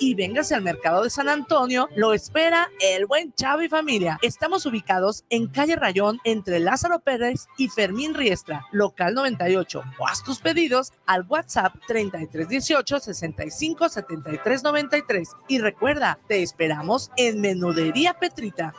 y 0.00 0.14
véngase 0.14 0.54
al 0.54 0.62
mercado 0.62 1.02
de 1.02 1.10
San 1.10 1.28
Antonio, 1.28 1.88
lo 1.96 2.12
espera 2.12 2.68
el 2.80 3.06
buen 3.06 3.32
Chavo 3.34 3.62
y 3.62 3.68
familia. 3.68 4.18
Estamos 4.22 4.66
ubicados 4.66 5.24
en 5.30 5.46
calle 5.46 5.76
Rayón 5.76 6.18
entre 6.24 6.60
Lázaro 6.60 7.00
Pérez 7.00 7.46
y 7.56 7.68
Fermín 7.68 8.14
Riestra, 8.14 8.66
local 8.72 9.14
98. 9.14 9.82
O 9.98 10.06
haz 10.06 10.22
tus 10.22 10.40
pedidos 10.40 10.92
al 11.06 11.26
WhatsApp 11.28 11.74
3318 11.86 13.00
65 13.00 13.88
73 13.88 14.62
93. 14.62 15.28
Y 15.48 15.58
recuerda, 15.58 16.18
te 16.28 16.42
esperamos 16.42 17.10
en 17.16 17.40
Menudería 17.40 18.14
Petrita. 18.14 18.74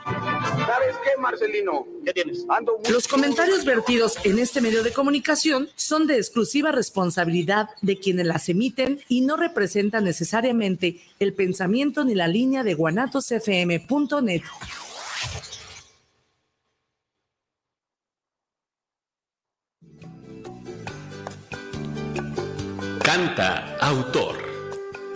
¿Sabes 0.57 0.95
qué, 1.03 1.21
Marcelino? 1.21 1.87
¿Qué 2.05 2.13
tienes? 2.13 2.45
Los 2.89 3.07
comentarios 3.07 3.65
vertidos 3.65 4.17
en 4.23 4.39
este 4.39 4.61
medio 4.61 4.83
de 4.83 4.91
comunicación 4.91 5.69
son 5.75 6.07
de 6.07 6.17
exclusiva 6.17 6.71
responsabilidad 6.71 7.69
de 7.81 7.97
quienes 7.97 8.25
las 8.25 8.49
emiten 8.49 8.99
y 9.07 9.21
no 9.21 9.37
representan 9.37 10.03
necesariamente 10.03 11.01
el 11.19 11.33
pensamiento 11.33 12.03
ni 12.03 12.15
la 12.15 12.27
línea 12.27 12.63
de 12.63 12.73
guanatosfm.net. 12.73 14.41
Canta 23.03 23.77
Autor, 23.77 24.37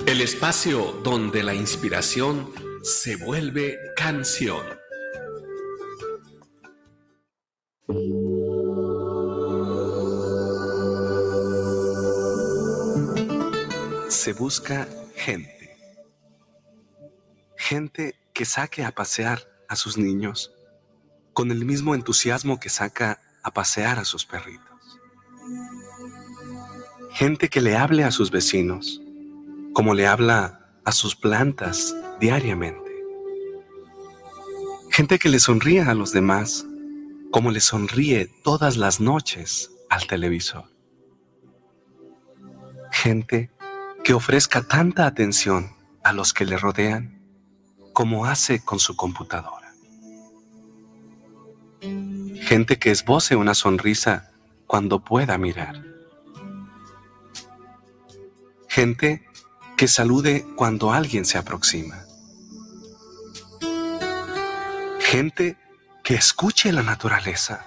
el 0.08 0.22
espacio 0.22 1.00
donde 1.04 1.44
la 1.44 1.54
inspiración 1.54 2.52
se 2.82 3.16
vuelve 3.16 3.78
canción. 3.96 4.83
Se 14.14 14.32
busca 14.32 14.88
gente. 15.16 15.76
Gente 17.58 18.14
que 18.32 18.46
saque 18.46 18.86
a 18.86 18.92
pasear 18.92 19.42
a 19.68 19.76
sus 19.76 19.98
niños 19.98 20.54
con 21.34 21.50
el 21.50 21.66
mismo 21.66 21.96
entusiasmo 21.96 22.60
que 22.60 22.70
saca 22.70 23.20
a 23.42 23.52
pasear 23.52 23.98
a 23.98 24.06
sus 24.06 24.24
perritos. 24.28 25.00
Gente 27.12 27.50
que 27.50 27.60
le 27.60 27.76
hable 27.76 28.04
a 28.04 28.12
sus 28.12 28.30
vecinos 28.30 29.02
como 29.74 29.96
le 29.96 30.06
habla 30.06 30.70
a 30.86 30.92
sus 30.92 31.16
plantas 31.16 31.96
diariamente. 32.20 32.92
Gente 34.92 35.18
que 35.18 35.28
le 35.28 35.40
sonríe 35.40 35.82
a 35.82 35.96
los 35.96 36.14
demás 36.14 36.68
como 37.32 37.50
le 37.50 37.60
sonríe 37.60 38.28
todas 38.44 38.78
las 38.78 39.00
noches 39.00 39.72
al 39.90 40.06
televisor. 40.06 40.66
Gente 42.92 43.50
que 44.04 44.14
ofrezca 44.14 44.62
tanta 44.64 45.06
atención 45.06 45.76
a 46.04 46.12
los 46.12 46.34
que 46.34 46.46
le 46.46 46.58
rodean 46.58 47.22
como 47.94 48.26
hace 48.26 48.60
con 48.60 48.80
su 48.80 48.98
computadora. 48.98 49.74
Gente 52.42 52.78
que 52.80 52.92
esboce 52.92 53.38
una 53.38 53.54
sonrisa 53.54 54.32
cuando 54.68 55.00
pueda 55.00 55.38
mirar. 55.38 55.82
Gente 58.68 59.26
que 59.78 59.88
salude 59.88 60.46
cuando 60.58 60.92
alguien 60.92 61.24
se 61.24 61.38
aproxima. 61.38 62.04
Gente 65.00 65.58
que 66.04 66.16
escuche 66.16 66.74
la 66.74 66.84
naturaleza 66.84 67.66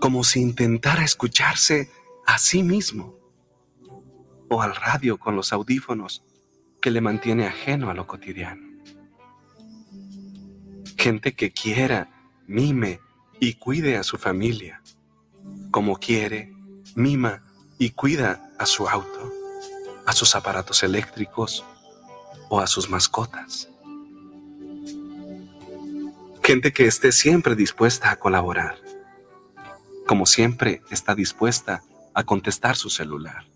como 0.00 0.24
si 0.24 0.40
intentara 0.40 1.04
escucharse 1.04 1.90
a 2.26 2.38
sí 2.38 2.62
mismo 2.62 3.23
o 4.54 4.62
al 4.62 4.76
radio 4.76 5.18
con 5.18 5.34
los 5.34 5.52
audífonos 5.52 6.22
que 6.80 6.92
le 6.92 7.00
mantiene 7.00 7.46
ajeno 7.46 7.90
a 7.90 7.94
lo 7.94 8.06
cotidiano. 8.06 8.62
Gente 10.96 11.34
que 11.34 11.50
quiera, 11.50 12.08
mime 12.46 13.00
y 13.40 13.54
cuide 13.54 13.96
a 13.96 14.04
su 14.04 14.16
familia, 14.16 14.80
como 15.72 15.96
quiere, 15.96 16.54
mima 16.94 17.42
y 17.78 17.90
cuida 17.90 18.48
a 18.56 18.66
su 18.66 18.88
auto, 18.88 19.32
a 20.06 20.12
sus 20.12 20.36
aparatos 20.36 20.84
eléctricos 20.84 21.64
o 22.48 22.60
a 22.60 22.68
sus 22.68 22.88
mascotas. 22.88 23.68
Gente 26.44 26.72
que 26.72 26.86
esté 26.86 27.10
siempre 27.10 27.56
dispuesta 27.56 28.12
a 28.12 28.16
colaborar, 28.20 28.76
como 30.06 30.26
siempre 30.26 30.82
está 30.90 31.16
dispuesta 31.16 31.82
a 32.14 32.22
contestar 32.22 32.76
su 32.76 32.88
celular 32.88 33.53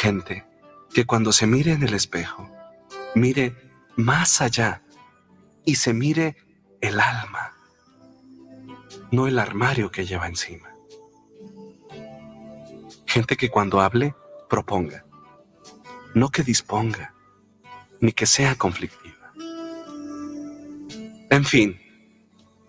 Gente 0.00 0.46
que 0.94 1.06
cuando 1.06 1.32
se 1.32 1.48
mire 1.48 1.72
en 1.72 1.82
el 1.82 1.92
espejo, 1.92 2.48
mire 3.16 3.56
más 3.96 4.40
allá 4.40 4.84
y 5.64 5.74
se 5.74 5.92
mire 5.92 6.36
el 6.80 7.00
alma, 7.00 7.56
no 9.10 9.26
el 9.26 9.40
armario 9.40 9.90
que 9.90 10.06
lleva 10.06 10.28
encima. 10.28 10.72
Gente 13.08 13.36
que 13.36 13.50
cuando 13.50 13.80
hable, 13.80 14.14
proponga, 14.48 15.04
no 16.14 16.28
que 16.28 16.44
disponga, 16.44 17.12
ni 17.98 18.12
que 18.12 18.26
sea 18.26 18.54
conflictiva. 18.54 19.32
En 21.28 21.44
fin, 21.44 21.76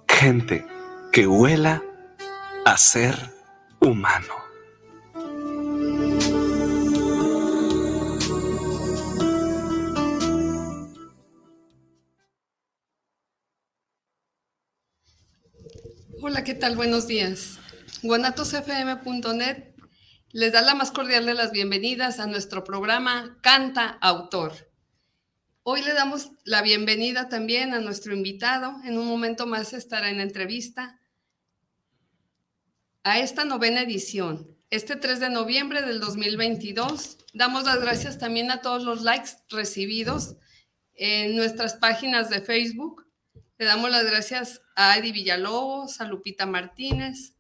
gente 0.08 0.66
que 1.12 1.28
huela 1.28 1.84
a 2.66 2.76
ser 2.76 3.16
humano. 3.80 4.49
Hola, 16.30 16.44
¿qué 16.44 16.54
tal? 16.54 16.76
Buenos 16.76 17.08
días. 17.08 17.58
guanatosfm.net 18.04 19.74
les 20.32 20.52
da 20.52 20.62
la 20.62 20.76
más 20.76 20.92
cordial 20.92 21.26
de 21.26 21.34
las 21.34 21.52
bienvenidas 21.52 22.20
a 22.20 22.28
nuestro 22.28 22.64
programa 22.64 23.40
Canta 23.42 23.98
Autor. 24.00 24.54
Hoy 25.64 25.82
le 25.82 25.94
damos 25.94 26.30
la 26.44 26.62
bienvenida 26.62 27.30
también 27.30 27.74
a 27.74 27.80
nuestro 27.80 28.14
invitado. 28.14 28.76
En 28.86 29.00
un 29.00 29.08
momento 29.08 29.48
más 29.48 29.74
estará 29.74 30.12
en 30.12 30.20
entrevista 30.20 31.02
a 33.02 33.18
esta 33.18 33.44
novena 33.44 33.82
edición. 33.82 34.56
Este 34.70 34.98
3 34.98 35.20
de 35.20 35.32
noviembre 35.32 35.82
del 35.82 36.00
2022. 36.00 37.18
Damos 37.34 37.64
las 37.64 37.82
gracias 37.82 38.20
también 38.20 38.52
a 38.52 38.62
todos 38.62 38.84
los 38.84 39.02
likes 39.02 39.32
recibidos 39.50 40.36
en 40.94 41.36
nuestras 41.36 41.74
páginas 41.74 42.30
de 42.30 42.42
Facebook, 42.42 43.09
le 43.60 43.66
damos 43.66 43.92
las 43.92 44.06
gracias 44.06 44.62
a 44.74 44.98
Eddie 44.98 45.12
Villalobos, 45.12 46.00
a 46.00 46.06
Lupita 46.06 46.46
Martínez, 46.46 47.34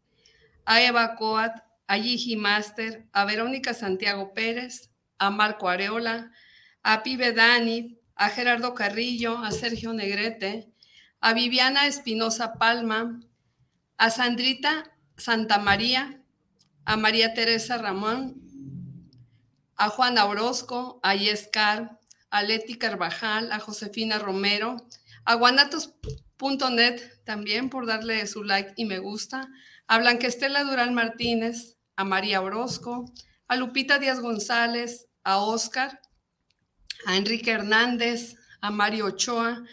a 0.66 0.82
Eva 0.82 1.16
Coat, 1.16 1.54
a 1.88 1.96
Gigi 1.96 2.36
Master, 2.36 3.08
a 3.14 3.24
Verónica 3.24 3.74
Santiago 3.74 4.34
Pérez, 4.34 4.90
a 5.18 5.30
Marco 5.30 5.70
Areola, 5.70 6.30
a 6.84 7.04
Pibe 7.04 7.32
Dani, 7.32 7.98
a 8.16 8.28
Gerardo 8.28 8.74
Carrillo, 8.74 9.38
a 9.38 9.52
Sergio 9.52 9.94
Negrete, 9.94 10.74
a 11.22 11.34
Viviana 11.34 11.88
Espinosa 11.88 12.56
Palma, 12.56 13.22
a 13.98 14.10
Sandrita 14.10 14.92
Santa 15.16 15.58
María, 15.58 16.22
a 16.84 16.98
María 16.98 17.34
Teresa 17.34 17.78
Ramón, 17.78 18.36
a 19.78 19.88
Juana 19.88 20.26
Orozco, 20.26 21.00
a 21.02 21.16
Yescar, 21.16 21.98
a 22.30 22.44
Leti 22.44 22.78
Carvajal, 22.78 23.54
a 23.54 23.60
Josefina 23.60 24.20
Romero, 24.20 24.86
a 25.26 25.36
guanatos.net 25.36 27.02
también 27.24 27.70
por 27.70 27.86
darle 27.86 28.26
su 28.28 28.44
like 28.44 28.74
y 28.76 28.86
me 28.86 29.00
gusta, 29.00 29.50
a 29.88 29.98
Blanquestela 29.98 30.64
Durán 30.64 30.94
Martínez, 30.94 31.78
a 31.96 32.04
María 32.04 32.42
Orozco, 32.42 33.12
a 33.48 33.56
Lupita 33.56 34.00
Díaz 34.00 34.20
González, 34.20 35.08
a 35.24 35.38
Oscar, 35.38 36.00
a 37.06 37.18
Enrique 37.18 37.52
Hernández, 37.52 38.36
a 38.62 38.72
Mario 38.72 39.06
Ochoa, 39.06 39.64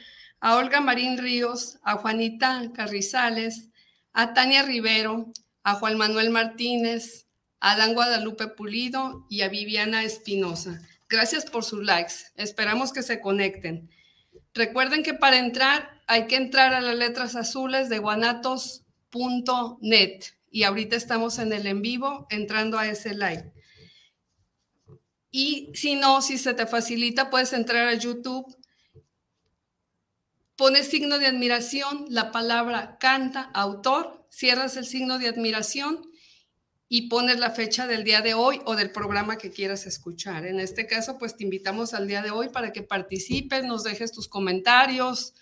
a 0.40 0.56
Olga 0.56 0.80
Marín 0.80 1.18
Ríos, 1.18 1.78
a 1.82 1.96
Juanita 1.96 2.70
Carrizales, 2.74 3.68
a 4.12 4.32
Tania 4.34 4.62
Rivero, 4.62 5.32
a 5.62 5.74
Juan 5.74 5.98
Manuel 5.98 6.30
Martínez, 6.30 7.26
a 7.60 7.76
Dan 7.76 7.94
Guadalupe 7.94 8.48
Pulido 8.48 9.26
y 9.28 9.42
a 9.42 9.48
Viviana 9.48 10.04
Espinosa. 10.04 10.80
Gracias 11.08 11.44
por 11.44 11.64
sus 11.64 11.82
likes. 11.84 12.14
Esperamos 12.36 12.92
que 12.92 13.02
se 13.02 13.20
conecten. 13.20 13.90
Recuerden 14.56 15.02
que 15.02 15.12
para 15.12 15.38
entrar 15.38 16.00
hay 16.06 16.26
que 16.28 16.36
entrar 16.36 16.72
a 16.72 16.80
las 16.80 16.96
letras 16.96 17.36
azules 17.36 17.90
de 17.90 17.98
guanatos.net 17.98 18.84
y 20.50 20.62
ahorita 20.62 20.96
estamos 20.96 21.38
en 21.38 21.52
el 21.52 21.66
en 21.66 21.82
vivo 21.82 22.26
entrando 22.30 22.78
a 22.78 22.86
ese 22.86 23.12
live. 23.12 23.52
Y 25.30 25.70
si 25.74 25.96
no, 25.96 26.22
si 26.22 26.38
se 26.38 26.54
te 26.54 26.66
facilita, 26.66 27.28
puedes 27.28 27.52
entrar 27.52 27.86
a 27.86 27.92
YouTube, 27.92 28.46
pones 30.56 30.88
signo 30.88 31.18
de 31.18 31.26
admiración, 31.26 32.06
la 32.08 32.32
palabra 32.32 32.96
canta, 32.98 33.50
autor, 33.52 34.26
cierras 34.30 34.78
el 34.78 34.86
signo 34.86 35.18
de 35.18 35.28
admiración 35.28 36.00
y 36.88 37.08
pones 37.08 37.38
la 37.38 37.50
fecha 37.50 37.86
del 37.86 38.04
día 38.04 38.20
de 38.20 38.34
hoy 38.34 38.60
o 38.64 38.76
del 38.76 38.92
programa 38.92 39.38
que 39.38 39.50
quieras 39.50 39.86
escuchar. 39.86 40.46
En 40.46 40.60
este 40.60 40.86
caso, 40.86 41.18
pues 41.18 41.36
te 41.36 41.44
invitamos 41.44 41.94
al 41.94 42.06
día 42.06 42.22
de 42.22 42.30
hoy 42.30 42.48
para 42.48 42.72
que 42.72 42.82
participes, 42.82 43.64
nos 43.64 43.82
dejes 43.82 44.12
tus 44.12 44.28
comentarios, 44.28 45.34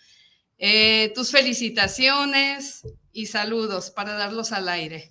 eh, 0.56 1.12
tus 1.14 1.31
felicitaciones 1.31 2.82
y 3.12 3.26
saludos 3.26 3.91
para 3.91 4.14
darlos 4.14 4.52
al 4.52 4.69
aire. 4.69 5.11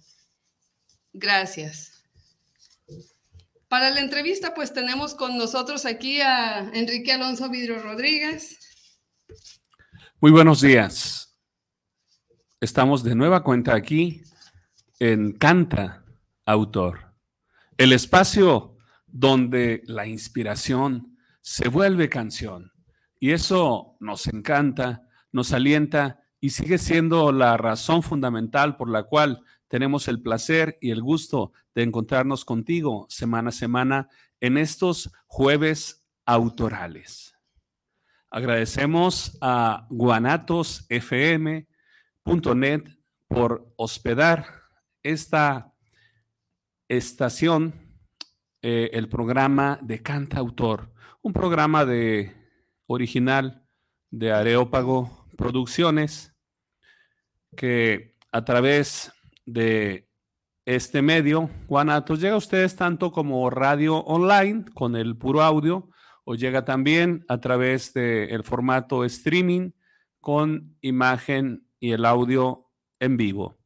Gracias. 1.13 2.03
Para 3.68 3.91
la 3.91 4.01
entrevista, 4.01 4.53
pues 4.53 4.74
tenemos 4.74 5.13
con 5.15 5.38
nosotros 5.38 5.86
aquí 5.86 6.21
a 6.21 6.71
Enrique 6.74 7.12
Alonso 7.12 7.50
Vidro 7.50 7.81
Rodríguez. 7.81 8.59
Muy 10.19 10.31
buenos 10.31 10.62
días. 10.62 11.36
Estamos 12.59 13.03
de 13.03 13.13
nueva 13.13 13.44
cuenta 13.44 13.75
aquí 13.75 14.24
en 15.00 15.33
Canta 15.33 16.02
Autor, 16.45 17.13
el 17.78 17.94
espacio 17.94 18.78
donde 19.07 19.81
la 19.86 20.07
inspiración 20.07 21.18
se 21.42 21.69
vuelve 21.69 22.10
canción. 22.10 22.72
Y 23.19 23.31
eso 23.31 23.95
nos 24.00 24.28
encanta 24.28 25.04
nos 25.34 25.51
alienta 25.51 26.24
y 26.40 26.51
sigue 26.51 26.78
siendo 26.78 27.34
la 27.34 27.57
razón 27.57 28.04
fundamental 28.04 28.78
por 28.78 28.90
la 28.90 29.04
cual 29.04 29.44
tenemos 29.68 30.07
el 30.07 30.22
placer 30.22 30.78
y 30.80 30.92
el 30.92 31.01
gusto 31.01 31.51
de 31.75 31.84
encontrarnos 31.84 32.46
contigo 32.46 33.06
semana 33.10 33.50
a 33.50 33.54
semana 33.54 34.07
en 34.39 34.57
estos 34.57 35.12
jueves 35.25 36.06
autorales. 36.25 37.36
Agradecemos 38.30 39.38
a 39.42 39.86
guanatosfm.net 39.89 42.84
por 43.28 43.74
hospedar 43.75 44.46
esta 45.01 45.73
estación, 46.88 47.74
eh, 48.62 48.91
el 48.94 49.09
programa 49.09 49.80
de 49.81 50.01
Canta 50.01 50.39
Autor, 50.39 50.91
un 51.21 51.33
programa 51.33 51.85
de 51.85 52.33
original 52.88 53.65
de 54.09 54.31
Areópago 54.31 55.27
Producciones, 55.38 56.33
que 57.56 58.15
a 58.31 58.44
través 58.45 59.12
de 59.45 60.09
este 60.65 61.01
medio, 61.01 61.50
Guanatos, 61.68 62.21
llega 62.21 62.35
a 62.35 62.38
ustedes 62.38 62.75
tanto 62.75 63.12
como 63.12 63.50
radio 63.50 63.97
online 63.97 64.65
con 64.74 64.95
el 64.95 65.18
puro 65.18 65.41
audio, 65.41 65.89
o 66.25 66.36
llega 66.36 66.63
también 66.63 67.25
a 67.27 67.39
través 67.39 67.94
del 67.94 68.44
formato 68.44 69.03
streaming 69.03 69.71
con 70.21 70.77
imagen 70.81 71.68
y 71.79 71.91
el 71.91 72.06
audio 72.06 72.69
en 73.00 73.18
vivo. 73.18 73.57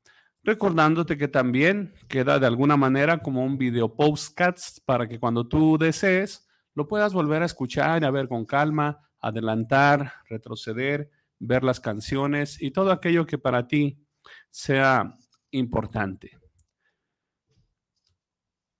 Recordándote 0.47 1.17
que 1.17 1.27
también 1.27 1.93
queda 2.07 2.39
de 2.39 2.47
alguna 2.47 2.77
manera 2.77 3.17
como 3.17 3.43
un 3.43 3.57
video 3.57 3.93
postcast 3.93 4.79
para 4.85 5.05
que 5.05 5.19
cuando 5.19 5.45
tú 5.45 5.77
desees 5.77 6.47
lo 6.73 6.87
puedas 6.87 7.11
volver 7.11 7.41
a 7.41 7.45
escuchar 7.45 8.05
a 8.05 8.11
ver 8.11 8.29
con 8.29 8.45
calma, 8.45 9.11
adelantar, 9.19 10.13
retroceder 10.29 11.11
ver 11.37 11.65
las 11.65 11.81
canciones 11.81 12.61
y 12.61 12.71
todo 12.71 12.93
aquello 12.93 13.25
que 13.25 13.37
para 13.37 13.67
ti 13.67 14.01
sea 14.49 15.17
importante. 15.51 16.39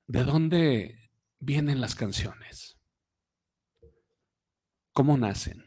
¿De 0.07 0.23
dónde 0.23 1.11
vienen 1.37 1.81
las 1.81 1.95
canciones? 1.95 2.79
¿Cómo 4.93 5.17
nacen? 5.17 5.65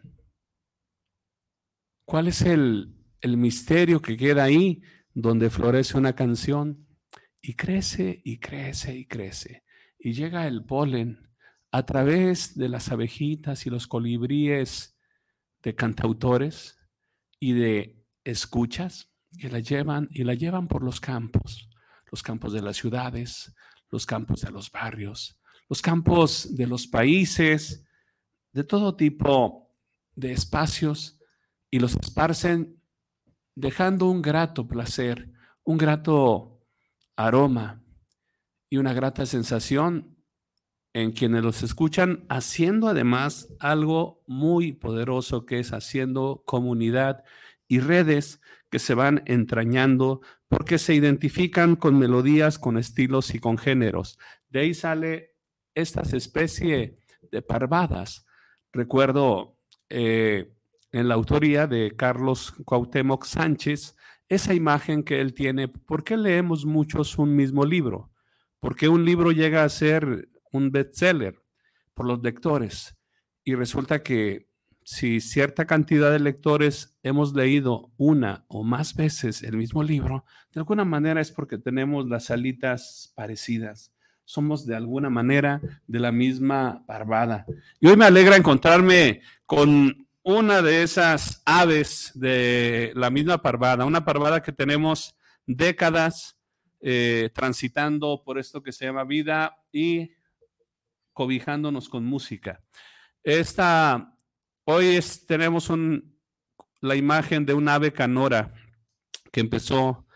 ¿Cuál 2.07 2.29
es 2.29 2.41
el, 2.41 2.97
el 3.21 3.37
misterio 3.37 4.01
que 4.01 4.17
queda 4.17 4.45
ahí 4.45 4.83
donde 5.15 5.51
florece 5.51 5.99
una 5.99 6.15
canción? 6.15 6.87
Y 7.43 7.55
crece 7.55 8.21
y 8.25 8.39
crece 8.39 8.97
y 8.97 9.07
crece. 9.07 9.65
Y 9.99 10.13
llega 10.13 10.47
el 10.47 10.65
polen 10.65 11.31
a 11.71 11.85
través 11.87 12.57
de 12.57 12.69
las 12.69 12.91
abejitas 12.91 13.67
y 13.67 13.71
los 13.71 13.87
colibríes 13.87 14.97
de 15.63 15.75
cantautores 15.75 16.79
y 17.39 17.53
de 17.53 18.05
escuchas 18.25 19.11
que 19.39 19.49
la 19.49 19.61
llevan 19.61 20.09
y 20.11 20.25
la 20.25 20.35
llevan 20.35 20.67
por 20.67 20.83
los 20.83 21.01
campos, 21.01 21.71
los 22.11 22.23
campos 22.23 22.53
de 22.53 22.63
las 22.63 22.77
ciudades, 22.77 23.55
los 23.91 24.07
campos 24.07 24.41
de 24.43 24.51
los 24.51 24.71
barrios, 24.71 25.41
los 25.69 25.81
campos 25.83 26.57
de 26.57 26.67
los 26.67 26.87
países, 26.87 27.85
de 28.53 28.65
todo 28.65 28.97
tipo 28.97 29.71
de 30.15 30.33
espacios 30.33 31.19
y 31.71 31.79
los 31.79 31.95
esparcen 31.95 32.80
dejando 33.55 34.11
un 34.11 34.23
grato 34.23 34.67
placer, 34.67 35.31
un 35.65 35.79
grato 35.79 36.61
aroma 37.17 37.83
y 38.69 38.79
una 38.79 38.93
grata 38.93 39.27
sensación 39.27 40.17
en 40.93 41.13
quienes 41.13 41.43
los 41.43 41.63
escuchan, 41.63 42.25
haciendo 42.29 42.89
además 42.89 43.49
algo 43.61 44.23
muy 44.27 44.73
poderoso 44.73 45.47
que 45.47 45.61
es 45.61 45.73
haciendo 45.73 46.43
comunidad 46.47 47.25
y 47.69 47.81
redes 47.81 48.41
que 48.71 48.79
se 48.79 48.95
van 48.95 49.23
entrañando 49.27 50.21
porque 50.49 50.79
se 50.79 50.95
identifican 50.95 51.77
con 51.77 51.99
melodías, 51.99 52.59
con 52.59 52.77
estilos 52.77 53.35
y 53.35 53.39
con 53.39 53.57
géneros. 53.57 54.19
De 54.49 54.61
ahí 54.61 54.75
sale 54.75 55.37
esta 55.75 56.03
especie 56.03 56.99
de 57.31 57.43
parvadas. 57.43 58.27
Recuerdo 58.73 59.59
eh, 59.89 60.53
en 60.93 61.09
la 61.09 61.15
autoría 61.15 61.67
de 61.67 61.95
Carlos 61.97 62.53
Cuauhtémoc 62.65 63.25
Sánchez 63.25 63.97
esa 64.29 64.55
imagen 64.55 65.03
que 65.03 65.21
él 65.21 65.35
tiene. 65.35 65.69
¿Por 65.69 66.05
qué 66.05 66.17
leemos 66.17 66.65
muchos 66.65 67.19
un 67.19 67.35
mismo 67.35 67.65
libro? 67.65 68.13
¿Por 68.61 68.77
qué 68.77 68.89
un 68.89 69.05
libro 69.05 69.33
llega 69.33 69.65
a 69.65 69.69
ser 69.69 70.29
un 70.53 70.71
bestseller 70.71 71.43
por 71.95 72.07
los 72.07 72.23
lectores 72.23 72.97
y 73.45 73.55
resulta 73.55 74.03
que 74.03 74.49
si 74.85 75.21
cierta 75.21 75.67
cantidad 75.67 76.11
de 76.11 76.21
lectores 76.21 76.99
hemos 77.03 77.35
leído 77.35 77.93
una 77.97 78.45
o 78.49 78.65
más 78.65 78.95
veces 78.95 79.43
el 79.43 79.57
mismo 79.57 79.83
libro, 79.83 80.25
de 80.53 80.61
alguna 80.61 80.85
manera 80.85 81.21
es 81.21 81.31
porque 81.31 81.59
tenemos 81.59 82.09
las 82.09 82.31
alitas 82.31 83.13
parecidas. 83.15 83.93
Somos 84.25 84.67
de 84.67 84.77
alguna 84.77 85.11
manera 85.11 85.61
de 85.87 86.01
la 86.01 86.13
misma 86.13 86.85
barbada. 86.87 87.47
Y 87.81 87.89
hoy 87.89 87.97
me 87.97 88.05
alegra 88.05 88.37
encontrarme 88.37 89.23
con 89.47 90.09
una 90.23 90.63
de 90.63 90.83
esas 90.83 91.43
aves 91.45 92.13
de 92.15 92.93
la 92.95 93.11
misma 93.11 93.43
parvada, 93.43 93.85
una 93.85 94.05
parvada 94.05 94.43
que 94.43 94.53
tenemos 94.53 95.17
décadas 95.47 96.37
eh, 96.81 97.31
transitando 97.35 98.23
por 98.25 98.39
esto 98.39 98.63
que 98.63 98.73
se 98.73 98.87
llama 98.87 99.05
vida 99.05 99.57
y 99.73 100.13
cobijándonos 101.13 101.89
con 101.89 102.05
música. 102.05 102.63
Esta, 103.23 104.17
hoy 104.65 104.99
tenemos 105.27 105.71
la 106.81 106.97
imagen 106.97 107.45
de 107.45 107.55
un 107.55 107.69
ave 107.69 107.93
canora 107.93 108.55
que 109.31 109.41
empezó 109.41 110.07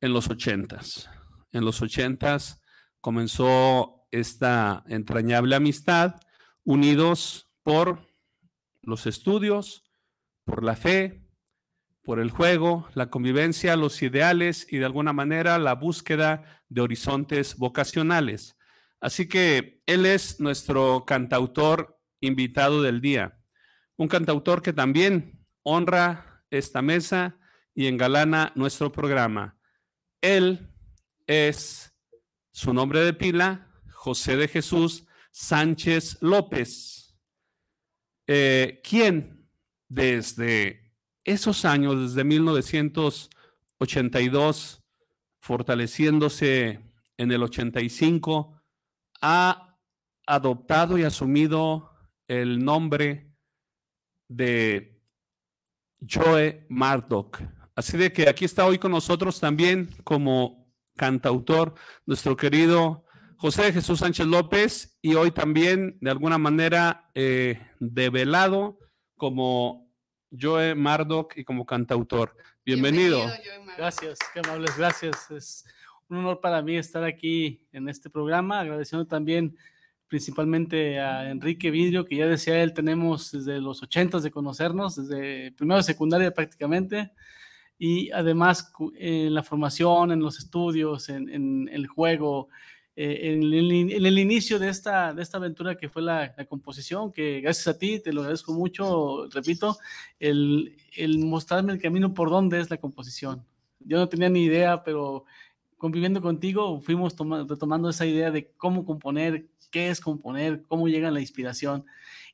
en 0.00 0.12
los 0.12 0.28
ochentas. 0.28 1.10
En 1.52 1.64
los 1.64 1.82
ochentas 1.82 2.62
comenzó 3.00 4.06
esta 4.10 4.84
entrañable 4.88 5.56
amistad, 5.56 6.16
unidos 6.64 7.50
por 7.62 8.06
los 8.86 9.06
estudios, 9.06 9.84
por 10.44 10.64
la 10.64 10.76
fe, 10.76 11.26
por 12.02 12.20
el 12.20 12.30
juego, 12.30 12.88
la 12.94 13.10
convivencia, 13.10 13.76
los 13.76 14.00
ideales 14.00 14.66
y 14.70 14.78
de 14.78 14.86
alguna 14.86 15.12
manera 15.12 15.58
la 15.58 15.74
búsqueda 15.74 16.62
de 16.68 16.80
horizontes 16.80 17.56
vocacionales. 17.56 18.56
Así 19.00 19.28
que 19.28 19.82
él 19.86 20.06
es 20.06 20.40
nuestro 20.40 21.04
cantautor 21.04 22.00
invitado 22.20 22.80
del 22.82 23.00
día, 23.00 23.38
un 23.96 24.08
cantautor 24.08 24.62
que 24.62 24.72
también 24.72 25.44
honra 25.62 26.44
esta 26.50 26.80
mesa 26.80 27.38
y 27.74 27.88
engalana 27.88 28.52
nuestro 28.54 28.92
programa. 28.92 29.58
Él 30.20 30.70
es 31.26 31.92
su 32.52 32.72
nombre 32.72 33.00
de 33.00 33.12
pila, 33.12 33.68
José 33.92 34.36
de 34.36 34.48
Jesús 34.48 35.06
Sánchez 35.32 36.18
López, 36.22 37.05
eh, 38.26 38.80
quien 38.82 39.46
desde 39.88 40.92
esos 41.24 41.64
años, 41.64 42.14
desde 42.14 42.24
1982, 42.24 44.82
fortaleciéndose 45.40 46.80
en 47.16 47.32
el 47.32 47.42
85, 47.42 48.62
ha 49.20 49.78
adoptado 50.26 50.98
y 50.98 51.04
asumido 51.04 51.90
el 52.28 52.64
nombre 52.64 53.32
de 54.28 55.00
Joe 56.08 56.64
Mardok. 56.68 57.40
Así 57.74 57.96
de 57.96 58.12
que 58.12 58.28
aquí 58.28 58.44
está 58.44 58.66
hoy 58.66 58.78
con 58.78 58.92
nosotros 58.92 59.40
también 59.40 59.90
como 60.04 60.72
cantautor 60.96 61.74
nuestro 62.06 62.36
querido 62.36 63.04
José 63.36 63.72
Jesús 63.72 63.98
Sánchez 63.98 64.26
López 64.26 64.98
y 65.02 65.14
hoy 65.14 65.30
también 65.30 65.98
de 66.00 66.10
alguna 66.10 66.38
manera 66.38 67.10
eh, 67.14 67.60
develado 67.80 68.78
como 69.16 69.90
Joe 70.38 70.74
Mardok 70.74 71.36
y 71.36 71.44
como 71.44 71.66
cantautor. 71.66 72.36
Bienvenido. 72.64 73.20
gracias, 73.76 74.18
qué 74.34 74.40
amables, 74.40 74.76
gracias. 74.76 75.30
Es 75.30 75.64
un 76.08 76.18
honor 76.18 76.40
para 76.40 76.62
mí 76.62 76.76
estar 76.76 77.04
aquí 77.04 77.66
en 77.72 77.88
este 77.88 78.10
programa, 78.10 78.60
agradeciendo 78.60 79.06
también 79.06 79.56
principalmente 80.08 81.00
a 81.00 81.30
Enrique 81.30 81.70
Vidrio, 81.70 82.04
que 82.04 82.16
ya 82.16 82.26
decía 82.26 82.62
él, 82.62 82.72
tenemos 82.72 83.32
desde 83.32 83.60
los 83.60 83.82
ochentas 83.82 84.22
de 84.22 84.30
conocernos, 84.30 84.96
desde 84.96 85.52
primero 85.52 85.78
de 85.78 85.82
secundaria 85.82 86.32
prácticamente, 86.32 87.12
y 87.78 88.10
además 88.12 88.72
en 88.96 89.34
la 89.34 89.42
formación, 89.42 90.12
en 90.12 90.20
los 90.20 90.38
estudios, 90.38 91.08
en, 91.08 91.68
el 91.70 91.86
juego, 91.86 92.48
eh, 92.98 93.34
en, 93.34 93.42
el, 93.42 94.18
inicio 94.18 94.58
de 94.58 94.70
esta, 94.70 95.12
de 95.12 95.22
esta 95.22 95.36
aventura 95.36 95.76
que 95.76 95.90
fue 95.90 96.00
la, 96.00 96.34
composición, 96.48 97.12
que 97.12 97.42
gracias 97.42 97.68
a 97.68 97.78
ti, 97.78 98.00
te 98.00 98.10
lo 98.10 98.22
agradezco 98.22 98.54
mucho, 98.54 99.28
repito, 99.30 99.76
el, 100.18 100.74
el 100.96 101.18
mostrarme 101.18 101.74
el 101.74 101.80
camino 101.80 102.14
por 102.14 102.30
dónde 102.30 102.58
es 102.58 102.70
la 102.70 102.78
composición. 102.78 103.44
Yo 103.80 103.98
no 103.98 104.08
tenía 104.08 104.30
ni 104.30 104.44
idea, 104.44 104.82
pero 104.82 105.26
conviviendo 105.76 106.22
contigo 106.22 106.80
fuimos 106.80 107.14
retomando 107.46 107.90
esa 107.90 108.06
idea 108.06 108.30
de 108.30 108.50
cómo 108.56 108.86
componer, 108.86 109.46
qué 109.70 109.90
es 109.90 110.00
componer, 110.00 110.62
cómo 110.62 110.88
llega 110.88 111.10
la 111.10 111.20
inspiración. 111.20 111.84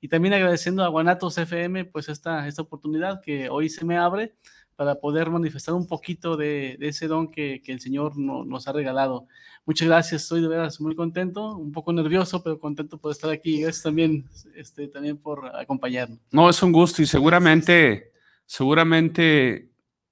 Y 0.00 0.08
también 0.08 0.34
agradeciendo 0.34 0.84
a 0.84 0.88
Guanatos 0.88 1.38
FM, 1.38 1.86
pues 1.86 2.08
esta, 2.08 2.46
esta 2.46 2.62
oportunidad 2.62 3.20
que 3.20 3.48
hoy 3.48 3.68
se 3.68 3.84
me 3.84 3.96
abre 3.96 4.34
para 4.82 4.96
poder 4.96 5.30
manifestar 5.30 5.76
un 5.76 5.86
poquito 5.86 6.36
de, 6.36 6.76
ese 6.80 7.06
don 7.06 7.30
que, 7.30 7.62
el 7.64 7.78
Señor 7.78 8.18
nos 8.18 8.66
ha 8.66 8.72
regalado. 8.72 9.28
Muchas 9.64 9.86
gracias, 9.86 10.22
estoy 10.22 10.42
de 10.42 10.48
veras 10.48 10.80
muy 10.80 10.96
contento, 10.96 11.56
un 11.56 11.70
poco 11.70 11.92
nervioso, 11.92 12.42
pero 12.42 12.58
contento 12.58 12.98
por 12.98 13.12
estar 13.12 13.30
aquí. 13.30 13.60
Gracias 13.60 13.84
también, 13.84 14.28
este, 14.56 14.88
también 14.88 15.18
por 15.18 15.46
acompañarnos. 15.54 16.18
No, 16.32 16.50
es 16.50 16.60
un 16.64 16.72
gusto 16.72 17.00
y 17.00 17.06
seguramente, 17.06 18.10
seguramente 18.44 19.70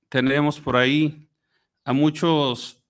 tenemos 0.09 0.61
por 0.61 0.77
ahí 0.77 1.29
a 1.85 1.93
muchos 1.93 2.81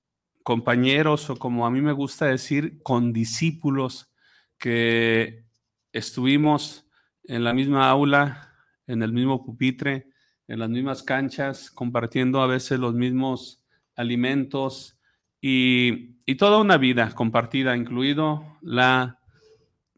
compañeros 0.42 1.30
o 1.30 1.37
como 1.37 1.64
a 1.64 1.70
mí 1.70 1.80
me 1.80 1.92
gusta 1.92 2.26
decir, 2.26 2.82
con 2.82 3.14
discípulos 3.14 4.12
que 4.58 5.46
estuvimos 5.94 6.84
en 7.25 7.42
la 7.42 7.54
misma 7.54 7.88
aula, 7.88 8.52
en 8.87 9.02
el 9.02 9.14
mismo 9.14 9.42
pupitre, 9.42 10.10
en 10.50 10.59
las 10.59 10.69
mismas 10.69 11.04
canchas, 11.04 11.71
compartiendo 11.71 12.42
a 12.42 12.49
veces 12.49 12.80
los 12.80 12.92
mismos 12.92 13.62
alimentos 13.95 14.99
y, 15.40 16.19
toda 16.38 16.59
una 16.59 16.76
vida 16.76 17.11
compartida, 17.12 17.76
incluido 17.76 18.57
la, 18.62 19.19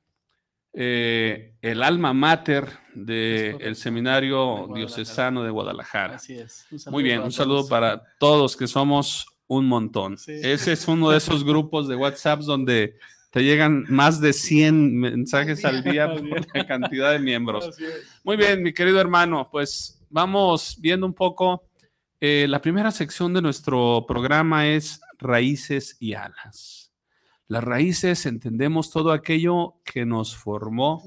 eh, 0.74 1.56
el 1.62 1.84
alma 1.84 2.14
mater 2.14 2.70
del 2.94 3.76
seminario 3.76 4.70
diocesano 4.74 5.44
de 5.44 5.50
Guadalajara. 5.50 6.16
Así 6.16 6.38
es. 6.38 6.66
Muy 6.92 7.04
bien, 7.04 7.22
un 7.22 7.32
saludo 7.32 7.68
para 7.68 8.04
todos 8.20 8.56
que 8.56 8.68
somos 8.68 9.26
un 9.48 9.66
montón. 9.66 10.16
Ese 10.28 10.74
es 10.74 10.88
uno 10.88 11.10
de 11.10 11.18
esos 11.18 11.44
grupos 11.44 11.88
de 11.88 11.96
WhatsApp 11.96 12.42
donde 12.42 13.00
te 13.32 13.44
llegan 13.44 13.86
más 13.90 14.22
de 14.22 14.34
100 14.34 14.96
mensajes 14.96 15.66
al 15.66 15.84
día 15.84 16.14
por 16.14 16.56
la 16.56 16.68
cantidad 16.68 17.12
de 17.12 17.18
miembros. 17.20 17.76
Muy 18.24 18.38
bien, 18.38 18.62
mi 18.62 18.74
querido 18.74 19.02
hermano, 19.02 19.50
pues 19.52 20.00
vamos 20.10 20.78
viendo 20.80 21.08
un 21.08 21.14
poco 21.14 21.69
eh, 22.22 22.48
la 22.50 22.62
primera 22.62 22.92
sección 22.92 23.34
de 23.34 23.42
nuestro 23.42 24.06
programa 24.08 24.68
es 24.68 25.02
raíces 25.18 25.96
y 26.00 26.14
alas. 26.14 26.92
Las 27.48 27.64
raíces 27.64 28.26
entendemos 28.26 28.92
todo 28.92 29.12
aquello 29.12 29.76
que 29.86 30.06
nos 30.06 30.36
formó, 30.36 31.04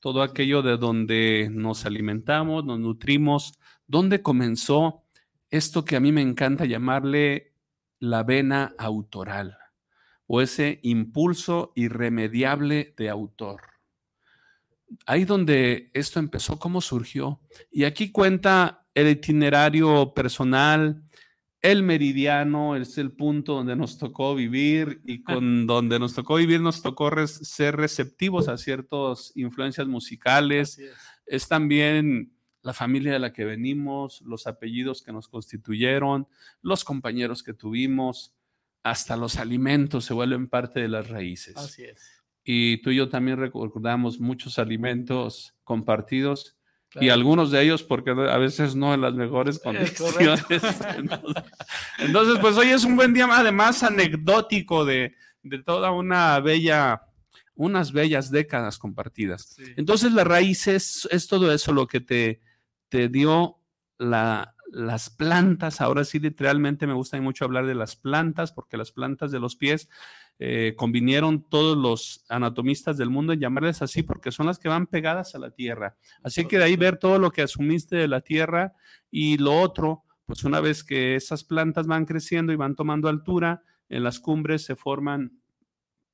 todo 0.00 0.22
aquello 0.22 0.62
de 0.62 0.76
donde 0.76 1.50
nos 1.52 1.84
alimentamos, 1.84 2.64
nos 2.64 2.80
nutrimos, 2.80 3.58
donde 3.86 4.22
comenzó 4.22 5.04
esto 5.50 5.84
que 5.84 5.96
a 5.96 6.00
mí 6.00 6.12
me 6.12 6.22
encanta 6.22 6.64
llamarle 6.64 7.52
la 8.00 8.22
vena 8.22 8.74
autoral 8.78 9.58
o 10.26 10.40
ese 10.40 10.78
impulso 10.82 11.72
irremediable 11.74 12.94
de 12.96 13.08
autor. 13.08 13.62
Ahí 15.06 15.24
donde 15.24 15.90
esto 15.92 16.18
empezó, 16.18 16.58
cómo 16.58 16.80
surgió. 16.80 17.40
Y 17.70 17.84
aquí 17.84 18.10
cuenta 18.10 18.86
el 19.00 19.08
itinerario 19.08 20.12
personal, 20.12 21.04
el 21.62 21.84
meridiano 21.84 22.74
es 22.74 22.98
el 22.98 23.12
punto 23.12 23.54
donde 23.54 23.76
nos 23.76 23.96
tocó 23.96 24.34
vivir 24.34 25.00
y 25.04 25.22
con 25.22 25.66
donde 25.66 26.00
nos 26.00 26.14
tocó 26.14 26.36
vivir 26.36 26.60
nos 26.60 26.82
tocó 26.82 27.10
ser 27.26 27.76
receptivos 27.76 28.48
a 28.48 28.58
ciertas 28.58 29.32
influencias 29.36 29.86
musicales. 29.86 30.80
Es. 31.26 31.46
también 31.46 32.32
la 32.62 32.74
familia 32.74 33.12
de 33.12 33.20
la 33.20 33.32
que 33.32 33.44
venimos, 33.44 34.20
los 34.22 34.48
apellidos 34.48 35.02
que 35.02 35.12
nos 35.12 35.28
constituyeron, 35.28 36.26
los 36.60 36.84
compañeros 36.84 37.44
que 37.44 37.54
tuvimos, 37.54 38.34
hasta 38.82 39.16
los 39.16 39.36
alimentos 39.36 40.06
se 40.06 40.14
vuelven 40.14 40.48
parte 40.48 40.80
de 40.80 40.88
las 40.88 41.08
raíces. 41.08 41.56
Así 41.56 41.84
es. 41.84 42.00
Y 42.42 42.78
tú 42.82 42.90
y 42.90 42.96
yo 42.96 43.08
también 43.08 43.38
recordamos 43.38 44.18
muchos 44.18 44.58
alimentos 44.58 45.54
compartidos 45.62 46.57
y 46.94 47.08
algunos 47.10 47.50
de 47.50 47.62
ellos 47.62 47.82
porque 47.82 48.10
a 48.10 48.38
veces 48.38 48.74
no 48.74 48.94
en 48.94 49.00
las 49.00 49.14
mejores 49.14 49.58
condiciones. 49.58 50.44
Entonces, 51.98 52.38
pues 52.40 52.56
hoy 52.56 52.68
es 52.68 52.84
un 52.84 52.96
buen 52.96 53.12
día 53.12 53.28
además 53.30 53.82
anecdótico 53.82 54.84
de, 54.84 55.14
toda 55.64 55.90
una 55.90 56.40
bella, 56.40 57.02
unas 57.54 57.92
bellas 57.92 58.30
décadas 58.30 58.78
compartidas. 58.78 59.56
Entonces, 59.76 60.12
la 60.12 60.24
raíz 60.24 60.66
es, 60.66 61.08
todo 61.28 61.52
eso 61.52 61.72
lo 61.72 61.86
que 61.86 62.00
te, 62.00 62.40
te 62.88 63.08
dio 63.08 63.58
la, 63.98 64.54
las 64.70 65.10
plantas. 65.10 65.80
Ahora 65.80 66.04
sí, 66.04 66.18
literalmente 66.18 66.86
me 66.86 66.92
gusta 66.92 67.20
mucho 67.20 67.44
hablar 67.44 67.66
de 67.66 67.74
las 67.74 67.96
plantas 67.96 68.52
porque 68.52 68.76
las 68.76 68.92
plantas 68.92 69.30
de 69.30 69.40
los 69.40 69.56
pies 69.56 69.88
eh, 70.38 70.74
convinieron 70.76 71.42
todos 71.42 71.76
los 71.76 72.24
anatomistas 72.28 72.96
del 72.96 73.10
mundo 73.10 73.32
en 73.32 73.40
llamarles 73.40 73.82
así 73.82 74.02
porque 74.02 74.30
son 74.30 74.46
las 74.46 74.58
que 74.58 74.68
van 74.68 74.86
pegadas 74.86 75.34
a 75.34 75.38
la 75.38 75.50
tierra. 75.50 75.96
Así 76.22 76.46
que 76.46 76.58
de 76.58 76.64
ahí 76.64 76.76
ver 76.76 76.98
todo 76.98 77.18
lo 77.18 77.30
que 77.30 77.42
asumiste 77.42 77.96
de 77.96 78.08
la 78.08 78.20
tierra 78.20 78.74
y 79.10 79.38
lo 79.38 79.60
otro, 79.60 80.04
pues 80.26 80.44
una 80.44 80.60
vez 80.60 80.84
que 80.84 81.16
esas 81.16 81.44
plantas 81.44 81.86
van 81.86 82.04
creciendo 82.04 82.52
y 82.52 82.56
van 82.56 82.76
tomando 82.76 83.08
altura, 83.08 83.62
en 83.88 84.04
las 84.04 84.20
cumbres 84.20 84.64
se 84.64 84.76
forman 84.76 85.40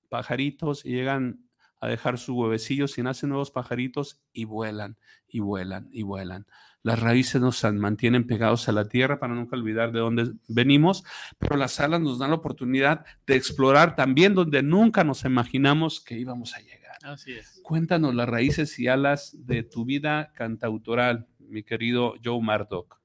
pajaritos 0.08 0.84
y 0.84 0.90
llegan 0.90 1.44
a 1.80 1.88
dejar 1.88 2.18
sus 2.18 2.34
huevecillos 2.34 2.96
y 2.98 3.02
nacen 3.02 3.28
nuevos 3.28 3.50
pajaritos 3.50 4.20
y 4.32 4.44
vuelan 4.44 4.96
y 5.28 5.40
vuelan 5.40 5.88
y 5.92 6.02
vuelan. 6.02 6.46
Las 6.82 7.00
raíces 7.00 7.40
nos 7.40 7.64
mantienen 7.64 8.26
pegados 8.26 8.68
a 8.68 8.72
la 8.72 8.88
tierra 8.88 9.18
para 9.18 9.34
nunca 9.34 9.56
olvidar 9.56 9.90
de 9.92 10.00
dónde 10.00 10.32
venimos, 10.48 11.02
pero 11.38 11.56
las 11.56 11.80
alas 11.80 12.00
nos 12.00 12.18
dan 12.18 12.30
la 12.30 12.36
oportunidad 12.36 13.06
de 13.26 13.36
explorar 13.36 13.96
también 13.96 14.34
donde 14.34 14.62
nunca 14.62 15.02
nos 15.02 15.24
imaginamos 15.24 16.00
que 16.00 16.18
íbamos 16.18 16.54
a 16.54 16.60
llegar. 16.60 16.98
Así 17.02 17.32
es. 17.32 17.60
Cuéntanos 17.62 18.14
las 18.14 18.28
raíces 18.28 18.78
y 18.78 18.88
alas 18.88 19.46
de 19.46 19.62
tu 19.62 19.84
vida 19.84 20.32
cantautoral, 20.34 21.26
mi 21.38 21.62
querido 21.62 22.14
Joe 22.22 22.40
Murdoch. 22.40 23.00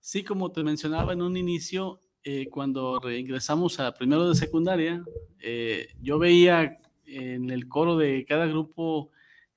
Sí, 0.00 0.22
como 0.22 0.52
te 0.52 0.62
mencionaba 0.62 1.14
en 1.14 1.22
un 1.22 1.36
inicio, 1.36 2.00
eh, 2.24 2.48
cuando 2.50 3.00
reingresamos 3.00 3.80
a 3.80 3.94
primero 3.94 4.28
de 4.28 4.34
secundaria, 4.34 5.02
eh, 5.40 5.88
yo 6.00 6.18
veía 6.18 6.78
en 7.06 7.50
el 7.50 7.68
coro 7.68 7.96
de 7.96 8.24
cada 8.26 8.46
grupo 8.46 9.10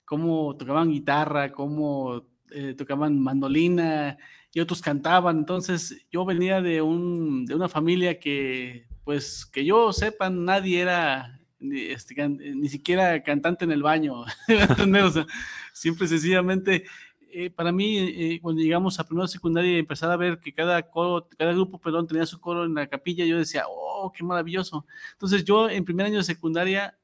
cómo 0.06 0.56
tocaban 0.56 0.90
guitarra, 0.90 1.52
cómo 1.52 2.26
eh, 2.52 2.74
tocaban 2.78 3.20
mandolina 3.20 4.18
y 4.54 4.60
otros 4.60 4.82
cantaban. 4.82 5.38
Entonces 5.38 6.08
yo 6.12 6.26
venía 6.26 6.62
de, 6.62 6.82
un, 6.82 7.46
de 7.46 7.56
una 7.56 7.68
familia 7.70 8.20
que, 8.20 8.88
pues 9.04 9.46
que 9.46 9.66
yo 9.66 9.92
sepa, 9.92 10.30
nadie 10.30 10.82
era 10.82 11.40
este, 11.60 12.28
ni 12.30 12.70
siquiera 12.70 13.22
cantante 13.24 13.66
en 13.66 13.72
el 13.72 13.84
baño. 13.84 14.24
siempre 15.74 16.08
sencillamente, 16.08 16.86
eh, 17.30 17.50
para 17.50 17.72
mí, 17.72 17.98
eh, 17.98 18.40
cuando 18.42 18.62
llegamos 18.62 19.00
a 19.00 19.06
primero 19.06 19.28
secundaria 19.28 19.74
y 19.74 19.80
empezar 19.80 20.10
a 20.10 20.18
ver 20.18 20.40
que 20.40 20.54
cada, 20.54 20.82
coro, 20.84 21.28
cada 21.38 21.52
grupo 21.54 21.80
perdón, 21.80 22.08
tenía 22.08 22.26
su 22.26 22.40
coro 22.40 22.66
en 22.66 22.74
la 22.74 22.88
capilla, 22.88 23.26
yo 23.26 23.38
decía, 23.38 23.66
oh, 23.68 24.12
qué 24.16 24.24
maravilloso. 24.24 24.86
Entonces 25.14 25.44
yo 25.44 25.70
en 25.70 25.86
primer 25.86 26.06
año 26.06 26.18
de 26.18 26.24
secundaria 26.24 26.98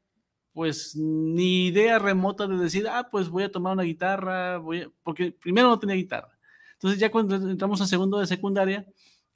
pues 0.53 0.95
ni 0.95 1.67
idea 1.67 1.99
remota 1.99 2.47
de 2.47 2.57
decir, 2.57 2.87
ah, 2.87 3.07
pues 3.09 3.29
voy 3.29 3.43
a 3.43 3.51
tomar 3.51 3.73
una 3.73 3.83
guitarra, 3.83 4.57
voy 4.57 4.87
porque 5.03 5.31
primero 5.31 5.67
no 5.67 5.79
tenía 5.79 5.95
guitarra. 5.95 6.37
Entonces 6.73 6.99
ya 6.99 7.11
cuando 7.11 7.35
entramos 7.35 7.81
a 7.81 7.87
segundo 7.87 8.19
de 8.19 8.27
secundaria, 8.27 8.85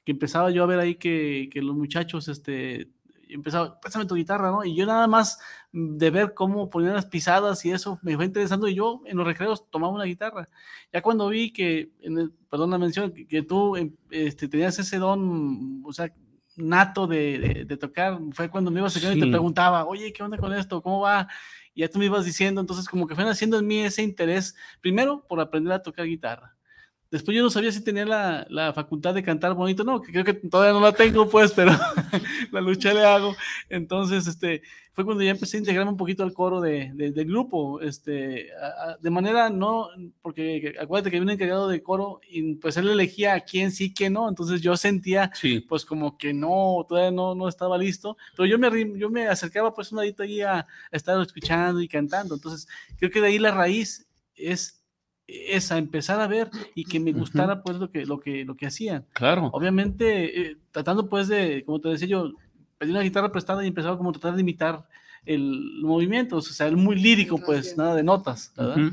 que 0.04 0.12
empezaba 0.12 0.52
yo 0.52 0.64
a 0.64 0.68
ver 0.68 0.80
ahí 0.80 0.96
que, 0.96 1.50
que 1.52 1.62
los 1.62 1.76
muchachos 1.76 2.28
este, 2.28 2.92
empezaba, 3.30 3.80
préstame 3.80 4.06
tu 4.06 4.16
guitarra, 4.16 4.52
¿no? 4.52 4.64
Y 4.64 4.76
yo 4.76 4.86
nada 4.86 5.08
más 5.08 5.40
de 5.72 6.10
ver 6.12 6.34
cómo 6.34 6.70
ponían 6.70 6.94
las 6.94 7.06
pisadas 7.06 7.64
y 7.66 7.72
eso 7.72 8.00
me 8.02 8.16
fue 8.16 8.26
interesando 8.26 8.68
y 8.68 8.76
yo 8.76 9.02
en 9.06 9.18
los 9.18 9.26
recreos 9.28 9.70
tomaba 9.70 9.94
una 9.94 10.06
guitarra. 10.06 10.50
Ya 10.94 11.02
cuando 11.02 11.28
vi 11.30 11.52
que, 11.52 11.92
perdón 12.50 12.72
la 12.72 12.78
mención, 12.78 13.12
que, 13.12 13.28
que 13.28 13.42
tú 13.42 13.76
em, 13.76 13.96
este, 14.10 14.48
tenías 14.48 14.80
ese 14.80 14.98
don, 14.98 15.82
o 15.86 15.94
sea, 15.94 16.14
nato 16.58 17.08
de, 17.08 17.40
de- 17.40 17.66
de 17.66 17.78
tocar, 17.78 18.20
fue 18.34 18.50
cuando 18.50 18.70
me 18.72 18.80
ibas 18.82 18.96
a 18.96 19.00
y 19.00 19.02
te 19.02 19.14
Sí. 19.26 19.30
preguntaba, 19.32 19.86
oye, 19.86 20.12
¿qué 20.12 20.24
onda 20.24 20.38
con 20.38 20.52
esto? 20.54 20.82
¿Cómo 20.82 21.00
va? 21.02 21.28
Y 21.74 21.82
ya 21.82 21.90
tú 21.90 22.00
me 22.00 22.06
ibas 22.06 22.26
diciendo, 22.26 22.60
entonces 22.60 22.88
como 22.90 23.08
que 23.08 23.14
fue 23.16 23.24
naciendo 23.24 23.60
en 23.60 23.68
mí 23.68 23.80
ese 23.82 24.02
interés, 24.02 24.56
primero 24.82 25.26
por 25.28 25.40
aprender 25.40 25.72
a 25.72 25.82
tocar 25.84 26.06
guitarra. 26.08 26.57
Después 27.10 27.36
yo 27.38 27.44
no 27.44 27.50
sabía 27.50 27.72
si 27.72 27.84
tenía 27.84 28.06
la, 28.06 28.46
la 28.50 28.74
facultad 28.74 29.14
de 29.14 29.24
cantar 29.24 29.54
bonito, 29.54 29.84
no, 29.84 30.02
que 30.02 30.12
creo 30.12 30.26
que 30.26 30.34
todavía 30.34 30.74
no 30.74 30.82
la 30.82 30.92
tengo, 30.92 31.30
pues, 31.30 31.52
pero 31.54 31.72
la 32.52 32.62
lucha 32.62 32.94
le 32.94 33.06
hago. 33.06 33.36
Entonces, 33.70 34.28
este, 34.28 34.62
fue 34.92 35.06
cuando 35.06 35.24
ya 35.24 35.32
empecé 35.32 35.58
a 35.58 35.60
integrarme 35.60 35.92
un 35.92 35.98
poquito 35.98 36.24
al 36.24 36.34
coro 36.34 36.60
de, 36.60 36.92
de- 36.96 37.12
del 37.12 37.28
grupo, 37.28 37.80
este, 37.82 38.50
a- 38.56 38.92
a- 38.92 38.98
de 38.98 39.10
manera 39.10 39.50
no, 39.50 39.88
porque 40.22 40.74
acuérdate 40.82 41.10
que 41.12 41.18
había 41.18 41.26
un 41.26 41.30
encargado 41.32 41.68
de 41.68 41.82
coro 41.84 42.20
y 42.30 42.56
pues 42.56 42.76
él 42.78 42.90
elegía 42.90 43.36
a 43.36 43.42
quién 43.42 43.72
sí, 43.72 43.94
quién 43.94 44.14
no, 44.14 44.28
entonces 44.28 44.62
yo 44.62 44.76
sentía 44.76 45.32
Sí. 45.36 45.60
pues 45.62 45.86
como 45.86 46.18
que 46.18 46.34
no, 46.34 46.86
todavía 46.90 47.12
no, 47.12 47.36
no 47.36 47.48
estaba 47.48 47.78
listo, 47.78 48.18
pero 48.36 48.48
yo 48.48 48.58
me, 48.60 48.70
yo 49.00 49.10
me 49.10 49.28
acercaba 49.28 49.74
pues 49.74 49.92
un 49.92 50.00
ladito 50.00 50.24
ahí 50.24 50.42
a, 50.42 50.60
a 50.60 50.66
estar 50.92 51.22
escuchando 51.22 51.80
y 51.82 51.88
cantando, 51.88 52.36
entonces 52.36 52.68
creo 52.98 53.12
que 53.12 53.22
de 53.22 53.28
ahí 53.28 53.40
la 53.40 53.52
raíz 53.52 54.08
es 54.36 54.77
esa, 55.28 55.78
empezar 55.78 56.22
a 56.22 56.28
ver 56.28 56.50
y 56.74 56.86
que 56.86 57.00
me 57.00 57.12
gustara 57.12 57.62
pues 57.62 57.78
lo 57.78 57.92
que, 57.92 58.06
lo 58.06 58.20
que, 58.20 58.46
lo 58.46 58.56
que 58.56 58.66
hacían. 58.68 59.06
Claro. 59.14 59.50
Obviamente, 59.54 60.42
eh, 60.52 60.58
tratando 60.72 61.10
pues 61.10 61.28
de, 61.28 61.64
como 61.66 61.82
te 61.82 61.90
decía 61.90 62.08
yo, 62.08 62.32
pedí 62.78 62.92
una 62.92 63.02
guitarra 63.02 63.32
prestada 63.32 63.64
y 63.64 63.68
empezaba 63.68 63.98
como 63.98 64.10
a 64.12 64.14
tratar 64.14 64.36
de 64.36 64.42
imitar 64.42 64.88
el 65.26 65.82
movimiento, 65.82 66.38
o 66.38 66.42
sea, 66.42 66.68
el 66.68 66.78
muy 66.78 66.96
lírico 66.96 67.38
pues, 67.46 67.76
nada 67.78 67.96
de 67.96 68.04
notas, 68.04 68.54
¿verdad? 68.56 68.92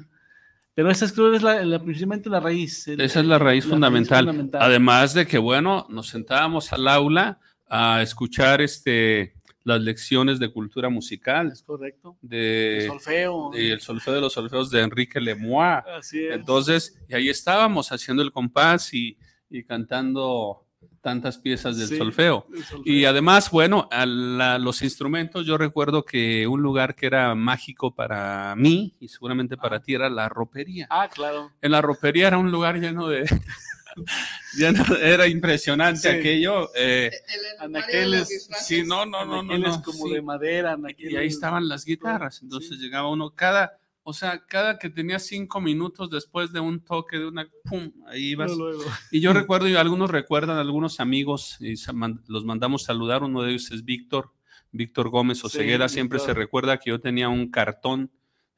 Pero 0.75 0.91
esa 0.91 1.05
es 1.05 1.13
creo 1.13 1.33
es 1.33 1.43
la, 1.43 1.65
la- 1.65 1.79
principalmente 1.81 2.29
la 2.29 2.41
raíz. 2.41 2.89
el- 2.89 3.01
Esa 3.01 3.21
es 3.21 3.27
la 3.27 3.39
raíz 3.39 3.65
fundamental. 3.65 4.25
fundamental. 4.25 4.61
Además 4.61 5.15
de 5.15 5.25
que, 5.27 5.39
bueno, 5.39 5.87
nos 5.89 6.09
sentábamos 6.09 6.73
al 6.73 6.89
aula 6.89 7.39
a 7.69 8.03
escuchar 8.03 8.61
este, 8.61 9.35
las 9.65 9.81
lecciones 9.81 10.39
de 10.39 10.53
cultura 10.53 10.89
musical, 10.91 11.49
Es 11.51 11.63
correcto. 11.63 12.17
El 12.23 12.29
de, 12.29 12.85
solfeo. 12.87 13.51
de 13.53 13.73
el 13.73 13.81
solfeo 13.81 14.15
de 14.15 14.21
los 14.21 14.33
solfeos 14.35 14.71
de 14.71 14.81
Enrique 14.83 15.21
Lemois. 15.21 15.83
Así 15.99 16.25
es. 16.25 16.35
Entonces, 16.35 17.01
y 17.09 17.15
ahí 17.15 17.29
estábamos 17.31 17.91
haciendo 17.91 18.23
el 18.23 18.31
compás 18.31 18.93
y, 18.95 19.17
y 19.51 19.65
cantando 19.65 20.61
tantas 21.01 21.37
piezas 21.39 21.77
del 21.79 21.89
Sí, 21.89 21.97
solfeo. 21.99 22.47
el 22.55 22.63
solfeo. 22.65 22.83
Y 22.95 23.05
además, 23.07 23.51
bueno, 23.51 23.89
a 23.91 24.05
la- 24.07 24.59
los 24.59 24.81
instrumentos, 24.83 25.45
yo 25.47 25.57
recuerdo 25.59 26.05
que 26.05 26.47
un 26.47 26.63
lugar 26.63 26.95
que 26.95 27.07
era 27.07 27.35
mágico 27.35 27.95
para 27.95 28.55
mí 28.57 28.95
y 29.01 29.09
seguramente 29.09 29.57
para 29.57 29.81
ti 29.81 29.95
era 29.95 30.09
la 30.11 30.29
ropería. 30.31 30.87
Ah, 30.91 31.09
claro. 31.13 31.51
En 31.63 31.73
la 31.73 31.81
ropería 31.83 32.29
era 32.29 32.39
un 32.39 32.51
lugar 32.51 32.77
lleno 32.81 33.09
de... 33.09 33.25
lleno- 34.57 34.97
era 34.97 35.27
impresionante 35.27 36.01
Sí. 36.01 36.09
aquello. 36.09 36.71
eh, 36.77 37.11
El 37.13 37.61
Anaqueles, 37.61 38.49
sí, 38.65 38.83
no, 38.85 39.07
no, 39.07 39.25
no, 39.25 39.43
no. 39.43 39.59
No, 39.59 39.83
como 39.83 40.07
sí. 40.07 40.13
de 40.15 40.23
madera. 40.23 40.73
Y 40.73 40.75
anaqueles- 40.75 41.19
ahí 41.19 41.27
estaban 41.27 41.69
las 41.69 41.85
guitarras. 41.85 42.43
Entonces 42.43 42.79
llegaba 42.79 43.09
uno 43.11 43.31
cada, 43.35 43.79
o 44.03 44.13
sea, 44.13 44.45
cada 44.47 44.79
que 44.79 44.91
tenía 44.91 45.19
cinco 45.19 45.61
minutos 45.61 46.11
después 46.11 46.53
de 46.53 46.61
un 46.61 46.81
toque 46.85 47.19
de 47.19 47.27
una, 47.27 47.49
pum, 47.65 47.91
ahí 48.07 48.31
ibas. 48.31 48.53
Luego. 48.57 48.83
Y 49.11 49.21
yo 49.21 49.33
recuerdo, 49.33 49.69
y 49.69 49.77
algunos 49.77 50.11
recuerdan, 50.11 50.59
algunos 50.59 51.01
amigos, 51.01 51.57
y 51.61 51.75
los 52.29 52.45
mandamos 52.45 52.83
saludar. 52.85 53.23
Uno 53.23 53.43
de 53.43 53.51
ellos 53.53 53.71
es 53.71 53.85
Víctor, 53.85 54.33
Víctor 54.73 55.09
Gómez 55.09 55.39
Sí, 55.39 55.47
Oseguera. 55.47 55.89
Siempre 55.89 56.19
se 56.19 56.27
Víctor. 56.27 56.39
recuerda 56.39 56.79
que 56.79 56.91
yo 56.91 57.01
tenía 57.01 57.29
un 57.29 57.51
cartón 57.51 58.11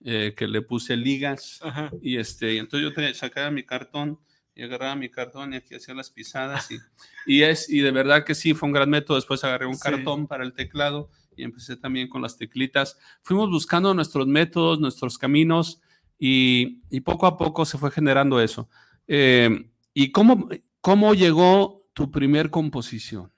eh, 0.05 0.35
que 0.37 0.47
le 0.47 0.63
puse 0.63 0.97
ligas. 0.97 1.59
Ajá. 1.63 1.91
Y 2.03 2.19
este, 2.19 2.55
y 2.55 2.59
entonces 2.59 2.93
yo 2.95 3.15
sacaba 3.15 3.51
mi 3.51 3.65
cartón 3.65 4.19
y 4.57 4.63
agarraba 4.63 4.97
mi 4.97 5.11
cartón 5.11 5.53
y 5.53 5.57
aquí 5.57 5.75
hacía 5.75 5.95
las 5.95 6.11
pisadas. 6.11 6.71
Y, 6.71 6.79
y 7.27 7.43
es, 7.43 7.69
y 7.71 7.81
de 7.81 7.91
verdad 7.91 8.25
que 8.25 8.35
sí, 8.35 8.55
fue 8.55 8.67
un 8.69 8.73
gran 8.73 8.89
método. 8.89 9.17
Después 9.17 9.45
agarré 9.45 9.67
un 9.67 9.75
Sí. 9.77 9.83
cartón 9.83 10.27
para 10.27 10.43
el 10.45 10.55
teclado 10.55 11.11
y 11.37 11.45
empecé 11.45 11.77
también 11.77 12.09
con 12.09 12.23
las 12.23 12.39
teclitas. 12.39 12.99
Fuimos 13.23 13.51
buscando 13.51 13.93
nuestros 13.93 14.27
métodos, 14.27 14.81
nuestros 14.81 15.19
caminos 15.19 15.83
y, 16.19 16.81
y 16.89 17.01
poco 17.01 17.27
a 17.27 17.37
poco 17.37 17.67
se 17.67 17.77
fue 17.77 17.91
generando 17.91 18.41
eso. 18.41 18.71
Eh, 19.07 19.71
¿Y 19.93 20.11
cómo, 20.11 20.49
cómo 20.81 21.13
llegó 21.15 21.87
tu 21.93 22.11
primer 22.11 22.51
composición? 22.51 23.31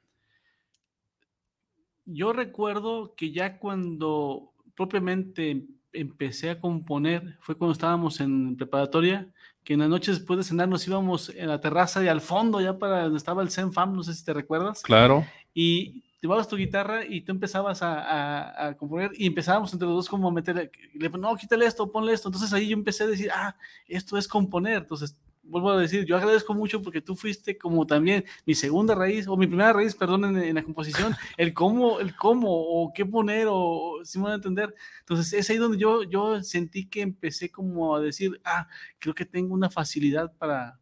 Yo 2.05 2.33
recuerdo 2.33 3.14
que 3.16 3.33
ya 3.33 3.59
cuando 3.59 4.55
propiamente 4.75 5.66
empecé 5.92 6.51
a 6.51 6.61
componer 6.61 7.37
fue 7.40 7.57
cuando 7.57 7.73
estábamos 7.73 8.21
en 8.21 8.57
preparatoria, 8.57 9.33
que 9.68 9.74
en 9.74 9.81
las 9.81 9.90
noches 9.90 10.16
después 10.16 10.38
de 10.38 10.44
cenar 10.44 10.66
nos 10.66 10.87
íbamos 10.88 11.28
en 11.28 11.46
la 11.46 11.61
terraza 11.61 12.02
y 12.02 12.09
al 12.09 12.22
fondo, 12.22 12.59
ya 12.59 12.78
para 12.78 13.02
donde 13.02 13.18
estaba 13.18 13.42
el 13.42 13.50
Zen-Fam, 13.50 13.92
no 13.94 14.02
sé 14.02 14.14
si 14.14 14.24
te 14.24 14.33
recuerdas, 14.33 14.81
Claro. 14.81 15.26
y 15.52 16.04
llevabas 16.22 16.48
tu 16.48 16.57
guitarra 16.57 17.04
y 17.04 17.20
tú 17.20 17.33
empezabas 17.33 17.83
a, 17.83 18.00
a- 18.00 18.66
a 18.68 18.76
componer 18.78 19.11
y 19.14 19.26
empezábamos 19.26 19.70
entre 19.74 19.87
los 19.87 19.96
dos 19.96 20.09
como 20.09 20.28
a 20.28 20.33
meter, 20.33 20.70
le- 20.94 21.11
no, 21.11 21.37
quítale 21.37 21.66
esto, 21.66 21.92
ponle 21.92 22.14
esto. 22.14 22.28
Entonces 22.28 22.50
ahí 22.54 22.68
yo 22.68 22.76
empecé 22.78 23.04
a 23.04 23.09
decir, 23.09 23.28
ah, 23.31 23.54
esto 23.87 24.16
es 24.16 24.26
componer. 24.26 24.78
Entonces, 24.78 25.14
vuelvo 25.49 25.71
a 25.71 25.81
decir, 25.81 26.05
yo 26.05 26.17
agradezco 26.17 26.55
mucho 26.55 26.83
porque 26.83 27.01
tú 27.01 27.17
fuiste 27.17 27.59
como 27.59 27.87
también 27.87 28.25
mi 28.47 28.55
segunda 28.55 28.95
raíz, 28.95 29.27
o 29.29 29.37
mi 29.37 29.47
primera 29.47 29.73
raíz, 29.73 29.95
perdón, 29.95 30.25
en, 30.27 30.37
en 30.39 30.55
la 30.55 30.63
composición, 30.63 31.15
el 31.37 31.55
cómo, 31.55 32.01
el 32.01 32.15
cómo, 32.17 32.49
o 32.51 32.93
qué 32.95 33.05
poner, 33.07 33.47
o 33.51 34.01
si 34.05 34.19
me 34.19 34.25
van 34.25 34.33
a 34.33 34.37
entender. 34.37 34.75
Entonces, 35.01 35.33
es 35.33 35.51
ahí 35.51 35.57
donde 35.57 35.79
yo, 35.79 36.03
yo 36.05 36.43
sentí 36.43 36.87
que 36.89 37.01
empecé 37.03 37.51
como 37.51 37.97
a 37.97 38.01
decir, 38.01 38.41
ah, 38.45 38.69
creo 38.99 39.15
que 39.15 39.25
tengo 39.27 39.55
una 39.55 39.71
facilidad 39.71 40.33
para, 40.39 40.79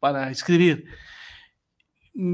para 0.00 0.30
escribir. 0.30 0.86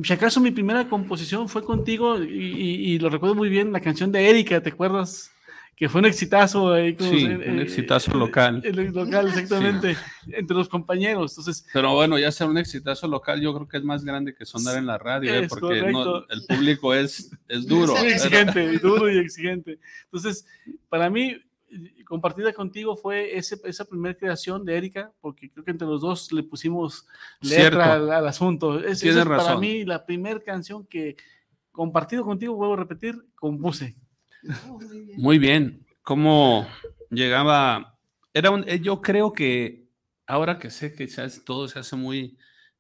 Si 0.03 0.13
acaso 0.13 0.41
mi 0.41 0.51
primera 0.51 0.89
composición 0.89 1.49
fue 1.49 1.63
contigo 1.63 2.23
y, 2.23 2.27
y- 2.27 2.95
y 2.95 2.99
lo 2.99 3.11
recuerdo 3.11 3.35
muy 3.35 3.49
bien, 3.51 3.73
la 3.73 3.81
canción 3.81 4.11
de 4.11 4.31
Erika, 4.31 4.63
¿te 4.63 4.71
acuerdas? 4.71 5.31
Que 5.77 5.89
fue 5.89 6.01
un 6.01 6.07
exitazo. 6.07 6.73
ahí 6.73 6.95
con- 6.95 7.09
Sí, 7.09 7.25
un 7.25 7.59
eh, 7.59 7.63
exitazo 7.63 8.13
eh, 8.13 8.17
local. 8.19 8.63
El, 8.65 8.93
local, 8.93 9.27
exactamente, 9.29 9.97
entre 10.29 10.57
los 10.57 10.69
compañeros. 10.69 11.33
Entonces, 11.33 11.67
Pero 11.73 11.95
bueno, 11.95 12.17
ya 12.19 12.31
ser 12.31 12.49
un 12.49 12.59
exitazo 12.59 13.09
local, 13.09 13.41
yo 13.41 13.53
creo 13.55 13.67
que 13.69 13.79
es 13.79 13.85
más 13.85 14.05
grande 14.05 14.35
que 14.35 14.45
sonar 14.45 14.77
en 14.79 14.87
la 14.87 14.99
radio, 14.99 15.35
¿eh? 15.35 15.47
Porque 15.49 15.83
no- 15.91 16.19
el 16.29 16.45
público 16.49 16.95
es, 16.95 17.31
es 17.49 17.67
duro. 17.67 17.95
muy 17.97 18.07
exigente, 18.09 18.79
duro 18.79 19.11
y 19.11 19.19
exigente. 19.19 19.79
Entonces, 20.05 20.47
para 20.89 21.11
mí, 21.11 21.37
compartida 22.07 22.53
contigo 22.53 22.95
fue 22.95 23.37
ese, 23.37 23.61
esa 23.65 23.85
primera 23.85 24.17
creación 24.17 24.65
de 24.65 24.77
Erika, 24.77 25.11
porque 25.21 25.51
creo 25.51 25.65
que 25.65 25.73
entre 25.73 25.89
los 25.89 26.03
dos 26.03 26.31
le 26.31 26.45
pusimos 26.45 27.05
letra 27.41 27.95
al, 27.95 28.13
al 28.13 28.29
asunto. 28.29 28.79
Es, 28.79 28.93
esa 28.93 29.01
Tienes 29.01 29.19
es 29.23 29.25
para 29.25 29.37
razón. 29.39 29.61
mí 29.61 29.85
la 29.85 30.07
primera 30.07 30.39
canción 30.39 30.87
que 30.87 31.17
compartido 31.73 32.25
contigo, 32.25 32.55
vuelvo 32.55 32.75
a 32.75 32.77
repetir, 32.77 33.17
compuse. 33.35 33.97
Oh, 34.69 34.79
muy 34.81 35.01
bien. 35.05 35.21
Muy 35.21 35.39
bien. 35.39 35.87
¿Cómo 36.03 36.67
llegaba? 37.11 37.99
Era 38.33 38.51
un, 38.51 38.65
eh, 38.69 38.81
yo 38.81 39.01
creo 39.01 39.33
que 39.33 39.87
ahora 40.27 40.59
que 40.59 40.71
sé 40.71 40.95
que 40.95 41.07
se 41.09 41.23
hace- 41.23 41.41
todo 41.41 41.69
se 41.69 41.79
hace 41.79 41.97
muy, 41.97 42.37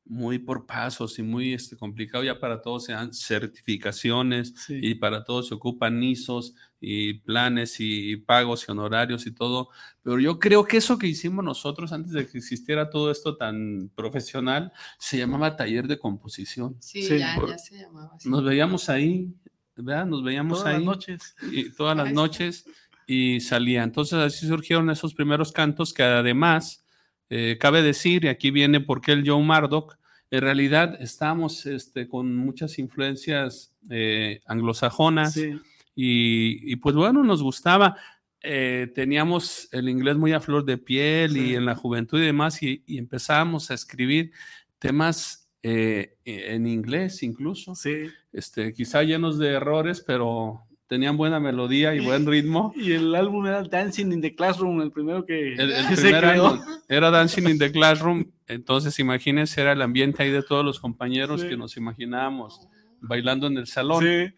muy 0.06 0.38
por 0.38 0.66
pasos 0.66 1.18
y 1.18 1.22
muy 1.22 1.54
este, 1.54 1.76
complicado, 1.76 2.22
ya 2.24 2.38
para 2.38 2.60
todos 2.60 2.84
se 2.84 2.92
dan 2.92 3.14
certificaciones 3.14 4.52
Sí. 4.66 4.78
y 4.82 4.94
para 4.96 5.24
todos 5.24 5.48
se 5.48 5.54
ocupan 5.54 6.02
ISOs 6.02 6.54
y 6.80 7.14
planes 7.20 7.76
y 7.78 8.16
pagos 8.16 8.66
y 8.68 8.72
honorarios 8.72 9.26
y 9.26 9.32
todo. 9.32 9.70
Pero 10.02 10.20
yo 10.20 10.38
creo 10.38 10.64
que 10.64 10.76
eso 10.76 10.98
que 10.98 11.06
hicimos 11.06 11.42
nosotros 11.44 11.92
antes 11.92 12.12
de 12.12 12.26
que 12.28 12.36
existiera 12.38 12.90
todo 12.90 13.10
esto 13.10 13.36
tan 13.36 13.90
profesional 13.94 14.72
se 14.98 15.16
llamaba 15.16 15.56
taller 15.56 15.86
de 15.88 15.98
composición. 15.98 16.76
Sí, 16.80 17.02
Sí, 17.02 17.18
ya, 17.18 17.34
por- 17.34 17.48
ya 17.48 17.58
se 17.58 17.78
llamaba 17.78 18.14
así. 18.14 18.28
Nos 18.28 18.44
veíamos 18.44 18.90
ahí, 18.90 19.32
¿verdad? 19.76 20.06
Nos 20.06 20.22
veíamos 20.22 20.58
Todas 20.60 20.74
ahí 20.74 20.78
las 20.78 20.84
noches. 20.84 21.36
y 21.50 21.70
todas 21.70 21.96
las 21.96 22.12
noches 22.12 22.66
y 23.06 23.40
salía. 23.40 23.82
Entonces 23.82 24.18
así 24.18 24.46
surgieron 24.46 24.88
esos 24.90 25.14
primeros 25.14 25.52
cantos 25.52 25.92
que 25.92 26.02
además, 26.02 26.84
eh, 27.30 27.56
cabe 27.60 27.82
decir, 27.82 28.24
y 28.24 28.28
aquí 28.28 28.50
viene 28.50 28.80
porque 28.80 29.12
el 29.12 29.28
Joe 29.28 29.42
Mardock, 29.42 29.96
en 30.30 30.40
realidad 30.40 30.96
estábamos 31.00 31.66
este, 31.66 32.08
con 32.08 32.34
muchas 32.34 32.78
influencias 32.78 33.72
eh, 33.90 34.40
anglosajonas 34.46 35.34
Sí. 35.34 35.52
y, 35.94 36.72
y, 36.72 36.76
pues 36.76 36.96
bueno, 36.96 37.22
nos 37.22 37.42
gustaba. 37.42 37.96
Eh, 38.40 38.90
teníamos 38.94 39.68
el 39.72 39.88
inglés 39.88 40.16
muy 40.16 40.32
a 40.32 40.40
flor 40.40 40.64
de 40.64 40.76
piel 40.76 41.32
Sí. 41.32 41.50
y 41.50 41.54
en 41.54 41.64
la 41.64 41.74
juventud 41.74 42.18
y 42.20 42.26
demás 42.26 42.62
y, 42.62 42.82
y 42.86 42.98
empezábamos 42.98 43.70
a 43.70 43.74
escribir 43.74 44.32
temas 44.78 45.43
eh, 45.66 46.16
en 46.26 46.66
inglés 46.66 47.22
incluso 47.22 47.74
Sí. 47.74 48.08
este, 48.32 48.74
quizá 48.74 49.02
llenos 49.02 49.38
de 49.38 49.48
errores, 49.52 50.04
pero 50.06 50.60
tenían 50.86 51.16
buena 51.16 51.40
melodía 51.40 51.94
y 51.94 52.00
buen 52.04 52.26
ritmo. 52.26 52.72
Y 52.76 52.92
el 52.92 53.14
álbum 53.14 53.46
era 53.46 53.62
Dancing 53.62 54.12
in 54.12 54.20
the 54.20 54.34
Classroom, 54.34 54.82
el 54.82 54.92
primero 54.92 55.24
que, 55.24 55.54
El, 55.54 55.72
el 55.72 55.88
que 55.88 55.96
se 55.96 56.02
primer 56.02 56.24
álbum 56.26 56.60
era 56.88 57.10
Dancing 57.10 57.48
in 57.48 57.58
the 57.58 57.72
Classroom, 57.78 58.26
entonces 58.46 58.98
imagínense, 58.98 59.58
era 59.62 59.72
el 59.72 59.80
ambiente 59.80 60.22
ahí 60.22 60.30
de 60.30 60.42
todos 60.42 60.64
los 60.64 60.78
compañeros 60.78 61.40
Sí. 61.40 61.48
que 61.48 61.56
nos 61.56 61.76
imaginábamos 61.78 62.68
bailando 63.00 63.46
en 63.46 63.56
el 63.56 63.66
salón. 63.66 64.04
Sí. 64.04 64.34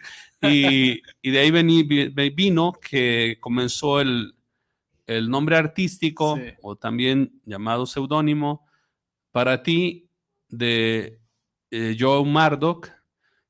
Y, 0.48 1.02
y 1.22 1.30
de 1.32 1.38
ahí 1.40 1.50
vení- 1.50 1.86
vi- 2.14 2.30
vino 2.30 2.72
que 2.72 3.38
comenzó 3.40 4.00
el, 4.00 4.34
el 5.08 5.28
nombre 5.28 5.56
artístico 5.56 6.36
Sí. 6.36 6.52
o 6.62 6.76
también 6.76 7.40
llamado 7.44 7.84
seudónimo 7.86 8.64
para 9.32 9.62
ti 9.64 10.05
de 10.48 11.20
eh, 11.70 11.96
Joe 11.98 12.24
Murdoch. 12.24 12.88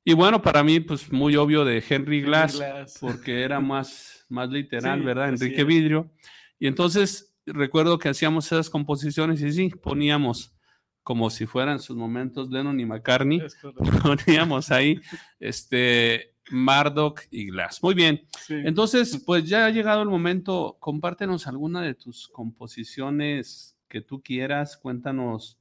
Y 0.04 0.14
bueno, 0.14 0.40
para 0.40 0.62
mí, 0.62 0.80
pues 0.80 1.10
muy 1.12 1.36
obvio 1.36 1.64
de 1.64 1.82
Henry 1.86 2.22
Glass, 2.22 2.56
Glass. 2.56 2.98
porque 3.00 3.42
era 3.42 3.60
más, 3.60 4.24
más 4.28 4.48
literal, 4.50 5.00
Sí, 5.00 5.04
¿verdad? 5.04 5.28
Enrique 5.30 5.62
es. 5.62 5.66
Vidrio. 5.66 6.12
Y 6.58 6.66
entonces 6.66 7.34
recuerdo 7.44 7.98
que 7.98 8.08
hacíamos 8.08 8.46
esas 8.46 8.70
composiciones 8.70 9.40
y 9.42 9.52
sí, 9.52 9.68
poníamos 9.70 10.52
como 11.02 11.30
si 11.30 11.46
fueran 11.46 11.78
sus 11.78 11.96
momentos 11.96 12.50
Lennon 12.50 12.80
y 12.80 12.84
McCartney 12.84 13.40
poníamos 14.02 14.72
ahí 14.72 15.00
este 15.38 16.34
Murdoch 16.50 17.20
y 17.30 17.46
Glass. 17.46 17.80
Muy 17.82 17.94
bien. 17.94 18.26
Sí. 18.44 18.54
Entonces, 18.64 19.22
pues 19.24 19.48
ya 19.48 19.66
ha 19.66 19.70
llegado 19.70 20.02
el 20.02 20.08
momento. 20.08 20.76
Compártenos 20.80 21.46
alguna 21.46 21.82
de 21.82 21.94
tus 21.94 22.28
composiciones 22.28 23.76
que 23.88 24.00
tú 24.00 24.22
quieras. 24.22 24.76
Cuéntanos 24.76 25.58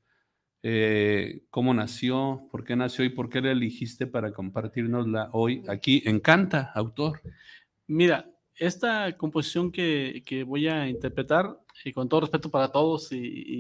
eh, 0.67 1.43
cómo 1.51 1.75
nació, 1.75 2.47
por 2.49 2.63
qué 2.63 2.75
nació 2.75 3.05
y 3.05 3.09
por 3.09 3.29
qué 3.29 3.39
la 3.39 3.51
eligiste 3.51 4.07
para 4.07 4.31
compartirnosla 4.31 5.29
hoy 5.31 5.63
aquí 5.67 6.01
en 6.05 6.19
Canta, 6.19 6.71
autor. 6.73 7.21
Mira, 7.85 8.31
esta 8.55 9.15
composición 9.15 9.71
que, 9.71 10.23
que 10.25 10.43
voy 10.43 10.67
a 10.67 10.87
interpretar, 10.89 11.59
y 11.83 11.93
con 11.93 12.09
todo 12.09 12.21
respeto 12.21 12.49
para 12.49 12.71
todos, 12.71 13.11
y, 13.11 13.17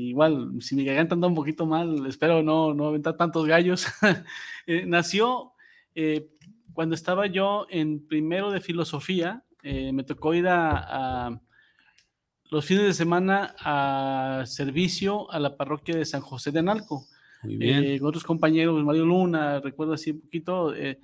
igual, 0.09 0.53
si 0.61 0.75
mi 0.75 0.83
garganta 0.83 1.13
anda 1.13 1.27
un 1.27 1.35
poquito 1.35 1.67
mal, 1.67 2.07
espero 2.07 2.41
no, 2.41 2.73
no 2.73 2.87
aventar 2.87 3.15
tantos 3.15 3.45
gallos, 3.45 3.85
eh, 4.65 4.87
nació 4.87 5.51
eh, 5.93 6.31
cuando 6.73 6.95
estaba 6.95 7.27
yo 7.27 7.67
en 7.69 8.07
primero 8.07 8.49
de 8.49 8.61
filosofía, 8.61 9.45
me 9.61 10.03
tocó 10.03 10.33
ir 10.33 10.47
a 10.47 11.41
los 12.51 12.65
fines 12.65 12.83
de 12.83 12.93
semana 12.93 13.55
a 13.59 14.43
servicio 14.45 15.31
a 15.31 15.39
la 15.39 15.55
parroquia 15.57 15.95
de 15.95 16.05
San 16.05 16.21
José 16.21 16.51
de 16.51 16.59
Analco 16.59 17.05
Muy 17.43 17.57
bien. 17.57 17.83
eh, 17.83 17.99
con 17.99 18.09
otros 18.09 18.23
compañeros, 18.23 18.83
Mario 18.83 19.05
Luna, 19.05 19.59
recuerdo 19.59 19.93
así 19.93 20.11
un 20.11 20.21
poquito. 20.21 20.73
eh, 20.75 20.99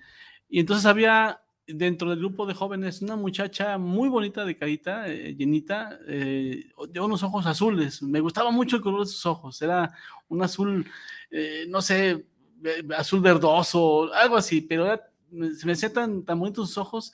y 0.49 0.59
entonces 0.59 0.85
había 0.85 1.41
dentro 1.67 2.09
del 2.09 2.19
grupo 2.19 2.45
de 2.45 2.53
jóvenes 2.53 3.01
una 3.01 3.15
muchacha 3.15 3.77
muy 3.77 4.09
bonita 4.09 4.43
de 4.43 4.57
carita, 4.57 5.07
eh, 5.07 5.33
llenita, 5.35 5.97
eh, 6.07 6.65
de 6.89 6.99
unos 6.99 7.23
ojos 7.23 7.45
azules. 7.45 8.01
Me 8.03 8.19
gustaba 8.19 8.51
mucho 8.51 8.75
el 8.77 8.81
color 8.81 9.01
de 9.01 9.05
sus 9.05 9.25
ojos. 9.25 9.61
Era 9.61 9.93
un 10.27 10.43
azul, 10.43 10.85
no 11.69 11.81
sé, 11.81 12.25
azul 12.97 13.21
verdoso, 13.21 14.13
algo 14.13 14.35
así, 14.35 14.61
pero 14.61 14.85
era- 14.85 15.01
se 15.57 15.65
me 15.65 15.71
hacía 15.71 15.93
tan, 15.93 16.23
tan 16.25 16.37
bonitos 16.39 16.67
sus 16.67 16.77
ojos 16.77 17.13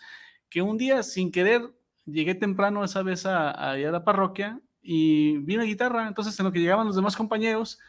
que 0.50 0.62
un 0.62 0.78
día 0.78 1.04
sin 1.04 1.32
querer 1.32 1.62
llegué 2.08 2.36
temprano 2.36 2.84
esa 2.84 3.04
vez 3.04 3.26
a, 3.26 3.52
a, 3.52 3.72
a 3.72 3.78
la 3.78 4.04
parroquia 4.04 4.60
y 4.82 5.38
vi 5.40 5.56
una 5.56 5.66
guitarra. 5.66 6.08
Entonces 6.08 6.40
en 6.40 6.46
lo 6.46 6.52
que 6.52 6.60
llegaban 6.60 6.88
los 6.88 6.96
demás 6.96 7.16
compañeros, 7.16 7.80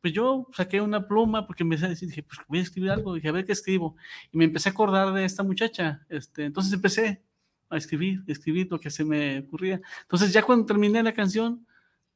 pues 0.00 0.12
yo 0.12 0.48
saqué 0.52 0.80
una 0.80 1.06
pluma 1.06 1.46
porque 1.46 1.64
a 1.64 1.88
decir, 1.88 2.08
dije, 2.08 2.22
pues 2.22 2.38
voy 2.48 2.58
a 2.60 2.62
escribir 2.62 2.90
algo, 2.90 3.14
dije, 3.14 3.28
a 3.28 3.32
ver 3.32 3.44
qué 3.44 3.52
escribo. 3.52 3.96
Y 4.32 4.38
me 4.38 4.44
empecé 4.44 4.68
a 4.68 4.72
acordar 4.72 5.12
de 5.12 5.24
esta 5.24 5.42
muchacha. 5.42 6.04
Este, 6.08 6.44
entonces 6.44 6.72
empecé 6.72 7.22
a 7.68 7.76
escribir, 7.76 8.22
escribir 8.26 8.68
lo 8.70 8.78
que 8.80 8.90
se 8.90 9.04
me 9.04 9.40
ocurría. 9.40 9.80
Entonces 10.02 10.32
ya 10.32 10.42
cuando 10.42 10.66
terminé 10.66 11.02
la 11.02 11.12
canción, 11.12 11.66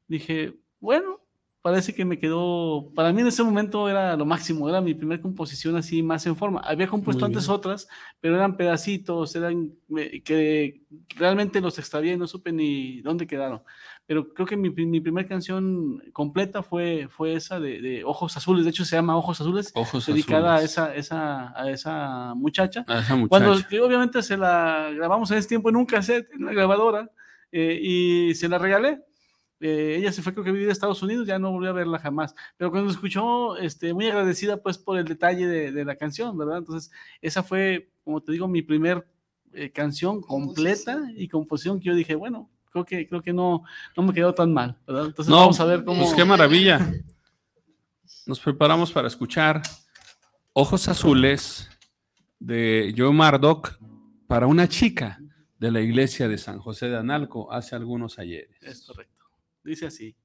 dije, 0.09 0.55
bueno, 0.81 1.21
parece 1.63 1.95
que 1.95 2.05
me 2.05 2.19
quedó, 2.19 2.91
para 2.95 3.13
mí 3.13 3.21
en 3.21 3.29
ese 3.29 3.45
momento 3.45 3.89
era 3.89 4.17
lo 4.17 4.27
máximo, 4.27 4.69
era 4.69 4.81
mi 4.81 4.95
primera 4.95 5.23
composición 5.23 5.77
así 5.77 6.03
más 6.03 6.27
en 6.27 6.35
forma. 6.35 6.61
Había 6.61 6.89
compuesto 6.89 7.25
antes 7.25 7.49
otras, 7.49 7.87
pero 8.21 8.35
eran 8.35 8.57
pedacitos, 8.57 9.35
eran 9.37 9.73
eh, 9.97 10.21
que 10.23 10.83
realmente 11.17 11.61
los 11.61 11.79
extravié 11.79 12.15
y 12.15 12.17
no 12.17 12.27
supe 12.27 12.51
ni 12.53 13.01
dónde 13.03 13.29
quedaron. 13.29 13.63
Pero 14.07 14.35
creo 14.35 14.47
que 14.47 14.57
mi, 14.57 14.71
mi 14.71 15.01
primera 15.01 15.29
canción 15.29 16.03
completa 16.13 16.65
fue, 16.65 17.07
fue 17.09 17.35
esa 17.35 17.61
de, 17.61 17.81
de 17.81 18.05
Ojos 18.05 18.37
Azules, 18.37 18.65
de 18.65 18.71
hecho 18.71 18.85
se 18.85 18.97
llama 18.97 19.17
Ojos 19.17 19.41
Azules, 19.41 19.71
Ojos 19.77 20.05
dedicada 20.07 20.55
a 20.55 20.57
azules. 20.57 20.73
esa, 20.73 20.95
esa, 20.97 21.61
a 21.63 21.71
esa 21.71 22.35
muchacha. 22.35 22.85
A 22.89 22.99
esa 22.99 23.17
Cuando 23.29 23.51
muchacha. 23.51 23.69
que 23.69 23.81
obviamente 23.81 24.21
se 24.23 24.37
la 24.37 24.91
grabamos 24.93 25.31
en 25.31 25.39
ese 25.39 25.49
tiempo 25.49 25.71
en 25.71 25.77
un 25.77 25.87
cassette, 25.87 26.29
en 26.33 26.43
una 26.43 26.53
grabadora, 26.53 27.09
eh, 27.53 27.79
y 27.81 28.35
se 28.35 28.49
la 28.49 28.59
regalé. 28.59 28.99
Eh, 29.63 29.97
ella 29.97 30.11
se 30.11 30.23
fue 30.23 30.33
creo 30.33 30.43
que 30.43 30.51
a 30.51 30.53
vivir 30.53 30.69
a 30.69 30.73
Estados 30.73 31.03
Unidos, 31.03 31.27
ya 31.27 31.39
no 31.39 31.53
volví 31.53 31.69
a 31.69 31.73
verla 31.73 31.99
jamás. 31.99 32.35
Pero 32.57 32.71
cuando 32.73 32.91
escuchó, 32.91 33.57
este, 33.57 33.95
muy 33.95 34.09
agradecida 34.09 34.57
pues 34.61 34.77
por 34.77 34.99
el 34.99 35.05
detalle 35.05 35.47
de, 35.47 35.71
de 35.71 35.85
la 35.85 35.95
canción, 35.95 36.37
¿verdad? 36.37 36.59
Entonces, 36.59 36.91
esa 37.21 37.43
fue, 37.43 37.93
como 38.05 38.21
te 38.21 38.33
digo, 38.33 38.49
mi 38.49 38.63
primer 38.63 39.07
eh, 39.55 39.71
canción 39.71 40.21
completa 40.21 41.01
y 41.15 41.29
composición 41.29 41.79
que 41.79 41.87
yo 41.87 41.95
dije, 41.95 42.15
bueno, 42.15 42.51
creo 42.71 42.85
que, 42.85 43.07
creo 43.07 43.23
que 43.23 43.33
no, 43.33 43.63
no 43.97 44.03
me 44.03 44.15
quedó 44.15 44.33
tan 44.33 44.53
mal, 44.53 44.79
¿verdad? 44.87 45.07
Entonces 45.07 45.31
No, 45.31 45.37
vamos 45.37 45.61
a 45.61 45.65
ver 45.67 45.85
cómo... 45.85 46.03
Pues 46.03 46.15
qué 46.15 46.25
maravilla. 46.25 46.93
Nos 48.27 48.41
preparamos 48.41 48.91
para 48.91 49.09
escuchar 49.09 49.63
Ojos 50.55 50.89
Azules 50.89 51.69
de 52.39 52.95
Joe 52.97 53.13
Murdoch 53.13 53.79
para 54.27 54.47
una 54.47 54.69
chica 54.69 55.21
de 55.59 55.71
la 55.71 55.81
iglesia 55.81 56.29
de 56.29 56.39
San 56.39 56.59
José 56.59 56.89
de 56.89 56.97
Analco 56.97 57.53
hace 57.53 57.77
algunos 57.77 58.19
ayeres. 58.19 58.57
Es 58.63 58.87
correcto. 58.87 59.12
Dice 59.65 59.87
así. 59.87 60.17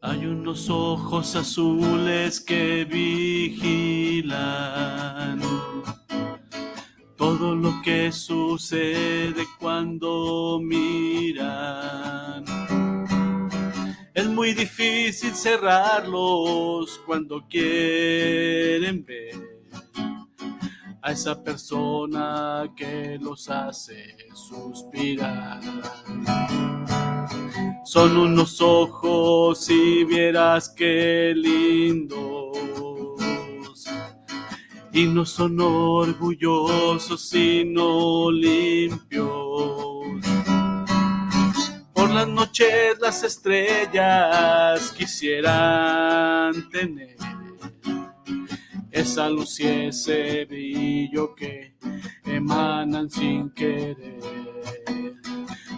Hay 0.00 0.24
unos 0.26 0.70
ojos 0.70 1.36
azules 1.36 2.40
que 2.40 2.84
vigilan 2.84 4.26
todo 7.16 7.54
lo 7.54 7.82
que 7.82 8.10
sucede 8.10 9.44
cuando 9.58 10.58
miran. 10.62 12.44
Es 14.14 14.26
muy 14.28 14.54
difícil 14.54 15.34
cerrarlos 15.34 16.98
cuando 17.04 17.46
quieren 17.48 19.04
ver 19.04 19.55
a 21.06 21.12
esa 21.12 21.40
persona 21.40 22.68
que 22.76 23.16
los 23.20 23.48
hace 23.48 24.16
suspirar. 24.34 25.60
Son 27.84 28.16
unos 28.16 28.60
ojos, 28.60 29.66
si 29.66 30.02
vieras 30.02 30.68
qué 30.76 31.32
lindos. 31.36 32.56
Y 34.92 35.06
no 35.06 35.24
son 35.24 35.60
orgullosos, 35.60 37.28
sino 37.28 38.32
limpios. 38.32 39.28
Por 41.92 42.10
las 42.10 42.26
noches 42.26 42.98
las 43.00 43.22
estrellas 43.22 44.90
quisieran 44.90 46.68
tener 46.70 47.15
esa 48.96 49.28
luz 49.28 49.60
y 49.60 49.66
ese 49.88 50.46
brillo 50.46 51.34
que 51.34 51.76
emanan 52.24 53.10
sin 53.10 53.50
querer. 53.50 54.20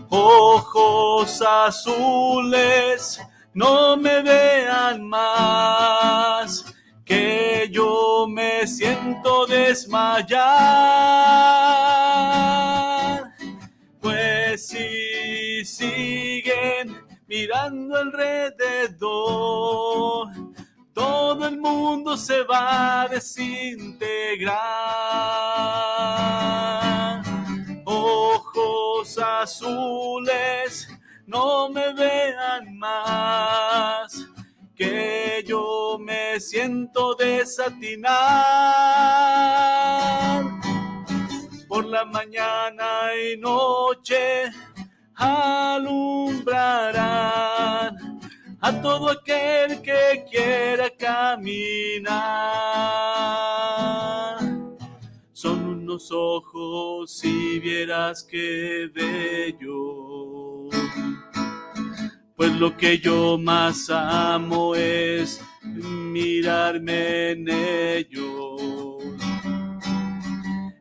Ojos 0.08 1.42
azules, 1.42 3.20
no 3.54 3.96
me 3.96 4.22
vean 4.22 5.04
más, 5.04 6.64
que 7.04 7.68
yo 7.72 8.26
me 8.28 8.64
siento 8.68 9.46
desmayar. 9.46 10.38
Pues 14.00 14.68
si 14.68 15.64
siguen 15.64 16.96
mirando 17.26 17.96
alrededor, 17.96 18.58
todo 20.98 21.46
el 21.46 21.58
mundo 21.58 22.16
se 22.16 22.42
va 22.42 23.02
a 23.02 23.08
desintegrar. 23.08 24.58
Ojos 27.84 29.16
azules, 29.16 30.88
no 31.24 31.68
me 31.68 31.92
vean 31.92 32.76
más, 32.76 34.26
que 34.74 35.44
yo 35.46 35.98
me 36.00 36.40
siento 36.40 37.14
desatinar. 37.14 38.08
Por 41.68 41.84
la 41.84 42.04
mañana 42.06 43.14
y 43.14 43.36
noche 43.36 44.50
alumbrarán 45.14 48.07
a 48.60 48.72
todo 48.82 49.10
aquel 49.10 49.80
que 49.82 50.24
quiera 50.30 50.90
caminar. 50.90 52.18
Son 55.32 55.64
unos 55.64 56.10
ojos 56.10 57.16
si 57.18 57.60
vieras 57.60 58.26
qué 58.28 58.90
bello. 58.92 60.68
Pues 62.34 62.52
lo 62.52 62.76
que 62.76 62.98
yo 62.98 63.38
más 63.38 63.88
amo 63.90 64.74
es 64.74 65.40
mirarme 65.62 67.30
en 67.30 67.48
ellos. 67.48 68.60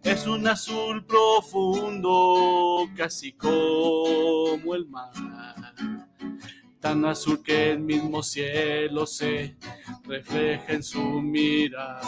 Es 0.04 0.26
un 0.26 0.48
azul 0.48 1.06
profundo, 1.06 2.88
casi 2.96 3.34
como 3.34 4.74
el 4.74 4.88
mar, 4.88 5.67
tan 6.88 7.04
azul 7.04 7.44
que 7.44 7.72
el 7.72 7.80
mismo 7.80 8.24
cielo 8.24 9.06
se 9.06 9.58
refleja 10.06 10.72
en 10.72 10.82
su 10.82 11.02
mirada. 11.22 12.02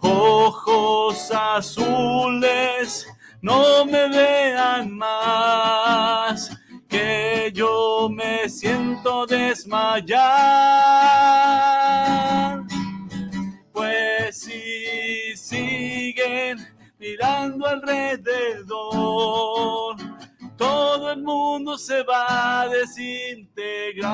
Ojos 0.00 1.30
azules, 1.30 3.06
no 3.40 3.84
me 3.84 4.08
vean 4.08 4.90
más 4.90 6.50
que 6.88 7.52
yo 7.54 8.08
me 8.10 8.48
siento 8.48 9.24
desmayar. 9.24 10.18
Pues 13.72 14.36
si 14.36 15.36
siguen 15.36 16.58
mirando 16.98 17.68
alrededor, 17.68 18.62
todo 20.62 21.12
el 21.12 21.22
mundo 21.22 21.76
se 21.76 22.02
va 22.04 22.62
a 22.62 22.68
desintegrar. 22.68 24.12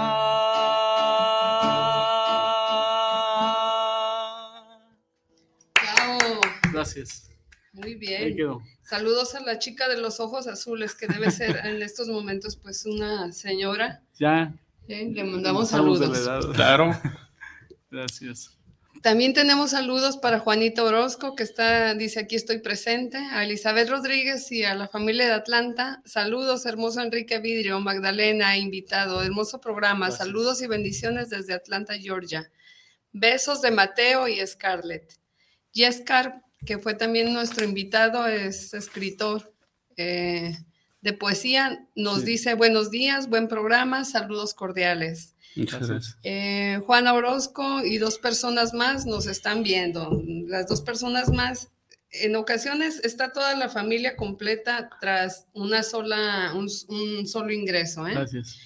Gracias. 6.73 7.31
Muy 7.73 7.97
bien. 7.97 8.37
Saludos 8.83 9.35
a 9.35 9.41
la 9.41 9.59
chica 9.59 9.89
de 9.89 10.01
los 10.01 10.21
ojos 10.21 10.47
azules, 10.47 10.95
que 10.95 11.07
debe 11.07 11.31
ser 11.31 11.61
en 11.67 11.83
estos 11.83 12.09
momentos 12.09 12.57
pues 12.57 12.87
una 12.87 13.31
señora. 13.33 14.03
Ya. 14.19 14.55
Le 14.87 15.25
mandamos 15.25 15.69
saludos. 15.69 16.27
Claro. 16.55 16.99
Gracias. 17.91 18.58
También 19.03 19.33
tenemos 19.33 19.71
saludos 19.71 20.17
para 20.17 20.41
Juanito 20.41 20.85
Orozco, 20.85 21.37
que 21.37 21.45
está, 21.45 21.95
dice 21.95 22.21
aquí 22.21 22.35
estoy 22.37 22.59
presente, 22.59 23.17
a 23.17 23.45
Elizabeth 23.45 23.89
Rodríguez 23.89 24.51
y 24.51 24.65
a 24.65 24.75
la 24.75 24.89
familia 24.89 25.27
de 25.27 25.33
Atlanta. 25.33 26.03
Saludos, 26.05 26.67
hermoso 26.67 27.01
Enrique 27.01 27.39
Vidrio, 27.39 27.79
Magdalena, 27.81 28.57
invitado, 28.57 29.23
hermoso 29.23 29.61
programa. 29.61 30.11
Saludos 30.11 30.63
y 30.63 30.67
bendiciones 30.67 31.31
desde 31.31 31.55
Atlanta, 31.55 31.95
Georgia. 31.99 32.51
Besos 33.13 33.63
de 33.63 33.71
Mateo 33.71 34.27
y 34.27 34.45
Scarlett. 34.47 35.15
Yescar 35.73 36.43
que 36.65 36.79
fue 36.79 36.95
también 36.95 37.33
nuestro 37.33 37.65
invitado, 37.65 38.27
es 38.27 38.75
escritor 38.75 39.55
eh, 39.97 40.57
de 41.01 41.13
poesía, 41.13 41.87
nos 41.95 42.25
dice 42.25 42.55
buenos 42.55 42.91
días, 42.91 43.29
buen 43.29 43.49
programa, 43.49 44.05
saludos 44.05 44.55
cordiales. 44.55 45.35
Muchas 45.59 45.89
gracias. 45.89 46.19
Eh, 46.23 46.81
Juana 46.87 47.15
Orozco 47.15 47.85
y 47.85 47.99
dos 47.99 48.19
personas 48.19 48.75
más 48.75 49.07
nos 49.07 49.27
están 49.27 49.63
viendo. 49.63 50.23
Las 50.47 50.69
dos 50.69 50.81
personas 50.81 51.31
más, 51.31 51.69
en 52.11 52.37
ocasiones 52.37 53.01
está 53.05 53.33
toda 53.33 53.55
la 53.57 53.69
familia 53.69 54.17
completa 54.17 54.91
tras 55.01 55.47
una 55.53 55.83
sola, 55.83 56.53
un, 56.55 56.69
un 56.89 57.27
solo 57.27 57.53
ingreso. 57.53 58.07
¿eh? 58.07 58.13
Gracias. 58.15 58.59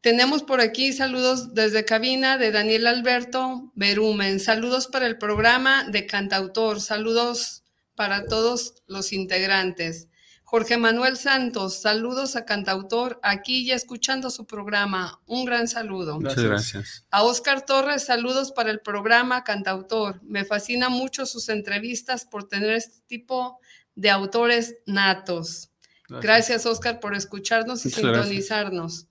Tenemos 0.00 0.42
por 0.42 0.60
aquí 0.62 0.94
saludos 0.94 1.54
desde 1.54 1.84
cabina 1.84 2.38
de 2.38 2.52
Daniel 2.52 2.86
Alberto 2.86 3.70
Berumen. 3.74 4.40
Saludos 4.40 4.86
para 4.86 5.06
el 5.06 5.18
programa 5.18 5.84
de 5.90 6.06
Cantautor. 6.06 6.80
Saludos 6.80 7.64
para 7.94 8.24
todos 8.24 8.76
los 8.86 9.12
integrantes. 9.12 10.08
Jorge 10.50 10.78
Manuel 10.78 11.16
Santos, 11.16 11.80
saludos 11.80 12.34
a 12.34 12.44
Cantautor, 12.44 13.20
aquí 13.22 13.64
ya 13.64 13.76
escuchando 13.76 14.30
su 14.30 14.46
programa. 14.46 15.20
Un 15.26 15.44
gran 15.44 15.68
saludo. 15.68 16.18
Muchas 16.18 16.42
gracias. 16.42 17.06
A 17.12 17.22
Oscar 17.22 17.64
Torres, 17.64 18.06
saludos 18.06 18.50
para 18.50 18.72
el 18.72 18.80
programa 18.80 19.44
Cantautor. 19.44 20.20
Me 20.24 20.44
fascina 20.44 20.88
mucho 20.88 21.24
sus 21.24 21.50
entrevistas 21.50 22.24
por 22.24 22.48
tener 22.48 22.72
este 22.72 22.98
tipo 23.06 23.60
de 23.94 24.10
autores 24.10 24.74
natos. 24.86 25.70
Gracias, 26.08 26.20
gracias 26.20 26.66
Oscar, 26.66 26.98
por 26.98 27.14
escucharnos 27.14 27.86
y 27.86 27.90
Muchas 27.90 28.02
sintonizarnos. 28.02 29.06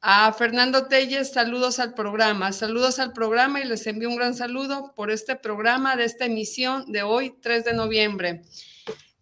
A 0.00 0.32
Fernando 0.32 0.86
Telles, 0.86 1.32
saludos 1.32 1.80
al 1.80 1.94
programa, 1.94 2.52
saludos 2.52 3.00
al 3.00 3.12
programa 3.12 3.60
y 3.60 3.64
les 3.64 3.84
envío 3.88 4.08
un 4.08 4.16
gran 4.16 4.36
saludo 4.36 4.92
por 4.94 5.10
este 5.10 5.34
programa 5.34 5.96
de 5.96 6.04
esta 6.04 6.26
emisión 6.26 6.92
de 6.92 7.02
hoy, 7.02 7.34
3 7.42 7.64
de 7.64 7.72
noviembre. 7.72 8.42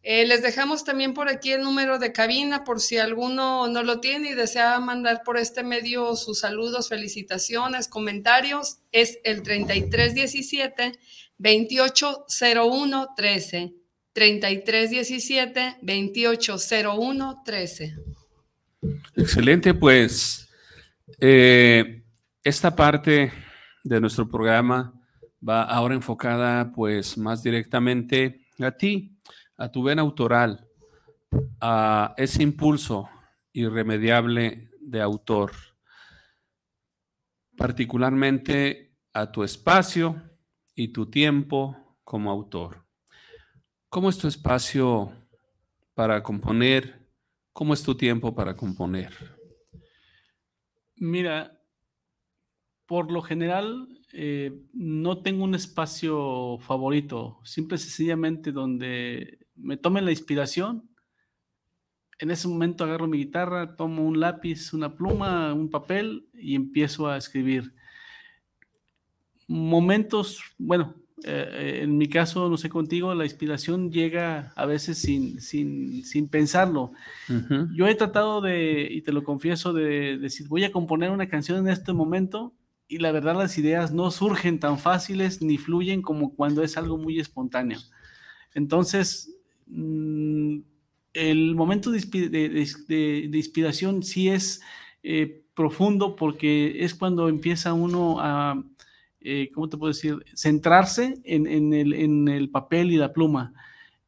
Eh, 0.02 0.26
les 0.26 0.42
dejamos 0.42 0.84
también 0.84 1.12
por 1.12 1.28
aquí 1.28 1.52
el 1.52 1.60
número 1.60 1.98
de 1.98 2.12
cabina 2.12 2.64
por 2.64 2.80
si 2.80 2.96
alguno 2.96 3.68
no 3.68 3.82
lo 3.82 4.00
tiene 4.00 4.30
y 4.30 4.34
desea 4.34 4.80
mandar 4.80 5.22
por 5.24 5.36
este 5.36 5.62
medio 5.62 6.16
sus 6.16 6.40
saludos, 6.40 6.88
felicitaciones, 6.88 7.86
comentarios. 7.86 8.78
Es 8.92 9.18
el 9.24 9.42
3317 9.42 10.98
2801 11.36 13.08
13. 13.14 13.74
3317 14.12 15.76
2801 15.82 17.42
13. 17.44 17.96
Excelente, 19.16 19.74
pues 19.74 20.48
eh, 21.18 22.02
esta 22.42 22.74
parte 22.74 23.30
de 23.84 24.00
nuestro 24.00 24.28
programa 24.28 24.94
va 25.46 25.62
ahora 25.62 25.94
enfocada 25.94 26.72
pues 26.72 27.18
más 27.18 27.42
directamente 27.42 28.46
a 28.58 28.70
ti, 28.72 29.18
a 29.60 29.70
tu 29.70 29.82
vena 29.82 30.00
autoral, 30.00 30.66
a 31.60 32.14
ese 32.16 32.42
impulso 32.42 33.10
irremediable 33.52 34.70
de 34.80 35.02
autor, 35.02 35.52
particularmente 37.58 38.96
a 39.12 39.30
tu 39.30 39.44
espacio 39.44 40.22
y 40.74 40.88
tu 40.88 41.10
tiempo 41.10 41.98
como 42.04 42.30
autor. 42.30 42.86
¿Cómo 43.90 44.08
es 44.08 44.16
tu 44.16 44.28
espacio 44.28 45.12
para 45.92 46.22
componer? 46.22 47.06
¿Cómo 47.52 47.74
es 47.74 47.82
tu 47.82 47.94
tiempo 47.94 48.34
para 48.34 48.56
componer? 48.56 49.12
Mira, 50.96 51.60
por 52.86 53.12
lo 53.12 53.20
general 53.20 53.88
eh, 54.14 54.64
no 54.72 55.18
tengo 55.18 55.44
un 55.44 55.54
espacio 55.54 56.56
favorito, 56.60 57.40
simple 57.44 57.76
y 57.76 57.78
sencillamente 57.78 58.52
donde 58.52 59.39
me 59.62 59.76
tome 59.76 60.02
la 60.02 60.10
inspiración. 60.10 60.88
En 62.18 62.30
ese 62.30 62.48
momento 62.48 62.84
agarro 62.84 63.06
mi 63.06 63.18
guitarra, 63.18 63.76
tomo 63.76 64.06
un 64.06 64.20
lápiz, 64.20 64.72
una 64.72 64.94
pluma, 64.94 65.54
un 65.54 65.70
papel 65.70 66.28
y 66.34 66.54
empiezo 66.54 67.08
a 67.08 67.16
escribir. 67.16 67.74
Momentos, 69.46 70.42
bueno, 70.58 70.94
eh, 71.24 71.80
en 71.82 71.98
mi 71.98 72.08
caso, 72.08 72.48
no 72.48 72.56
sé 72.56 72.68
contigo, 72.68 73.14
la 73.14 73.24
inspiración 73.24 73.90
llega 73.90 74.52
a 74.56 74.66
veces 74.66 74.98
sin, 74.98 75.40
sin, 75.40 76.04
sin 76.04 76.28
pensarlo. 76.28 76.92
Uh 77.28 77.32
-huh. 77.32 77.68
Yo 77.74 77.86
he 77.86 77.94
tratado 77.94 78.40
de, 78.40 78.88
y 78.90 79.02
te 79.02 79.12
lo 79.12 79.22
confieso, 79.22 79.72
de, 79.72 80.18
decir, 80.18 80.48
voy 80.48 80.64
a 80.64 80.72
componer 80.72 81.10
una 81.10 81.28
canción 81.28 81.58
en 81.58 81.68
este 81.72 81.92
momento 81.92 82.54
y 82.88 82.98
la 82.98 83.12
verdad 83.12 83.36
las 83.36 83.56
ideas 83.58 83.92
no 83.92 84.10
surgen 84.10 84.58
tan 84.58 84.78
fáciles 84.78 85.42
ni 85.42 85.58
fluyen 85.58 86.02
como 86.02 86.34
cuando 86.34 86.62
es 86.62 86.76
algo 86.76 86.96
muy 86.98 87.20
espontáneo. 87.20 87.78
Entonces, 88.54 89.36
el 89.72 91.54
momento 91.54 91.90
de, 91.90 93.28
inspiración 93.32 94.02
sí 94.02 94.28
es 94.28 94.60
eh, 95.02 95.42
profundo 95.54 96.16
porque 96.16 96.84
es 96.84 96.94
cuando 96.94 97.28
empieza 97.28 97.72
uno 97.72 98.20
a 98.20 98.62
eh, 99.22 99.50
¿cómo 99.54 99.68
te 99.68 99.76
puedo 99.76 99.92
decir? 99.92 100.24
Centrarse 100.34 101.20
en, 101.24 101.74
el, 101.74 102.50
papel 102.50 102.90
y 102.90 102.96
la 102.96 103.12
pluma 103.12 103.52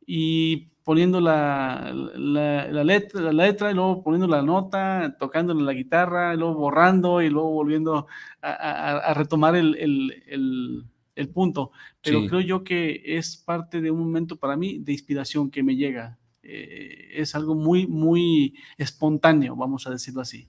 y 0.06 0.68
poniendo 0.84 1.20
la, 1.20 1.92
letra, 2.16 3.20
la 3.20 3.32
letra 3.32 3.70
y 3.70 3.74
luego 3.74 4.02
poniendo 4.02 4.26
la 4.26 4.42
nota, 4.42 5.16
tocándole 5.18 5.62
la 5.62 5.74
guitarra, 5.74 6.34
y 6.34 6.38
luego 6.38 6.54
borrando 6.54 7.20
y 7.20 7.28
luego 7.28 7.50
volviendo 7.50 8.06
a, 8.40 9.12
retomar 9.14 9.54
el, 9.54 10.84
el, 11.14 11.28
punto. 11.28 11.72
Pero 12.02 12.22
sí. 12.22 12.28
creo 12.28 12.40
yo 12.40 12.64
que 12.64 13.02
es 13.04 13.36
parte 13.36 13.80
de 13.80 13.90
un 13.90 14.00
momento 14.00 14.36
para 14.36 14.56
mí 14.56 14.78
de 14.78 14.92
inspiración 14.92 15.50
que 15.50 15.62
me 15.62 15.76
llega. 15.76 16.18
Eh, 16.42 17.10
es 17.14 17.34
algo 17.34 17.54
muy, 17.54 17.86
muy 17.86 18.54
espontáneo, 18.78 19.54
vamos 19.56 19.86
a 19.86 19.90
decirlo 19.90 20.20
así. 20.20 20.48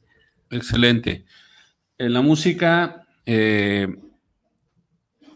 Excelente. 0.49 1.25
En 1.97 2.13
la 2.13 2.21
música... 2.21 3.07
Eh 3.25 3.87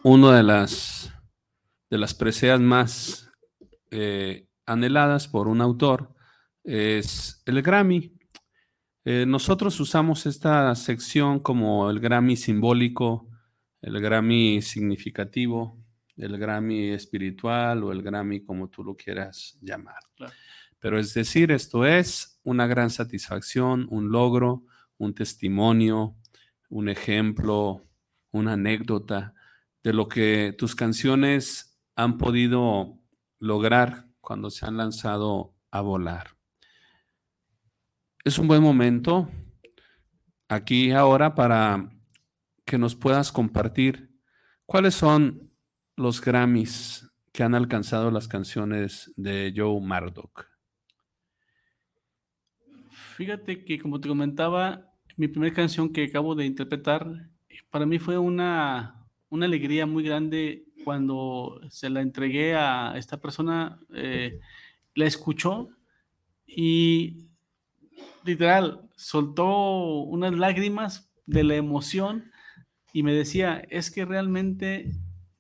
una 0.10 0.38
de 0.38 0.44
las, 0.44 1.12
de 1.90 1.98
las 1.98 2.14
preseas 2.14 2.62
más 2.62 3.30
eh, 3.92 4.48
anheladas 4.66 5.28
por 5.28 5.50
un 5.50 5.60
autor 5.60 6.16
es 6.64 7.42
el 7.46 7.62
Grammy. 7.62 8.14
Eh, 9.04 9.26
nosotros 9.28 9.78
usamos 9.82 10.26
esta 10.26 10.74
sección 10.76 11.40
como 11.40 11.90
el 11.90 12.00
Grammy 12.00 12.38
simbólico, 12.38 13.27
el 13.82 14.00
Grammy 14.02 14.62
significativo, 14.62 15.78
el 16.16 16.38
Grammy 16.38 16.90
espiritual 16.90 17.84
o 17.84 17.92
el 17.92 18.02
Grammy 18.02 18.42
como 18.44 18.70
tú 18.70 18.84
lo 18.84 18.96
quieras 18.96 19.58
llamar. 19.62 20.00
Claro. 20.16 20.34
Pero 20.80 21.00
es 21.00 21.14
decir, 21.14 21.52
esto 21.52 21.86
es 21.86 22.40
una 22.44 22.68
gran 22.68 22.90
satisfacción, 22.90 23.88
un 23.90 24.12
logro, 24.12 24.64
un 24.98 25.14
testimonio, 25.14 26.16
un 26.70 26.90
ejemplo, 26.90 27.86
una 28.32 28.54
anécdota 28.54 29.34
de 29.84 29.94
lo 29.94 30.08
que 30.08 30.56
tus 30.58 30.76
canciones 30.76 31.80
han 31.96 32.18
podido 32.18 33.00
lograr 33.40 34.08
cuando 34.22 34.50
se 34.50 34.66
han 34.66 34.78
lanzado 34.78 35.56
a 35.72 35.82
volar. 35.82 36.36
Es 38.24 38.38
un 38.38 38.48
buen 38.48 38.62
momento 38.62 39.30
aquí 40.50 40.92
ahora 40.92 41.34
para 41.34 41.97
que 42.68 42.78
nos 42.78 42.96
puedas 42.96 43.32
compartir 43.32 44.12
cuáles 44.66 44.94
son 44.94 45.50
los 45.96 46.22
Grammys 46.22 47.10
que 47.32 47.42
han 47.44 47.56
alcanzado 47.56 48.12
las 48.12 48.28
canciones 48.28 49.14
de 49.16 49.54
Joe 49.56 49.80
Mardock. 49.80 50.46
Fíjate 53.16 53.64
que 53.64 53.80
como 53.80 54.02
te 54.02 54.10
comentaba, 54.10 54.94
mi 55.16 55.30
primera 55.30 55.56
canción 55.56 55.94
que 55.94 56.04
acabo 56.04 56.36
de 56.36 56.46
interpretar, 56.46 57.08
para 57.70 57.86
mí 57.86 58.00
fue 58.00 58.18
una, 58.18 59.08
una 59.30 59.46
alegría 59.46 59.86
muy 59.86 60.04
grande 60.04 60.66
cuando 60.84 61.62
se 61.70 61.90
la 61.90 62.02
entregué 62.02 62.56
a 62.56 62.98
esta 62.98 63.20
persona, 63.22 63.80
eh, 63.94 64.40
la 64.94 65.06
escuchó 65.06 65.70
y 66.46 67.30
literal 68.26 68.90
soltó 68.98 70.02
unas 70.04 70.34
lágrimas 70.34 71.10
de 71.26 71.46
la 71.46 71.56
emoción 71.56 72.32
y 72.94 73.04
me 73.04 73.14
decía, 73.14 73.64
es 73.70 73.92
que 73.92 74.06
realmente 74.06 74.92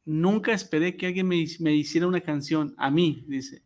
nunca 0.05 0.53
esperé 0.53 0.95
que 0.95 1.07
alguien 1.07 1.27
me, 1.27 1.45
me 1.59 1.73
hiciera 1.73 2.07
una 2.07 2.21
canción 2.21 2.73
a 2.77 2.89
mí, 2.89 3.25
dice. 3.27 3.61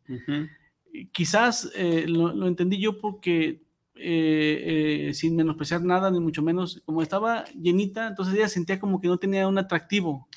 Quizás 1.11 1.71
eh, 1.75 2.05
lo, 2.07 2.47
entendí 2.47 2.79
yo 2.79 2.97
porque, 2.97 3.61
eh, 3.95 5.07
eh, 5.09 5.13
sin 5.13 5.35
menospreciar 5.35 5.83
nada, 5.83 6.09
ni 6.09 6.19
mucho 6.19 6.41
menos, 6.41 6.81
como 6.85 7.01
estaba 7.01 7.45
llenita, 7.53 8.07
entonces 8.07 8.33
ella 8.33 8.49
sentía 8.49 8.79
como 8.79 8.99
que 8.99 9.07
no 9.07 9.17
tenía 9.17 9.47
un 9.47 9.57
atractivo. 9.57 10.27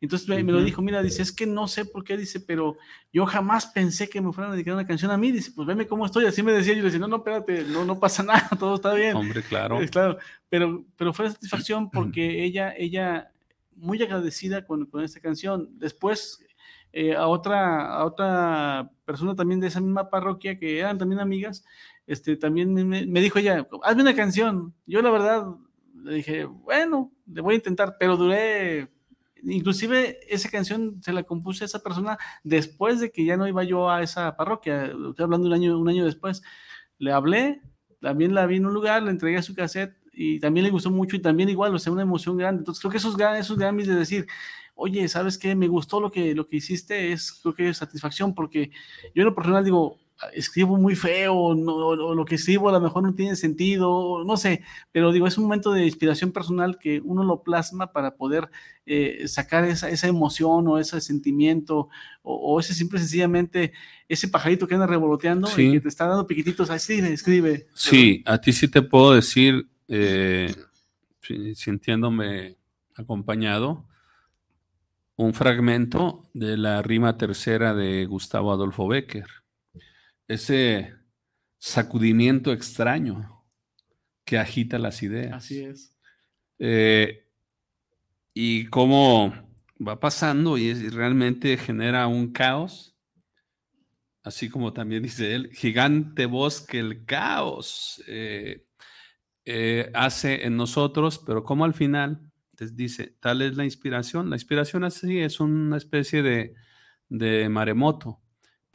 Entonces 0.00 0.28
me, 0.28 0.42
lo 0.42 0.62
dijo, 0.62 0.82
mira, 0.82 1.02
dice, 1.02 1.22
es 1.22 1.32
que 1.32 1.46
no 1.46 1.68
sé 1.68 1.86
por 1.86 2.04
qué, 2.04 2.18
dice, 2.18 2.40
pero 2.40 2.76
yo 3.12 3.24
jamás 3.24 3.66
pensé 3.66 4.08
que 4.08 4.20
me 4.20 4.32
fueran 4.32 4.52
a 4.52 4.54
dedicar 4.54 4.74
una 4.74 4.86
canción 4.86 5.10
a 5.10 5.16
mí, 5.16 5.32
dice, 5.32 5.52
pues 5.56 5.66
veme 5.66 5.86
cómo 5.86 6.04
estoy, 6.04 6.26
así 6.26 6.42
me 6.42 6.52
decía, 6.52 6.74
yo 6.74 6.80
le 6.80 6.84
decía, 6.84 7.00
no, 7.00 7.08
no, 7.08 7.16
espérate, 7.16 7.64
no, 7.64 7.84
no 7.84 7.98
pasa 7.98 8.22
nada, 8.22 8.50
todo 8.58 8.74
está 8.74 8.92
bien. 8.92 9.16
Hombre, 9.16 9.42
claro. 9.42 9.78
claro, 9.90 10.18
pero, 10.50 10.84
pero 10.96 11.14
fue 11.14 11.30
satisfacción 11.30 11.90
porque 11.90 12.44
ella, 12.44 12.74
ella, 12.76 13.30
muy 13.74 14.02
agradecida 14.02 14.66
con, 14.66 14.86
con 14.86 15.04
esta 15.04 15.20
canción. 15.20 15.68
Después, 15.78 16.42
eh, 16.92 17.14
a, 17.14 17.26
otra, 17.26 17.94
a 17.94 18.04
otra 18.04 18.90
persona 19.04 19.34
también 19.34 19.60
de 19.60 19.68
esa 19.68 19.80
misma 19.80 20.10
parroquia, 20.10 20.58
que 20.58 20.78
eran 20.78 20.98
también 20.98 21.20
amigas, 21.20 21.64
este, 22.06 22.36
también 22.36 22.72
me, 22.72 23.06
me 23.06 23.20
dijo 23.20 23.38
ella, 23.38 23.66
hazme 23.82 24.02
una 24.02 24.14
canción. 24.14 24.74
Yo 24.86 25.02
la 25.02 25.10
verdad 25.10 25.46
le 25.94 26.14
dije, 26.14 26.44
bueno, 26.44 27.12
le 27.26 27.40
voy 27.40 27.54
a 27.54 27.56
intentar, 27.56 27.96
pero 27.98 28.16
duré 28.16 28.88
inclusive 29.46 30.18
esa 30.28 30.48
canción 30.50 31.02
se 31.02 31.12
la 31.12 31.22
compuse 31.22 31.64
a 31.64 31.66
esa 31.66 31.82
persona 31.82 32.18
después 32.44 33.00
de 33.00 33.10
que 33.10 33.24
ya 33.24 33.36
no 33.36 33.48
iba 33.48 33.64
yo 33.64 33.90
a 33.90 34.02
esa 34.02 34.36
parroquia, 34.36 34.86
estoy 34.86 35.24
hablando 35.24 35.46
un 35.46 35.52
año, 35.52 35.78
un 35.78 35.88
año 35.88 36.04
después. 36.04 36.42
Le 36.98 37.12
hablé, 37.12 37.60
también 38.00 38.34
la 38.34 38.46
vi 38.46 38.56
en 38.56 38.66
un 38.66 38.74
lugar, 38.74 39.02
le 39.02 39.10
entregué 39.10 39.42
su 39.42 39.54
cassette 39.54 39.96
y 40.12 40.40
también 40.40 40.64
le 40.64 40.70
gustó 40.70 40.90
mucho 40.90 41.16
y 41.16 41.20
también 41.20 41.48
igual, 41.48 41.74
o 41.74 41.78
sea, 41.78 41.92
una 41.92 42.02
emoción 42.02 42.36
grande. 42.36 42.60
Entonces 42.60 42.80
creo 42.80 42.90
que 42.90 42.98
esos, 42.98 43.16
esos 43.18 43.58
Grammys 43.58 43.86
de 43.86 43.94
decir, 43.94 44.26
oye, 44.74 45.06
¿sabes 45.08 45.38
qué? 45.38 45.54
Me 45.54 45.68
gustó 45.68 46.00
lo 46.00 46.10
que, 46.10 46.34
lo 46.34 46.46
que 46.46 46.56
hiciste, 46.56 47.12
es 47.12 47.32
creo 47.42 47.54
que 47.54 47.68
es 47.68 47.76
satisfacción 47.76 48.34
porque 48.34 48.70
yo 49.14 49.22
en 49.22 49.24
lo 49.24 49.34
personal 49.34 49.64
digo, 49.64 49.98
escribo 50.32 50.76
muy 50.76 50.96
feo, 50.96 51.54
no, 51.54 51.74
o 51.74 52.14
lo 52.14 52.24
que 52.24 52.36
escribo 52.36 52.68
a 52.68 52.72
lo 52.72 52.80
mejor 52.80 53.02
no 53.02 53.14
tiene 53.14 53.36
sentido, 53.36 54.24
no 54.24 54.36
sé, 54.36 54.62
pero 54.90 55.12
digo, 55.12 55.26
es 55.26 55.36
un 55.36 55.44
momento 55.44 55.72
de 55.72 55.84
inspiración 55.84 56.32
personal 56.32 56.78
que 56.78 57.00
uno 57.04 57.22
lo 57.22 57.42
plasma 57.42 57.92
para 57.92 58.16
poder 58.16 58.48
eh, 58.86 59.28
sacar 59.28 59.64
esa, 59.64 59.90
esa, 59.90 60.08
emoción 60.08 60.66
o 60.68 60.78
ese 60.78 61.00
sentimiento, 61.00 61.88
o, 62.22 62.58
ese 62.58 62.72
simple 62.72 62.98
sencillamente, 62.98 63.72
ese 64.08 64.28
pajarito 64.28 64.66
que 64.66 64.74
anda 64.74 64.86
revoloteando 64.86 65.48
y 65.56 65.72
que 65.72 65.80
te 65.80 65.88
está 65.88 66.06
dando 66.06 66.26
piquititos, 66.26 66.70
escribe, 66.70 67.12
escribe. 67.12 67.66
Sí, 67.74 68.22
a 68.24 68.40
ti 68.40 68.52
sí 68.52 68.68
te 68.68 68.82
puedo 68.82 69.12
decir, 69.12 69.68
eh, 69.88 70.54
sintiéndome 71.54 72.56
acompañado, 72.94 73.84
un 75.16 75.34
fragmento 75.34 76.24
de 76.32 76.56
la 76.56 76.82
rima 76.82 77.16
tercera 77.16 77.74
de 77.74 78.06
Gustavo 78.06 78.52
Adolfo 78.52 78.86
Becker 78.86 79.26
ese 80.28 80.94
sacudimiento 81.58 82.52
extraño 82.52 83.44
que 84.24 84.38
agita 84.38 84.78
las 84.78 85.02
ideas. 85.02 85.32
Así 85.32 85.60
es. 85.60 85.94
Eh, 86.58 87.28
y 88.34 88.66
cómo 88.66 89.32
va 89.86 90.00
pasando 90.00 90.58
y, 90.58 90.72
realmente 90.90 91.56
genera 91.56 92.06
un 92.06 92.32
caos, 92.32 92.96
así 94.22 94.48
como 94.48 94.72
también 94.72 95.02
dice 95.02 95.34
él, 95.34 95.50
gigante 95.52 96.26
bosque, 96.26 96.78
el 96.80 97.04
caos 97.04 98.02
eh, 98.08 98.66
eh, 99.44 99.90
hace 99.94 100.44
en 100.46 100.56
nosotros, 100.56 101.22
pero 101.24 101.44
como 101.44 101.64
al 101.64 101.74
final 101.74 102.32
les 102.58 102.74
dice, 102.74 103.16
tal 103.20 103.42
es 103.42 103.56
la 103.56 103.64
inspiración, 103.64 104.30
la 104.30 104.36
inspiración 104.36 104.82
así 104.84 105.18
es 105.20 105.40
una 105.40 105.76
especie 105.76 106.22
de, 106.22 106.54
de 107.08 107.48
maremoto 107.48 108.20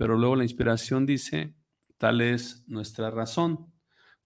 pero 0.02 0.18
luego 0.18 0.36
la 0.36 0.42
inspiración 0.42 1.06
dice, 1.06 1.54
tal 2.00 2.22
es 2.22 2.64
nuestra 2.66 3.12
razón. 3.12 3.72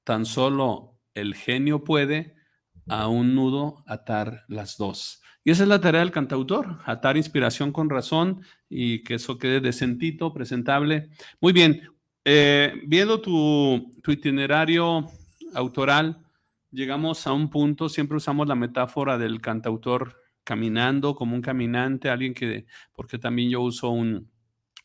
Tan 0.06 0.26
solo 0.26 1.02
el 1.14 1.36
genio 1.36 1.84
puede 1.84 2.34
a 2.88 3.10
un 3.10 3.36
nudo 3.36 3.84
atar 3.86 4.46
las 4.48 4.78
dos. 4.78 5.22
Y 5.44 5.52
esa 5.52 5.64
es 5.64 5.68
la 5.68 5.82
tarea 5.82 6.00
del 6.00 6.14
cantautor, 6.14 6.80
atar 6.86 7.18
inspiración 7.18 7.74
con 7.74 7.90
razón 7.90 8.40
y 8.70 9.04
que 9.04 9.16
eso 9.16 9.38
quede 9.38 9.60
decentito, 9.60 10.34
presentable. 10.34 11.10
Muy 11.42 11.52
bien, 11.52 11.82
eh, 12.24 12.82
viendo 12.88 13.20
tu, 13.20 13.92
tu 14.02 14.14
itinerario 14.14 15.08
autoral, 15.56 16.26
llegamos 16.72 17.28
a 17.28 17.34
un 17.34 17.50
punto, 17.50 17.90
siempre 17.90 18.16
usamos 18.16 18.48
la 18.48 18.56
metáfora 18.56 19.18
del 19.18 19.42
cantautor 19.42 20.22
caminando 20.46 21.16
como 21.16 21.36
un 21.36 21.42
caminante, 21.42 22.10
alguien 22.10 22.34
que, 22.34 22.66
porque 22.94 23.20
también 23.20 23.50
yo 23.50 23.60
uso 23.60 23.90
un, 23.90 24.32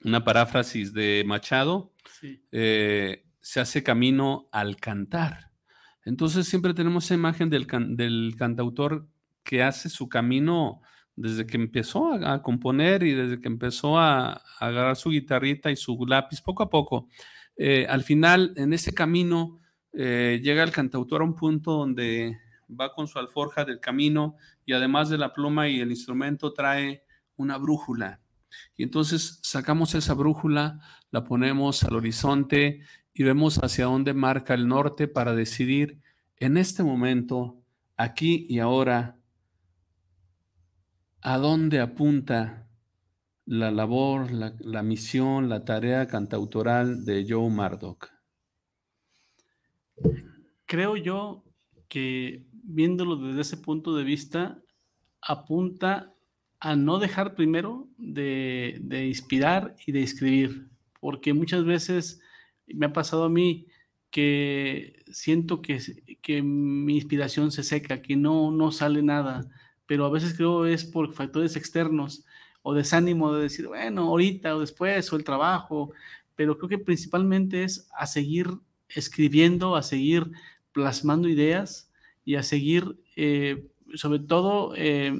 una 0.04 0.24
paráfrasis 0.24 0.92
de 0.92 1.24
Machado, 1.26 1.92
eh, 2.52 3.24
se 3.38 3.60
hace 3.60 3.82
camino 3.82 4.48
al 4.52 4.76
cantar. 4.76 5.50
Entonces 6.04 6.46
siempre 6.48 6.74
tenemos 6.74 7.04
esa 7.04 7.14
imagen 7.14 7.50
del, 7.50 7.66
del 7.96 8.34
cantautor 8.38 9.06
que 9.42 9.62
hace 9.62 9.88
su 9.88 10.08
camino 10.08 10.80
desde 11.16 11.46
que 11.46 11.56
empezó 11.56 12.12
a, 12.12 12.42
componer 12.42 13.02
y 13.02 13.12
desde 13.12 13.40
que 13.40 13.48
empezó 13.48 13.98
a, 13.98 14.42
agarrar 14.58 14.96
su 14.96 15.10
guitarrita 15.10 15.70
y 15.70 15.76
su 15.76 16.06
lápiz 16.06 16.40
poco 16.40 16.62
a 16.62 16.70
poco. 16.70 17.08
Eh, 17.56 17.86
al 17.88 18.02
final, 18.02 18.54
en 18.56 18.72
ese 18.72 18.94
camino, 18.94 19.58
eh, 19.92 20.40
llega 20.42 20.62
el 20.62 20.70
cantautor 20.70 21.20
a 21.20 21.24
un 21.24 21.34
punto 21.34 21.72
donde 21.72 22.38
va 22.68 22.94
con 22.94 23.06
su 23.06 23.18
alforja 23.18 23.64
del 23.64 23.80
camino 23.80 24.36
y 24.64 24.72
además 24.72 25.10
de 25.10 25.18
la 25.18 25.32
pluma 25.32 25.68
y 25.68 25.80
el 25.80 25.90
instrumento 25.90 26.52
trae 26.54 27.04
una 27.36 27.58
brújula 27.58 28.20
y 28.76 28.82
entonces 28.82 29.40
sacamos 29.42 29.94
esa 29.94 30.14
brújula, 30.14 30.80
la 31.10 31.24
ponemos 31.24 31.84
al 31.84 31.96
horizonte 31.96 32.80
y 33.12 33.22
vemos 33.22 33.58
hacia 33.58 33.86
dónde 33.86 34.14
marca 34.14 34.54
el 34.54 34.68
norte 34.68 35.08
para 35.08 35.34
decidir 35.34 36.00
en 36.36 36.56
este 36.56 36.82
momento, 36.82 37.62
aquí 37.96 38.46
y 38.48 38.60
ahora, 38.60 39.18
a 41.20 41.36
dónde 41.36 41.80
apunta 41.80 42.66
la 43.44 43.70
labor, 43.70 44.30
la, 44.30 44.82
misión, 44.82 45.48
la 45.48 45.64
tarea 45.64 46.06
cantautoral 46.06 47.04
de 47.04 47.26
Joe 47.28 47.50
Mardock. 47.50 48.08
Creo 50.64 50.96
yo 50.96 51.44
que 51.88 52.46
viéndolo 52.52 53.16
desde 53.16 53.40
ese 53.40 53.56
punto 53.56 53.96
de 53.96 54.04
vista, 54.04 54.62
apunta 55.20 56.14
a 56.61 56.77
no 56.77 56.99
dejar 56.99 57.35
primero 57.35 57.88
de, 57.96 58.81
inspirar 59.09 59.77
y 59.87 59.92
de 59.92 60.03
escribir, 60.03 60.68
porque 61.01 61.33
muchas 61.33 61.64
veces 61.64 62.20
me 62.66 62.87
ha 62.87 62.93
pasado 62.93 63.24
a 63.24 63.30
mí 63.30 63.66
que 64.11 65.03
siento 65.11 65.62
que, 65.62 65.80
que 66.20 66.43
mi 66.43 66.97
inspiración 66.97 67.51
se 67.51 67.62
seca, 67.62 68.03
que 68.03 68.16
no, 68.16 68.51
no 68.51 68.72
sale 68.72 69.03
nada, 69.03 69.49
pero 69.87 70.05
a 70.05 70.11
veces 70.11 70.34
creo 70.34 70.66
es 70.66 70.84
por 70.84 71.12
factores 71.14 71.57
externos 71.57 72.24
o 72.62 72.74
desánimo 72.74 73.32
de 73.32 73.43
decir, 73.43 73.66
bueno, 73.66 74.03
ahorita 74.03 74.55
o 74.55 74.61
después, 74.61 75.11
o 75.12 75.16
el 75.16 75.24
trabajo, 75.24 75.93
pero 76.37 76.59
creo 76.59 76.68
que 76.68 76.78
principalmente 76.78 77.64
es 77.64 77.89
a 77.97 78.07
seguir 78.07 78.49
escribiendo, 78.89 79.76
a 79.76 79.82
seguir 79.82 80.30
plasmando 80.72 81.28
ideas 81.28 81.91
y 82.24 82.34
a 82.34 82.43
seguir, 82.43 82.99
eh, 83.16 83.66
sobre 83.95 84.20
todo, 84.20 84.74
eh, 84.76 85.14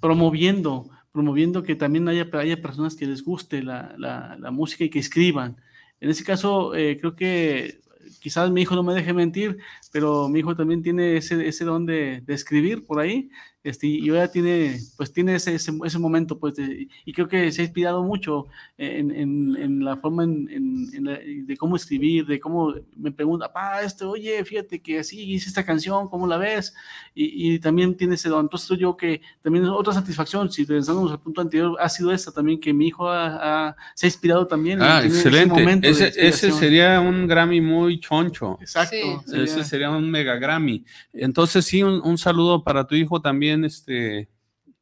promoviendo, 0.00 0.90
promoviendo 1.12 1.62
que 1.62 1.74
también 1.74 2.08
haya, 2.08 2.28
haya 2.32 2.60
personas 2.60 2.96
que 2.96 3.06
les 3.06 3.22
guste 3.22 3.62
la, 3.62 4.36
música 4.52 4.84
y 4.84 4.90
que 4.90 4.98
escriban. 4.98 5.56
En 6.00 6.10
ese 6.10 6.24
caso, 6.24 6.74
eh, 6.74 6.98
creo 7.00 7.16
que 7.16 7.80
quizás 8.20 8.50
mi 8.50 8.62
hijo 8.62 8.74
no 8.74 8.82
me 8.82 8.94
deje 8.94 9.12
mentir, 9.12 9.58
pero 9.92 10.28
mi 10.28 10.40
hijo 10.40 10.54
también 10.54 10.82
tiene 10.82 11.16
ese, 11.16 11.46
ese 11.46 11.64
don 11.64 11.86
de 11.86 12.22
escribir 12.28 12.84
por 12.84 13.00
ahí 13.00 13.30
este, 13.68 13.86
y 13.86 14.08
ahora 14.08 14.28
tiene, 14.30 14.78
pues 14.96 15.12
tiene 15.12 15.34
ese, 15.34 15.54
ese, 15.54 15.72
ese 15.84 15.98
momento, 15.98 16.38
pues, 16.38 16.54
de- 16.56 16.88
y 17.04 17.12
creo 17.12 17.28
que 17.28 17.50
se 17.52 17.62
ha 17.62 17.64
inspirado 17.64 18.02
mucho 18.02 18.46
en, 18.78 19.10
en- 19.10 19.56
en 19.56 19.84
la 19.84 19.96
forma 19.96 20.24
en, 20.24 20.48
en- 20.50 20.88
en 20.94 21.04
la- 21.04 21.18
de 21.18 21.56
cómo 21.56 21.76
escribir, 21.76 22.26
de 22.26 22.38
cómo 22.40 22.74
me 22.96 23.10
pregunta, 23.12 23.46
papá, 23.52 23.82
este, 23.82 24.04
oye, 24.04 24.44
fíjate 24.44 24.80
que 24.80 24.98
así 25.00 25.20
hice 25.32 25.48
esta 25.48 25.64
canción, 25.64 26.08
¿cómo 26.08 26.26
la 26.26 26.36
ves? 26.36 26.74
Y, 27.14 27.54
y 27.54 27.58
también 27.58 27.96
tiene 27.96 28.14
ese 28.14 28.28
don. 28.28 28.44
Entonces 28.46 28.78
yo 28.78 28.96
que 28.96 29.20
también 29.42 29.64
es 29.64 29.70
otra 29.70 29.92
satisfacción, 29.92 30.50
si 30.50 30.64
pensamos 30.64 31.10
al 31.10 31.20
punto 31.20 31.40
anterior, 31.40 31.76
ha 31.80 31.88
sido 31.88 32.12
esta 32.12 32.30
también, 32.32 32.60
que 32.60 32.72
mi 32.72 32.88
hijo 32.88 33.08
ha- 33.08 33.68
ha- 33.70 33.76
se 33.94 34.06
ha 34.06 34.08
inspirado 34.08 34.46
también. 34.46 34.80
Ah, 34.82 35.00
ese 35.04 35.16
excelente. 35.16 35.62
Ese, 35.88 36.08
ese 36.08 36.16
inspiración. 36.18 36.52
sería 36.58 37.00
un 37.00 37.26
Grammy 37.26 37.60
muy 37.60 37.98
choncho. 38.00 38.58
Exacto. 38.60 38.96
Sí. 39.24 39.30
sería- 39.30 39.44
Ese 39.44 39.64
sería 39.64 39.90
un 39.90 40.10
mega 40.10 40.36
Grammy. 40.36 40.84
Entonces, 41.12 41.64
sí, 41.64 41.82
un, 41.82 42.00
un 42.04 42.18
saludo 42.18 42.62
para 42.62 42.86
tu 42.86 42.94
hijo 42.94 43.20
también, 43.20 43.55
este, 43.64 44.28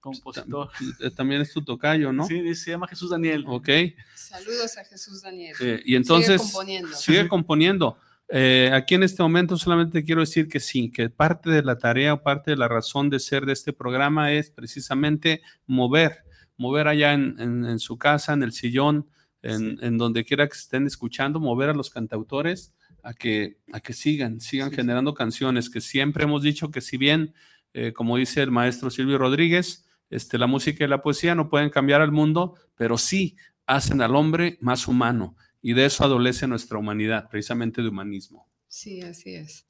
compositor. 0.00 0.70
eh, 1.00 1.10
también 1.10 1.40
es 1.40 1.52
tu 1.52 1.62
tocayo, 1.62 2.12
¿no? 2.12 2.26
Sí, 2.26 2.54
se 2.54 2.70
llama 2.72 2.88
Jesús 2.88 3.10
Daniel. 3.10 3.44
Ok. 3.46 3.68
Saludos 4.14 4.76
a 4.78 4.84
Jesús 4.84 5.22
Daniel. 5.22 5.54
Eh, 5.60 5.82
y 5.84 5.94
entonces 5.96 6.40
Sigue 6.40 6.52
componiendo. 6.52 6.96
sigue 6.96 7.28
componiendo. 7.28 7.98
Eh, 8.28 8.70
aquí 8.72 8.94
en 8.94 9.02
este 9.02 9.22
momento 9.22 9.56
solamente 9.58 10.02
quiero 10.02 10.22
decir 10.22 10.48
que 10.48 10.58
sí, 10.60 10.90
que 10.90 11.10
parte 11.10 11.50
de 11.50 11.62
la 11.62 11.78
tarea 11.78 12.14
o 12.14 12.22
parte 12.22 12.50
de 12.50 12.56
la 12.56 12.68
razón 12.68 13.10
de 13.10 13.20
ser 13.20 13.44
de 13.46 13.52
este 13.52 13.72
programa 13.74 14.32
es 14.32 14.50
precisamente 14.50 15.42
mover, 15.66 16.24
mover 16.56 16.88
allá 16.88 17.12
en, 17.12 17.36
en- 17.38 17.64
en 17.66 17.78
su 17.78 17.98
casa, 17.98 18.32
en 18.32 18.42
el 18.42 18.52
sillón, 18.52 19.08
en, 19.42 19.78
en 19.82 19.98
donde 19.98 20.24
quiera 20.24 20.48
que 20.48 20.56
estén 20.56 20.86
escuchando, 20.86 21.38
mover 21.38 21.68
a 21.68 21.74
los 21.74 21.90
cantautores 21.90 22.72
a 23.02 23.12
que, 23.12 23.58
a 23.74 23.80
que 23.80 23.92
sigan, 23.92 24.40
sigan 24.40 24.70
Sí, 24.70 24.76
sí. 24.76 24.80
generando 24.80 25.12
canciones, 25.12 25.68
que 25.68 25.82
siempre 25.82 26.24
hemos 26.24 26.42
dicho 26.42 26.70
que 26.70 26.80
si 26.80 26.96
bien, 26.96 27.34
eh, 27.74 27.92
como 27.92 28.16
dice 28.16 28.40
el 28.40 28.50
maestro 28.50 28.88
Silvio 28.88 29.18
Rodríguez, 29.18 29.84
este, 30.08 30.38
la 30.38 30.46
música 30.46 30.84
y 30.84 30.88
la 30.88 31.02
poesía 31.02 31.34
no 31.34 31.48
pueden 31.48 31.70
cambiar 31.70 32.00
al 32.00 32.12
mundo, 32.12 32.54
pero 32.76 32.96
sí 32.96 33.36
hacen 33.66 34.00
al 34.00 34.14
hombre 34.14 34.58
más 34.60 34.86
humano. 34.86 35.36
Y 35.60 35.72
de 35.72 35.86
eso 35.86 36.04
adolece 36.04 36.46
nuestra 36.46 36.78
humanidad, 36.78 37.28
precisamente 37.28 37.82
de 37.82 37.88
humanismo. 37.88 38.48
Sí, 38.68 39.00
así 39.00 39.34
es. 39.34 39.66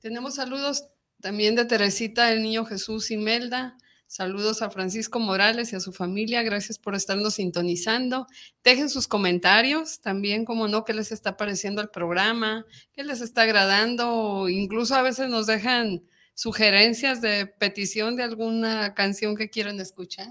Tenemos 0.00 0.34
saludos 0.34 0.88
también 1.20 1.54
de 1.54 1.64
Teresita, 1.64 2.30
el 2.32 2.42
niño 2.42 2.64
Jesús 2.66 3.10
Imelda. 3.10 3.78
Saludos 4.06 4.62
a 4.62 4.70
Francisco 4.70 5.18
Morales 5.18 5.72
y 5.72 5.76
a 5.76 5.80
su 5.80 5.92
familia. 5.92 6.42
Gracias 6.42 6.78
por 6.78 6.94
estarnos 6.94 7.34
sintonizando. 7.34 8.26
Dejen 8.62 8.88
sus 8.88 9.08
comentarios 9.08 10.00
también, 10.00 10.44
como 10.44 10.68
no, 10.68 10.84
qué 10.84 10.94
les 10.94 11.10
está 11.10 11.36
pareciendo 11.36 11.80
el 11.80 11.88
programa, 11.88 12.66
qué 12.92 13.02
les 13.02 13.20
está 13.20 13.42
agradando. 13.42 14.48
Incluso 14.48 14.94
a 14.94 15.02
veces 15.02 15.28
nos 15.28 15.46
dejan 15.46 16.02
sugerencias 16.36 17.22
de 17.22 17.46
petición 17.46 18.14
de 18.14 18.22
alguna 18.22 18.94
canción 18.94 19.34
que 19.34 19.48
quieran 19.48 19.80
escuchar. 19.80 20.28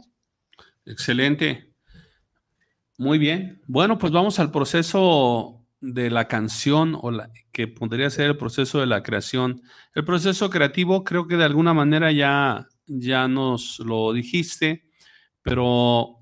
Excelente. 0.85 1.73
Muy 2.97 3.17
bien. 3.17 3.61
Bueno, 3.67 3.97
pues 3.97 4.13
vamos 4.13 4.39
al 4.39 4.51
proceso 4.51 5.65
de 5.81 6.09
la 6.11 6.27
canción 6.27 6.97
o 7.01 7.11
la 7.11 7.31
que 7.51 7.67
podría 7.67 8.09
ser 8.09 8.27
el 8.27 8.37
proceso 8.37 8.79
de 8.79 8.85
la 8.85 9.03
creación. 9.03 9.63
El 9.93 10.05
proceso 10.05 10.49
creativo 10.49 11.03
creo 11.03 11.27
que 11.27 11.37
de 11.37 11.43
alguna 11.43 11.73
manera 11.73 12.11
ya 12.11 12.67
ya 12.87 13.27
nos 13.27 13.79
lo 13.79 14.13
dijiste, 14.13 14.87
pero 15.41 16.19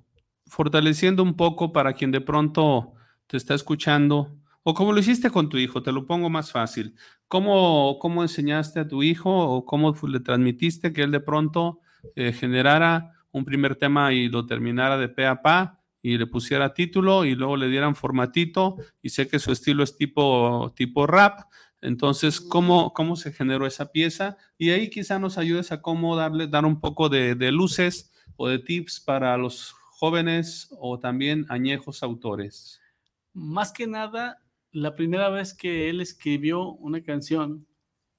fortaleciendo 0.47 1.23
un 1.23 1.35
poco 1.35 1.73
para 1.73 1.91
quien 1.91 2.11
de 2.11 2.21
pronto 2.21 2.93
te 3.27 3.35
está 3.35 3.53
escuchando 3.53 4.39
o 4.63 4.73
como 4.73 4.93
lo 4.93 4.99
hiciste 4.99 5.29
con 5.29 5.49
tu 5.49 5.57
hijo, 5.57 5.83
te 5.83 5.91
lo 5.91 6.05
pongo 6.05 6.29
más 6.29 6.51
fácil. 6.51 6.95
¿Cómo, 7.33 7.97
cómo 7.97 8.21
enseñaste 8.21 8.79
a 8.79 8.87
tu 8.87 9.01
hijo 9.01 9.35
o 9.35 9.65
cómo 9.65 9.95
le 10.07 10.19
transmitiste 10.19 10.93
que 10.93 11.01
él 11.01 11.09
de 11.09 11.19
pronto 11.19 11.79
eh, 12.15 12.31
generara 12.31 13.25
un 13.31 13.43
primer 13.43 13.75
tema 13.75 14.13
y 14.13 14.29
lo 14.29 14.45
terminara 14.45 14.99
de 14.99 15.09
pe 15.09 15.25
a 15.25 15.41
pa 15.41 15.79
y 16.03 16.19
le 16.19 16.27
pusiera 16.27 16.75
título 16.75 17.25
y 17.25 17.33
luego 17.33 17.57
le 17.57 17.69
dieran 17.69 17.95
formatito 17.95 18.77
y 19.01 19.09
sé 19.09 19.27
que 19.27 19.39
su 19.39 19.51
estilo 19.51 19.83
es 19.83 19.97
tipo, 19.97 20.73
tipo 20.75 21.07
rap. 21.07 21.39
Entonces, 21.81 22.39
¿cómo, 22.39 22.93
¿cómo 22.93 23.15
se 23.15 23.33
generó 23.33 23.65
esa 23.65 23.91
pieza? 23.91 24.37
Y 24.59 24.69
ahí 24.69 24.91
quizá 24.91 25.17
nos 25.17 25.39
ayudes 25.39 25.71
a 25.71 25.81
cómo 25.81 26.15
darle, 26.15 26.45
dar 26.45 26.65
un 26.65 26.79
poco 26.79 27.09
de, 27.09 27.33
de 27.33 27.51
luces 27.51 28.13
o 28.35 28.47
de 28.47 28.59
tips 28.59 28.99
para 28.99 29.35
los 29.37 29.73
jóvenes 29.89 30.69
o 30.77 30.99
también 30.99 31.47
añejos 31.49 32.03
autores. 32.03 32.79
Más 33.33 33.73
que 33.73 33.87
nada, 33.87 34.42
la 34.73 34.95
primera 34.95 35.29
vez 35.29 35.53
que 35.53 35.89
él 35.89 36.01
escribió 36.01 36.69
una 36.73 37.03
canción 37.03 37.67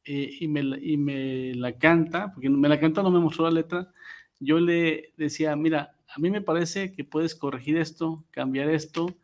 eh, 0.05 0.31
y, 0.41 0.49
me, 0.49 0.63
la- 0.63 0.79
y 0.81 0.97
me 0.97 1.55
la 1.55 1.79
canta, 1.79 2.33
porque 2.33 2.51
me 2.51 2.69
la 2.69 2.81
canta, 2.81 3.03
no 3.03 3.11
me 3.11 3.21
mostró 3.21 3.45
la 3.45 3.51
letra, 3.53 3.93
yo 4.41 4.61
le 4.61 5.13
decía, 5.17 5.57
mira, 5.57 5.97
a 6.09 6.19
mí 6.21 6.31
me 6.31 6.43
parece 6.43 6.93
que 6.93 7.05
puedes 7.05 7.35
corregir 7.35 7.77
esto, 7.79 8.25
cambiar 8.31 8.69
esto, 8.71 9.15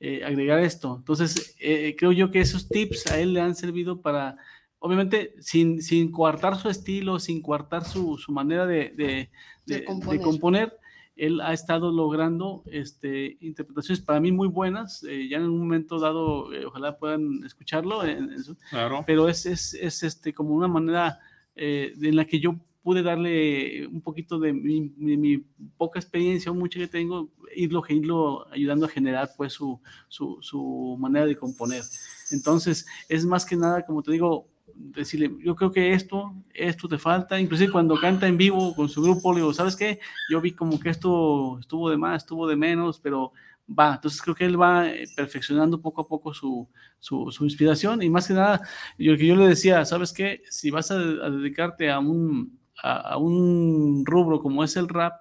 eh, 0.00 0.24
agregar 0.24 0.60
esto. 0.60 0.96
Entonces, 0.98 1.56
eh, 1.60 1.94
creo 1.98 2.12
yo 2.12 2.30
que 2.30 2.40
esos 2.40 2.68
tips 2.68 3.06
a 3.08 3.18
él 3.20 3.34
le 3.34 3.40
han 3.40 3.54
servido 3.54 4.00
para, 4.00 4.36
obviamente, 4.78 5.34
sin, 5.40 5.82
sin 5.82 6.10
coartar 6.10 6.56
su 6.56 6.68
estilo, 6.70 7.18
sin 7.20 7.42
coartar 7.42 7.84
su, 7.84 8.16
su 8.18 8.32
manera 8.32 8.66
de, 8.66 8.90
de- 8.96 9.30
De 9.66 9.74
de- 9.76 9.78
de 9.80 9.84
componer. 9.84 10.20
componer, 10.22 10.78
él 11.26 11.40
ha 11.40 11.52
estado 11.52 11.92
logrando 11.92 12.62
este, 12.66 13.36
interpretaciones 13.40 14.00
para 14.02 14.20
mí 14.20 14.32
muy 14.32 14.48
buenas. 14.48 15.04
eh, 15.04 15.28
ya 15.28 15.36
en 15.38 15.44
un 15.44 15.58
momento 15.58 15.98
dado, 15.98 16.52
eh, 16.52 16.64
ojalá 16.66 16.96
puedan 16.98 17.44
escucharlo, 17.44 18.04
en- 18.04 18.32
en 18.32 18.42
su- 18.44 18.56
Claro. 18.70 19.04
pero 19.06 19.28
es, 19.28 19.44
es, 19.46 19.74
es, 19.74 20.02
este, 20.02 20.32
como 20.32 20.54
una 20.54 20.68
manera 20.68 21.18
eh, 21.56 21.92
en 22.00 22.16
la 22.16 22.24
que 22.24 22.40
yo 22.40 22.56
pude 22.82 23.02
darle 23.02 23.86
un 23.88 24.00
poquito 24.00 24.38
de 24.38 24.54
mi, 24.54 24.80
mi 24.96 25.44
poca 25.76 25.98
experiencia 25.98 26.50
o 26.50 26.54
mucha 26.54 26.78
que 26.78 26.88
tengo, 26.88 27.28
irlo, 27.54 27.82
irlo 27.90 28.46
ayudando 28.50 28.86
a 28.86 28.88
generar 28.88 29.28
pues 29.36 29.52
su, 29.52 29.78
su, 30.08 30.38
su 30.40 30.96
manera 30.98 31.26
de 31.26 31.36
componer. 31.36 31.82
Entonces, 32.30 32.86
es 33.08 33.26
más 33.26 33.44
que 33.44 33.56
nada, 33.56 33.84
como 33.84 34.02
te 34.02 34.12
digo, 34.12 34.46
decirle, 34.74 35.30
yo 35.44 35.54
creo 35.56 35.70
que 35.70 35.92
esto, 35.92 36.34
esto 36.54 36.88
te 36.88 36.98
falta, 36.98 37.40
inclusive 37.40 37.72
cuando 37.72 37.96
canta 38.00 38.26
en 38.26 38.36
vivo 38.36 38.74
con 38.74 38.88
su 38.88 39.02
grupo, 39.02 39.32
le 39.32 39.40
digo, 39.40 39.52
¿sabes 39.52 39.76
qué? 39.76 40.00
Yo 40.30 40.40
vi 40.40 40.52
como 40.52 40.78
que 40.80 40.90
esto 40.90 41.58
estuvo 41.60 41.90
de 41.90 41.96
más, 41.96 42.22
estuvo 42.22 42.46
de 42.46 42.56
menos, 42.56 43.00
pero 43.00 43.32
va, 43.78 43.94
entonces 43.94 44.20
creo 44.22 44.34
que 44.34 44.44
él 44.44 44.60
va 44.60 44.88
eh, 44.88 45.06
perfeccionando 45.16 45.80
poco 45.80 46.02
a 46.02 46.08
poco 46.08 46.34
su, 46.34 46.68
su, 46.98 47.44
inspiración 47.44 48.02
y 48.02 48.10
más 48.10 48.26
que 48.26 48.34
nada, 48.34 48.60
yo, 48.98 49.16
que 49.16 49.26
yo 49.26 49.36
le 49.36 49.46
decía, 49.46 49.84
¿sabes 49.84 50.12
qué? 50.12 50.42
Si 50.50 50.70
vas 50.70 50.90
a, 50.90 50.98
dedicarte 50.98 51.90
a 51.90 51.98
un, 51.98 52.58
a, 52.82 53.16
un 53.16 54.04
rubro 54.06 54.40
como 54.40 54.64
es 54.64 54.76
el 54.76 54.88
rap, 54.88 55.14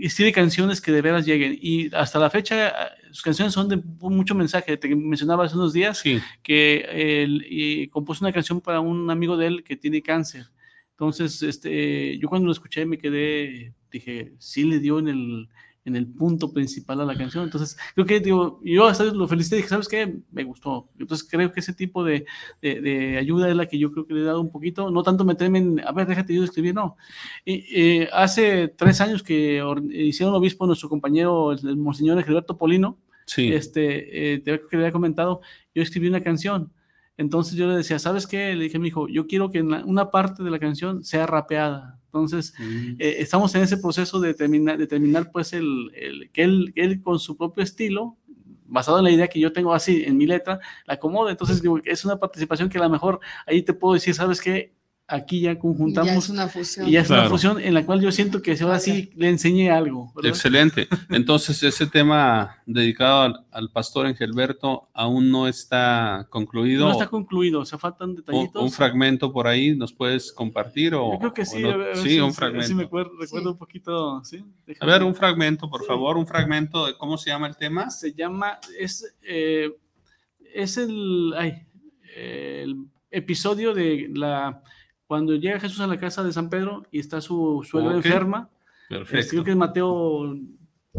escribe 0.00 0.32
canciones 0.32 0.80
que 0.80 0.92
de 0.92 1.02
veras 1.02 1.26
lleguen. 1.26 1.58
Y 1.60 1.94
hasta 1.94 2.18
la 2.18 2.30
fecha 2.30 2.68
eh, 2.68 2.72
sus 3.10 3.22
canciones 3.22 3.52
son 3.52 3.68
de 3.68 3.76
mucho 3.76 4.34
mensaje, 4.34 4.76
te 4.76 4.94
mencionaba 4.94 5.44
hace 5.44 5.56
unos 5.56 5.72
días 5.72 5.98
Sí, 5.98 6.20
que 6.42 7.22
él 7.22 7.44
y 7.48 7.88
compuso 7.88 8.24
una 8.24 8.32
canción 8.32 8.60
para 8.60 8.80
un 8.80 9.10
amigo 9.10 9.36
de 9.36 9.46
él 9.46 9.64
que 9.64 9.76
tiene 9.76 10.02
cáncer. 10.02 10.46
Entonces, 10.90 11.42
este, 11.42 12.18
yo 12.18 12.28
cuando 12.28 12.46
lo 12.46 12.52
escuché 12.52 12.86
me 12.86 12.98
quedé, 12.98 13.74
dije, 13.90 14.34
sí 14.38 14.64
le 14.64 14.78
dio 14.78 14.98
en 14.98 15.08
el, 15.08 15.48
en 15.84 15.96
el 15.96 16.06
punto 16.06 16.52
principal 16.52 17.00
a 17.00 17.04
la 17.04 17.16
canción. 17.16 17.44
Entonces, 17.44 17.76
creo 17.94 18.06
que 18.06 18.20
digo, 18.20 18.60
yo 18.62 18.86
hasta 18.86 19.04
lo 19.04 19.26
felicité, 19.26 19.56
dije, 19.56 19.68
¿sabes 19.68 19.88
qué? 19.88 20.18
Me 20.30 20.44
gustó. 20.44 20.88
Entonces, 20.98 21.26
creo 21.28 21.52
que 21.52 21.60
ese 21.60 21.74
tipo 21.74 22.04
de, 22.04 22.24
de, 22.60 22.80
de 22.80 23.18
ayuda 23.18 23.48
es 23.48 23.56
la 23.56 23.66
que 23.66 23.78
yo 23.78 23.90
creo 23.90 24.06
que 24.06 24.14
le 24.14 24.20
he 24.20 24.24
dado 24.24 24.40
un 24.40 24.52
poquito, 24.52 24.90
no 24.90 25.02
tanto 25.02 25.24
meterme 25.24 25.58
en, 25.58 25.80
a 25.80 25.92
ver, 25.92 26.06
déjate 26.06 26.34
yo 26.34 26.44
escribir, 26.44 26.74
no. 26.74 26.96
Y, 27.44 27.64
eh, 27.74 28.08
hace 28.12 28.68
tres 28.68 29.00
años 29.00 29.22
que 29.22 29.62
hicieron 29.90 30.34
obispo 30.34 30.66
nuestro 30.66 30.88
compañero, 30.88 31.52
el, 31.52 31.66
el 31.66 31.76
Monseñor 31.76 32.22
Gilberto 32.22 32.56
Polino, 32.56 32.98
sí. 33.26 33.52
este, 33.52 34.34
eh, 34.34 34.38
te 34.38 34.60
que 34.60 34.76
le 34.76 34.84
había 34.84 34.92
comentado, 34.92 35.40
yo 35.74 35.82
escribí 35.82 36.08
una 36.08 36.22
canción. 36.22 36.72
Entonces 37.16 37.54
yo 37.54 37.66
le 37.66 37.76
decía, 37.76 37.98
¿sabes 37.98 38.26
qué? 38.26 38.54
Le 38.54 38.64
dije 38.64 38.78
a 38.78 38.80
mi 38.80 38.88
hijo, 38.88 39.06
yo 39.08 39.26
quiero 39.26 39.50
que 39.50 39.62
una 39.62 40.10
parte 40.10 40.42
de 40.42 40.50
la 40.50 40.58
canción 40.58 41.04
sea 41.04 41.26
rapeada. 41.26 42.00
Entonces, 42.12 42.52
Mm. 42.58 42.96
eh, 42.98 43.16
estamos 43.20 43.54
en 43.54 43.62
ese 43.62 43.78
proceso 43.78 44.20
de 44.20 44.34
terminar, 44.34 44.76
de 44.76 44.86
terminar 44.86 45.30
pues, 45.32 45.52
el, 45.54 45.90
el- 45.94 46.30
que, 46.30 46.42
él, 46.42 46.72
él 46.76 47.00
con 47.02 47.18
su 47.18 47.36
propio 47.38 47.64
estilo, 47.64 48.18
basado 48.66 48.98
en 48.98 49.04
la 49.04 49.10
idea 49.10 49.28
que 49.28 49.40
yo 49.40 49.52
tengo 49.52 49.72
así 49.74 50.02
en 50.04 50.16
mi 50.18 50.26
letra, 50.26 50.60
la 50.86 50.94
acomode. 50.94 51.30
Entonces, 51.30 51.62
digo, 51.62 51.78
es 51.84 52.04
una 52.04 52.18
participación 52.18 52.68
que 52.68 52.78
a 52.78 52.82
lo 52.82 52.90
mejor 52.90 53.20
ahí 53.46 53.62
te 53.62 53.72
puedo 53.72 53.94
decir, 53.94 54.14
¿sabes 54.14 54.40
qué? 54.40 54.74
Aquí 55.08 55.40
ya 55.40 55.52
Ya 55.52 55.58
conjuntamos 55.58 56.24
es 56.24 56.30
una 56.30 56.48
fusión. 56.48 56.88
y 56.88 56.92
ya 56.92 57.00
es 57.00 57.10
una 57.10 57.28
fusión 57.28 57.60
en 57.60 57.74
la 57.74 57.84
cual 57.84 58.00
yo 58.00 58.10
siento 58.12 58.40
que 58.40 58.56
ahora 58.62 58.78
sí 58.78 59.10
le 59.14 59.28
enseñé 59.28 59.70
algo. 59.70 60.10
¿verdad? 60.14 60.30
Excelente. 60.30 60.88
Entonces, 61.10 61.62
ese 61.62 61.86
tema 61.86 62.56
dedicado 62.64 63.20
al, 63.22 63.44
al 63.50 63.70
pastor 63.70 64.06
Engelberto 64.06 64.88
aún 64.94 65.30
no 65.30 65.48
está 65.48 66.26
concluido. 66.30 66.86
No 66.86 66.92
está 66.92 67.08
concluido, 67.08 67.60
o 67.60 67.64
sea, 67.66 67.78
faltan 67.78 68.14
detallitos. 68.14 68.62
un 68.62 68.70
fragmento 68.70 69.32
por 69.32 69.46
ahí 69.48 69.76
nos 69.76 69.92
puedes 69.92 70.32
compartir 70.32 70.94
o 70.94 71.12
Yo 71.12 71.18
creo 71.18 71.34
que 71.34 71.44
sí, 71.44 71.60
no? 71.60 71.68
a 71.72 71.76
ver, 71.76 71.80
a 71.80 71.88
ver 71.88 71.96
sí 71.98 72.08
si- 72.08 72.20
un 72.20 72.26
ver 72.28 72.32
si 72.32 72.36
fragmento 72.38 72.74
me 72.76 72.84
acuerdo, 72.84 73.10
recuerdo 73.20 73.48
Sí. 73.48 73.52
un 73.52 73.58
poquito, 73.58 74.24
¿sí? 74.24 74.44
a 74.80 74.86
ver 74.86 75.02
un 75.02 75.14
fragmento 75.14 75.68
por 75.68 75.80
Sí. 75.82 75.88
favor 75.88 76.16
un 76.16 76.26
fragmento 76.26 76.86
de 76.86 76.96
cómo 76.96 77.18
se 77.18 77.28
llama 77.28 77.48
el 77.48 77.56
tema 77.56 77.90
Se 77.90 78.14
llama, 78.14 78.58
es, 78.78 79.14
eh, 79.22 79.68
es 80.54 80.78
el, 80.78 81.34
ay, 81.36 81.66
el 82.16 82.76
episodio 83.10 83.74
de 83.74 84.08
la 84.14 84.62
cuando 85.12 85.34
llega 85.36 85.60
Jesús 85.60 85.78
a 85.80 85.86
la 85.86 85.98
casa 85.98 86.24
de 86.24 86.32
San 86.32 86.48
Pedro 86.48 86.86
y 86.90 86.98
está 86.98 87.20
su 87.20 87.62
suegra 87.70 87.90
Ok. 87.98 88.06
enferma. 88.06 88.48
Perfecto. 88.88 89.28
Creo 89.32 89.44
que 89.44 89.50
es 89.50 89.56
Mateo 89.58 90.34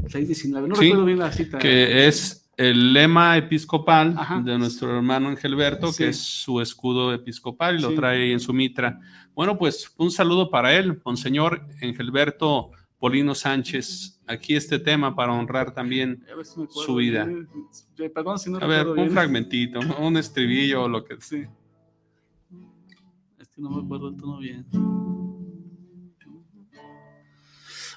6.19. 0.06 0.68
No 0.68 0.76
Sí, 0.76 0.82
recuerdo 0.86 1.06
bien 1.06 1.18
la 1.18 1.32
cita. 1.32 1.58
que 1.58 2.06
es 2.08 2.48
el 2.56 2.94
lema 2.94 3.36
episcopal 3.38 4.14
Ajá. 4.16 4.40
de 4.46 4.56
nuestro 4.60 4.96
hermano 4.96 5.32
Engelberto, 5.32 5.88
Sí. 5.92 6.04
que 6.04 6.10
es 6.10 6.20
su 6.22 6.62
escudo 6.62 7.12
episcopal 7.12 7.80
y 7.80 7.82
lo 7.82 7.90
Sí. 7.90 7.96
trae 7.96 8.32
en 8.32 8.40
su 8.40 8.54
mitra. 8.54 9.00
Bueno, 9.34 9.58
pues 9.58 9.92
un 9.98 10.12
saludo 10.12 10.52
para 10.52 10.78
él, 10.78 11.02
Monseñor 11.04 11.66
Engelberto 11.82 12.70
Polino 13.00 13.34
Sánchez. 13.34 14.22
Aquí 14.28 14.56
este 14.56 14.78
tema 14.78 15.16
para 15.16 15.34
honrar 15.34 15.74
también. 15.74 16.24
Si 16.44 16.62
su 16.86 16.96
vida. 16.98 17.28
Eh, 17.98 18.10
Perdón 18.12 18.38
si 18.38 18.52
no 18.52 18.60
A 18.60 18.68
ver, 18.68 18.88
un 18.88 18.96
bien. 18.96 19.10
fragmentito, 19.12 19.80
un 20.00 20.18
estribillo 20.18 20.84
o 20.84 20.88
lo 20.88 21.04
que 21.04 21.16
Sí. 21.20 21.46
Que 23.56 23.62
no 23.62 23.70
me 23.70 23.84
acuerdo 23.84 24.10
el 24.10 24.18
tono 24.18 24.38
bien. 24.40 24.66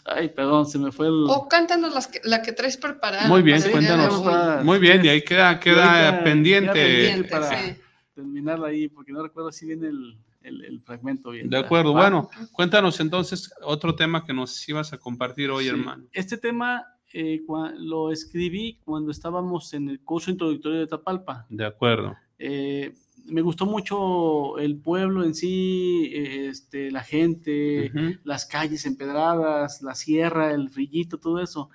Ay, 0.08 0.28
perdón, 0.28 0.66
se 0.66 0.78
me 0.78 0.92
fue 0.92 1.08
el. 1.08 1.24
O 1.28 1.48
cántanos 1.48 1.92
las 1.92 2.06
que- 2.06 2.20
la 2.22 2.40
que 2.40 2.52
traes 2.52 2.76
preparada. 2.76 3.26
Muy 3.26 3.42
bien, 3.42 3.60
cuéntanos. 3.70 4.64
Muy 4.64 4.78
bien, 4.78 5.04
y 5.04 5.08
ahí 5.08 5.22
queda, 5.22 5.58
queda 5.58 6.22
pendiente. 6.22 6.72
queda 6.72 6.84
pendiente. 6.84 7.06
Pendiente, 7.22 7.28
para- 7.30 7.50
sí. 7.74 7.76
terminarla 8.14 8.68
ahí, 8.68 8.88
porque 8.88 9.12
no 9.12 9.22
recuerdo 9.22 9.50
si 9.52 9.66
viene 9.66 9.88
el, 9.88 10.16
el, 10.42 10.64
el 10.64 10.80
fragmento 10.82 11.30
bien. 11.32 11.50
De 11.50 11.58
acuerdo, 11.58 11.92
¿Va? 11.92 12.02
bueno, 12.02 12.30
cuéntanos 12.52 12.98
entonces 13.00 13.52
otro 13.62 13.94
tema 13.94 14.24
que 14.24 14.32
nos 14.32 14.66
ibas 14.68 14.92
a 14.92 14.98
compartir 14.98 15.50
hoy, 15.50 15.64
Sí. 15.64 15.70
hermano. 15.70 16.04
Este 16.12 16.38
tema 16.38 16.84
eh, 17.12 17.42
lo 17.78 18.12
escribí 18.12 18.78
cuando 18.84 19.10
estábamos 19.10 19.72
en 19.74 19.88
el 19.90 20.00
curso 20.00 20.30
introductorio 20.30 20.80
de 20.80 20.86
Tapalpa. 20.86 21.46
De 21.50 21.66
acuerdo. 21.66 22.14
Eh, 22.38 22.94
me 23.28 23.42
gustó 23.42 23.66
mucho 23.66 24.58
el 24.58 24.76
pueblo 24.76 25.24
en 25.24 25.34
sí, 25.34 26.10
eh, 26.12 26.48
este, 26.48 26.90
la 26.90 27.02
gente, 27.02 27.92
las 28.24 28.46
calles 28.46 28.86
empedradas, 28.86 29.82
la 29.82 29.94
sierra, 29.94 30.52
el 30.52 30.70
frillito, 30.70 31.18
todo 31.18 31.40
eso. 31.40 31.70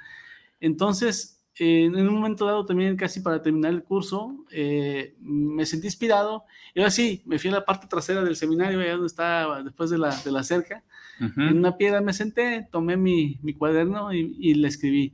Entonces, 0.60 1.42
eh, 1.60 1.86
en 1.86 1.96
un 1.96 2.16
momento 2.16 2.46
dado 2.46 2.66
también, 2.66 2.96
casi 2.96 3.20
para 3.20 3.42
terminar 3.42 3.72
el 3.72 3.84
curso, 3.84 4.46
eh, 4.52 5.16
me 5.20 5.66
sentí 5.66 5.88
inspirado. 5.88 6.46
Y 6.74 6.80
ahora 6.80 6.92
sí, 6.92 7.22
me 7.26 7.40
fui 7.40 7.50
a 7.50 7.54
la 7.54 7.66
parte 7.66 7.88
trasera 7.88 8.24
del 8.24 8.36
seminario, 8.36 8.80
allá 8.80 8.94
donde 8.94 9.08
está 9.08 9.62
después 9.64 9.90
de 9.90 9.98
la, 9.98 10.16
de 10.16 10.32
la 10.32 10.44
cerca. 10.44 10.84
En 11.20 11.60
una 11.60 11.78
piedra 11.78 12.02
me 12.02 12.14
senté, 12.14 12.68
tomé 12.72 12.98
mi, 12.98 13.38
mi 13.44 13.54
cuaderno 13.54 14.12
y, 14.12 14.36
y 14.40 14.56
le 14.56 14.68
escribí. 14.68 15.14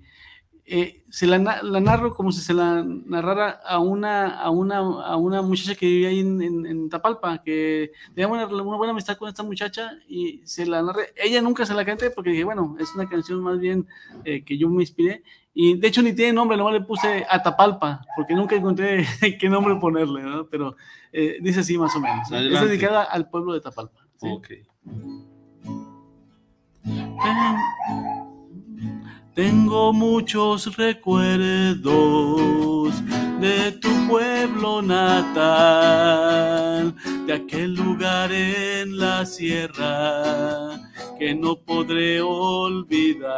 Eh, 0.70 1.06
se 1.10 1.26
la, 1.28 1.38
la 1.64 1.80
narro 1.80 2.14
como 2.14 2.30
si 2.34 2.42
se 2.42 2.54
la 2.54 2.84
narrara 2.84 3.52
a 3.66 3.80
una, 3.80 4.38
a 4.38 4.50
una, 4.50 4.80
a 4.80 5.16
una 5.16 5.42
muchacha 5.42 5.76
que 5.76 5.86
vivía 5.86 6.10
ahí 6.10 6.20
en, 6.20 6.42
en- 6.42 6.66
en 6.66 6.90
Tapalpa, 6.90 7.42
que 7.42 7.94
tenía 8.14 8.28
una, 8.28 8.46
una 8.48 8.76
buena 8.76 8.92
amistad 8.92 9.16
con 9.18 9.30
esta 9.30 9.44
muchacha 9.44 9.92
y 10.10 10.42
se 10.44 10.66
la 10.66 10.82
narré. 10.84 11.14
Ella 11.16 11.42
nunca 11.42 11.66
se 11.66 11.74
la 11.74 11.86
canté 11.86 12.10
porque 12.10 12.32
dije, 12.32 12.44
bueno, 12.44 12.76
es 12.82 12.94
una 12.96 13.08
canción 13.08 13.40
más 13.42 13.60
bien 13.60 13.88
eh, 14.26 14.44
que 14.44 14.58
yo 14.58 14.68
me 14.70 14.84
inspiré. 14.84 15.24
Y 15.54 15.78
de 15.80 15.88
hecho 15.88 16.02
ni 16.02 16.12
tiene 16.14 16.34
nombre, 16.34 16.58
nomás 16.58 16.74
le 16.74 16.82
puse 16.82 17.26
Atapalpa, 17.30 18.02
porque 18.18 18.36
nunca 18.36 18.56
encontré 18.58 19.08
qué 19.40 19.48
nombre 19.50 19.78
ponerle, 19.78 20.22
¿no? 20.22 20.48
Pero 20.48 20.76
eh, 21.14 21.38
dice 21.42 21.62
así 21.62 21.78
más 21.78 21.96
o 21.96 22.02
menos. 22.02 22.30
Es 22.30 22.52
dedicada 22.68 23.04
al 23.04 23.30
pueblo 23.30 23.54
de 23.54 23.62
Tapalpa. 23.62 24.02
¿sí? 24.18 24.28
Ok. 24.30 24.48
Tengo 29.38 29.94
muchos 29.94 30.76
recuerdos 30.78 31.86
de 33.40 33.72
tu 33.74 33.90
pueblo 34.10 34.82
natal, 34.82 36.16
de 37.28 37.34
aquel 37.34 37.76
lugar 37.76 38.32
en 38.32 38.98
la 38.98 39.24
sierra 39.28 40.72
que 41.20 41.36
no 41.36 41.56
podré 41.56 42.20
olvidar, 42.20 43.30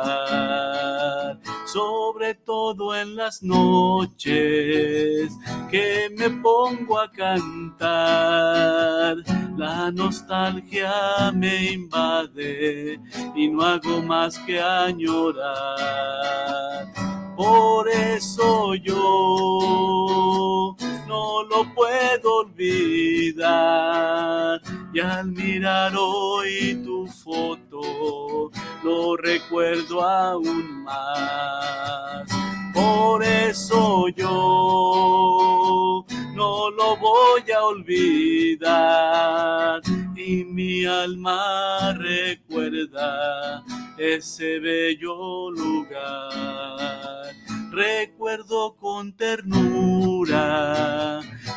sobre 1.72 2.34
todo 2.34 2.96
en 2.96 3.16
las 3.16 3.44
noches 3.44 5.32
que 5.70 6.10
me 6.18 6.28
pongo 6.30 7.00
a 7.00 7.12
cantar. 7.12 9.18
La 9.56 9.92
nostalgia 9.92 11.32
me 11.34 11.74
invade 11.74 13.00
y 13.36 13.50
no 13.50 13.62
hago 13.64 14.02
más 14.02 14.40
que 14.40 14.60
añorar. 14.60 15.38
Por 17.36 17.88
eso 17.88 18.74
yo 18.76 20.76
no 21.08 21.44
lo 21.44 21.72
puedo 21.76 22.40
olvidar. 22.40 24.60
Y 24.92 25.00
al 25.00 25.32
mirar 25.32 25.94
hoy 25.96 26.82
tu 26.84 27.06
foto, 27.06 28.50
lo 28.84 29.16
recuerdo 29.18 30.04
aún 30.04 30.84
más. 30.84 32.28
Por 32.74 33.24
eso 33.24 34.08
yo 34.10 36.04
no 36.34 36.72
lo 36.72 36.98
voy 36.98 37.44
a 37.56 37.64
olvidar. 37.66 38.60
Y 40.16 40.44
mi 40.44 40.86
alma 40.86 41.94
recuerda 41.94 43.64
ese 43.98 44.60
bello 44.60 45.52
lugar. 45.52 47.36
Recuerdo 47.70 48.76
con 48.76 49.14
ternura 49.14 49.60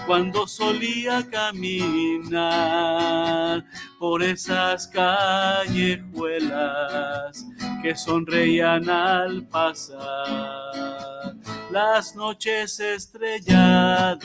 cuando 0.06 0.46
solía 0.46 1.26
caminar 1.28 2.32
por 3.98 4.22
esas 4.22 4.86
callejuelas 4.88 7.46
que 7.82 7.96
sonreían 7.96 8.90
al 8.90 9.46
pasar. 9.46 11.34
Las 11.70 12.14
noches 12.14 12.78
estrelladas, 12.80 14.20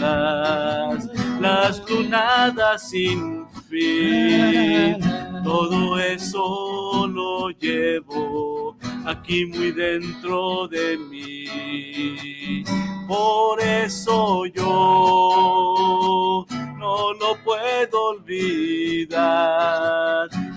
las 1.39 1.89
lunadas 1.89 2.89
sin 2.89 3.47
fin, 3.69 4.99
todo 5.43 5.97
eso 5.99 7.07
lo 7.07 7.49
llevo 7.51 8.66
aquí 9.07 9.45
muy 9.45 9.71
dentro 9.71 10.67
de 10.67 10.97
mí. 10.97 12.63
Por 13.07 13.61
eso 13.61 14.45
yo 14.47 16.45
no 16.77 17.13
lo 17.13 17.37
puedo 17.43 18.09
olvidar. 18.09 19.17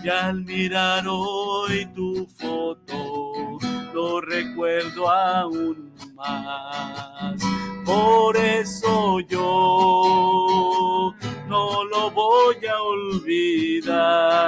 Y 0.03 0.09
al 0.09 0.45
mirar 0.45 1.05
hoy 1.07 1.87
tu 1.95 2.27
foto, 2.39 3.59
lo 3.95 4.21
recuerdo 4.21 5.09
aún 5.09 5.93
más. 6.17 7.41
Por 7.85 8.37
eso 8.37 9.21
yo 9.21 11.15
no 11.47 11.85
lo 11.85 12.11
voy 12.11 12.57
a 12.67 12.83
olvidar. 12.83 14.41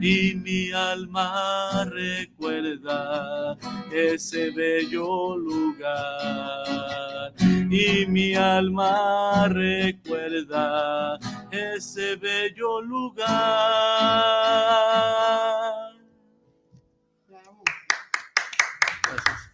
Y 0.00 0.34
mi 0.36 0.70
alma 0.72 1.84
recuerda 1.90 3.56
ese 3.92 4.50
bello 4.50 5.36
lugar. 5.36 7.32
Y 7.70 8.06
mi 8.06 8.34
alma 8.34 9.48
recuerda 9.48 11.18
ese 11.50 12.16
bello 12.16 12.80
lugar. 12.82 13.26
Bravo. 17.28 17.62
Gracias. 19.02 19.50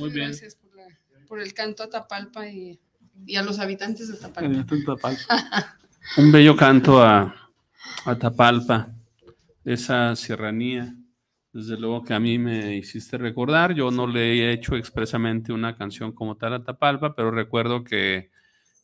Muy 0.00 0.10
bien. 0.10 0.28
Gracias 0.30 0.54
por, 0.56 0.74
la- 0.76 0.88
por 1.28 1.40
el 1.40 1.52
canto 1.54 1.82
a 1.82 1.90
Tapalpa 1.90 2.46
y, 2.48 2.80
y 3.26 3.36
a 3.36 3.42
los 3.42 3.58
habitantes 3.58 4.08
de 4.08 4.16
Tapalpa. 4.16 4.40
Un 6.16 6.30
bello 6.32 6.56
canto 6.56 7.02
a, 7.02 7.34
a 8.04 8.14
Tapalpa, 8.18 8.88
esa 9.64 10.14
serranía. 10.16 10.94
Desde 11.52 11.78
luego 11.78 12.02
que 12.02 12.14
a 12.14 12.20
mí 12.20 12.36
me 12.38 12.74
hiciste 12.76 13.16
recordar. 13.16 13.74
Yo 13.74 13.90
no 13.92 14.06
le 14.08 14.32
he 14.34 14.52
hecho 14.52 14.76
expresamente 14.76 15.52
una 15.52 15.76
canción 15.76 16.12
como 16.12 16.36
tal 16.36 16.54
a 16.54 16.64
Tapalpa, 16.64 17.14
pero 17.14 17.30
recuerdo 17.30 17.84
que, 17.84 18.30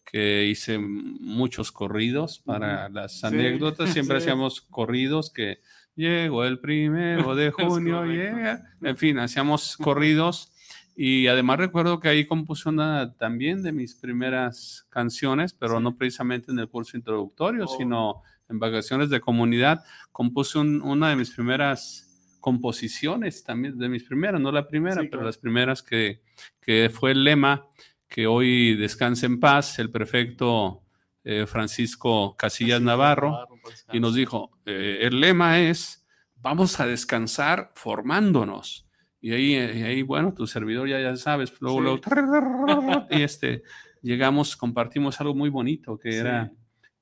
que 0.04 0.46
hice 0.46 0.78
muchos 0.78 1.72
corridos 1.72 2.38
para 2.38 2.88
las 2.88 3.20
Sí, 3.20 3.26
anécdotas. 3.26 3.90
Siempre 3.92 4.20
sí. 4.20 4.24
hacíamos 4.24 4.60
corridos 4.60 5.32
que 5.32 5.58
llegó 5.96 6.44
el 6.44 6.60
primero 6.60 7.34
de 7.34 7.50
junio, 7.50 8.04
llega. 8.04 8.62
En 8.82 8.96
fin, 8.96 9.18
hacíamos 9.18 9.76
corridos. 9.76 10.52
Y 10.94 11.26
además 11.26 11.58
recuerdo 11.58 11.98
que 11.98 12.08
ahí 12.08 12.24
compuse 12.26 12.68
una 12.68 13.14
también 13.16 13.62
de 13.62 13.72
mis 13.72 13.96
primeras 13.96 14.86
canciones, 14.90 15.54
pero 15.54 15.80
no 15.80 15.96
precisamente 15.96 16.52
en 16.52 16.58
el 16.60 16.68
curso 16.68 16.96
introductorio, 16.96 17.64
Oh. 17.64 17.76
sino 17.78 18.22
en 18.50 18.58
vacaciones 18.58 19.08
de 19.10 19.20
comunidad. 19.20 19.84
Compuse 20.12 20.58
un- 20.58 20.82
una 20.82 21.08
de 21.10 21.16
mis 21.16 21.30
primeras 21.30 22.06
composiciones, 22.40 23.44
también 23.44 23.78
de 23.78 23.88
mis 23.88 24.04
primeras, 24.04 24.40
no 24.40 24.50
la 24.52 24.66
primera, 24.66 24.94
Sí, 24.96 25.00
pero 25.02 25.10
claro. 25.10 25.26
las 25.26 25.38
primeras 25.38 25.82
que, 25.82 26.22
que 26.60 26.90
fue 26.92 27.12
el 27.12 27.24
lema 27.24 27.66
que 28.08 28.26
hoy 28.26 28.74
descanse 28.76 29.26
en 29.26 29.38
paz, 29.40 29.78
el 29.78 29.90
prefecto 29.90 30.82
eh, 31.22 31.44
Francisco 31.46 32.34
Casillas 32.36 32.80
Navarro 32.80 33.46
y 33.92 34.00
nos 34.00 34.14
dijo, 34.14 34.50
eh, 34.64 35.00
el 35.02 35.20
lema 35.20 35.60
es, 35.60 36.06
vamos 36.36 36.80
a 36.80 36.86
descansar 36.86 37.72
formándonos. 37.74 38.86
Y 39.20 39.32
ahí, 39.32 39.52
y 39.52 39.82
ahí 39.82 40.02
bueno, 40.02 40.32
tu 40.32 40.46
servidor 40.46 40.88
ya, 40.88 40.98
ya 40.98 41.14
sabes, 41.16 41.52
luego, 41.60 41.78
Sí. 41.98 42.10
luego, 42.16 43.06
y 43.10 43.20
este, 43.22 43.62
llegamos, 44.00 44.56
compartimos 44.56 45.20
algo 45.20 45.34
muy 45.34 45.50
bonito, 45.50 45.98
que 45.98 46.12
Sí. 46.12 46.18
era 46.18 46.50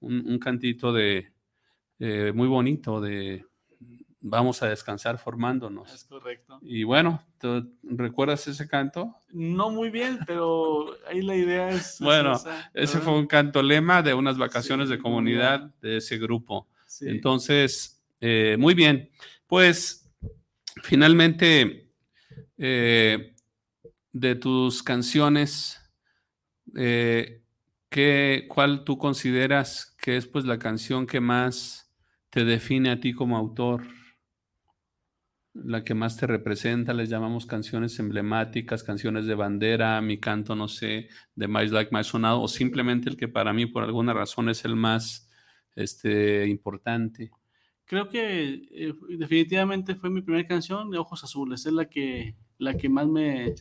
un, 0.00 0.28
un 0.28 0.38
cantito 0.40 0.92
de, 0.92 1.30
eh, 1.98 2.32
muy 2.34 2.48
bonito 2.48 3.00
de, 3.00 3.44
vamos 4.20 4.62
a 4.62 4.68
descansar 4.68 5.18
formándonos. 5.18 5.92
Es 5.92 6.04
correcto. 6.04 6.58
Y 6.62 6.84
bueno, 6.84 7.22
¿tú 7.38 7.72
¿recuerdas 7.82 8.46
ese 8.48 8.66
canto? 8.68 9.14
No 9.32 9.70
muy 9.70 9.90
bien, 9.90 10.18
pero 10.26 10.86
ahí 11.08 11.22
la 11.22 11.36
idea 11.36 11.70
es. 11.70 11.98
Bueno, 12.00 12.32
es 12.32 12.40
esa, 12.40 12.70
Ese 12.74 12.98
fue 12.98 13.14
un 13.18 13.26
canto 13.26 13.62
lema 13.62 14.02
de 14.02 14.14
unas 14.14 14.38
vacaciones 14.38 14.88
Sí, 14.88 14.96
de 14.96 15.00
comunidad 15.00 15.72
de 15.80 15.98
ese 15.98 16.18
grupo. 16.18 16.68
Sí. 16.86 17.06
Entonces, 17.08 18.02
eh, 18.20 18.56
muy 18.58 18.74
bien. 18.74 19.10
Pues, 19.46 20.08
finalmente, 20.82 21.88
eh, 22.56 23.34
de 24.12 24.34
tus 24.34 24.82
canciones, 24.82 25.80
eh, 26.76 27.42
¿qué- 27.88 28.46
¿cuál 28.48 28.84
tú 28.84 28.98
consideras 28.98 29.94
que 30.00 30.16
es 30.16 30.26
pues 30.26 30.44
la 30.44 30.58
canción 30.58 31.06
que 31.06 31.20
más 31.20 31.87
te 32.38 32.44
define 32.44 32.90
a 32.90 33.00
ti 33.00 33.14
como 33.14 33.36
autor? 33.36 33.82
La 35.54 35.82
que 35.82 35.94
más 35.94 36.16
te 36.16 36.28
representa, 36.28 36.94
les 36.94 37.08
llamamos 37.08 37.46
canciones 37.46 37.98
emblemáticas, 37.98 38.84
canciones 38.84 39.26
de 39.26 39.34
bandera, 39.34 40.00
mi 40.00 40.20
canto, 40.20 40.54
no 40.54 40.68
sé, 40.68 41.08
de 41.34 41.48
My 41.48 41.66
Like 41.66 41.90
My 41.92 42.04
Sonado, 42.04 42.40
o 42.40 42.46
simplemente 42.46 43.10
el 43.10 43.16
que 43.16 43.26
para 43.26 43.52
mí 43.52 43.66
por 43.66 43.82
alguna 43.82 44.14
razón 44.14 44.48
es 44.50 44.64
el 44.64 44.76
más 44.76 45.28
este, 45.74 46.46
importante. 46.46 47.32
Creo 47.84 48.08
que 48.08 48.68
eh, 48.70 48.94
definitivamente 49.18 49.96
fue 49.96 50.08
mi 50.08 50.22
primera 50.22 50.46
canción 50.46 50.92
de 50.92 50.98
Ojos 50.98 51.24
Azules. 51.24 51.66
Es 51.66 51.72
la 51.72 51.86
que, 51.86 52.36
la 52.58 52.76
que 52.76 52.88
más 52.88 53.08
me, 53.08 53.56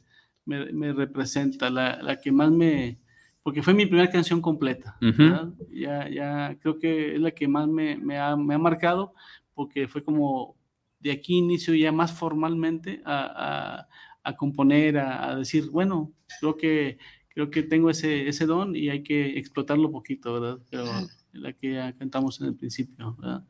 me, 0.45 0.71
me 0.71 0.93
representa, 0.93 1.71
la, 1.71 1.99
la 2.03 2.19
que 2.19 2.32
más 2.32 2.51
me. 2.51 2.99
Porque 3.47 3.63
fue 3.63 3.73
mi 3.73 3.85
primera 3.85 4.09
canción 4.11 4.41
completa. 4.41 4.97
Ujú. 5.01 5.23
¿verdad? 5.23 5.53
Ya, 5.71 6.09
ya 6.09 6.57
creo 6.59 6.77
que 6.77 7.15
es 7.15 7.21
la 7.21 7.31
que 7.31 7.47
más 7.47 7.65
me, 7.65 7.95
me 7.95 8.17
ha, 8.19 8.35
me 8.35 8.55
ha 8.55 8.57
marcado, 8.57 9.13
porque 9.53 9.87
fue 9.87 10.03
como 10.03 10.57
de 10.99 11.11
aquí 11.13 11.37
inicio 11.37 11.73
ya 11.73 11.93
más 11.93 12.11
formalmente 12.11 13.01
a, 13.05 13.77
a- 13.85 13.87
a 14.29 14.35
componer, 14.35 14.97
a, 14.97 15.29
a 15.29 15.35
decir, 15.37 15.69
bueno, 15.71 16.11
creo 16.41 16.57
que, 16.57 16.97
creo 17.29 17.49
que 17.49 17.63
tengo 17.63 17.89
ese, 17.89 18.27
ese 18.27 18.45
don 18.45 18.75
y 18.75 18.89
hay 18.89 19.01
que 19.01 19.37
explotarlo 19.39 19.89
poquito, 19.93 20.33
¿verdad? 20.33 20.59
Pero 20.69 20.83
la 21.31 21.53
que 21.53 21.71
ya 21.75 21.93
cantamos 21.93 22.41
en 22.41 22.47
el 22.47 22.55
principio, 22.55 23.15
¿verdad? 23.17 23.45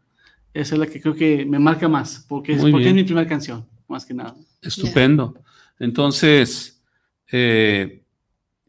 Esa 0.53 0.75
es 0.75 0.79
la 0.79 0.85
que 0.85 1.01
creo 1.01 1.15
que 1.15 1.43
me 1.43 1.57
marca 1.57 1.87
más, 1.87 2.23
porque 2.29 2.51
es, 2.51 2.59
porque 2.71 2.89
es 2.89 2.93
mi 2.93 3.03
primera 3.03 3.27
canción, 3.27 3.65
más 3.87 4.05
que 4.05 4.13
nada. 4.13 4.35
Estupendo. 4.61 5.33
Entonces, 5.79 6.83
eh, 7.31 8.03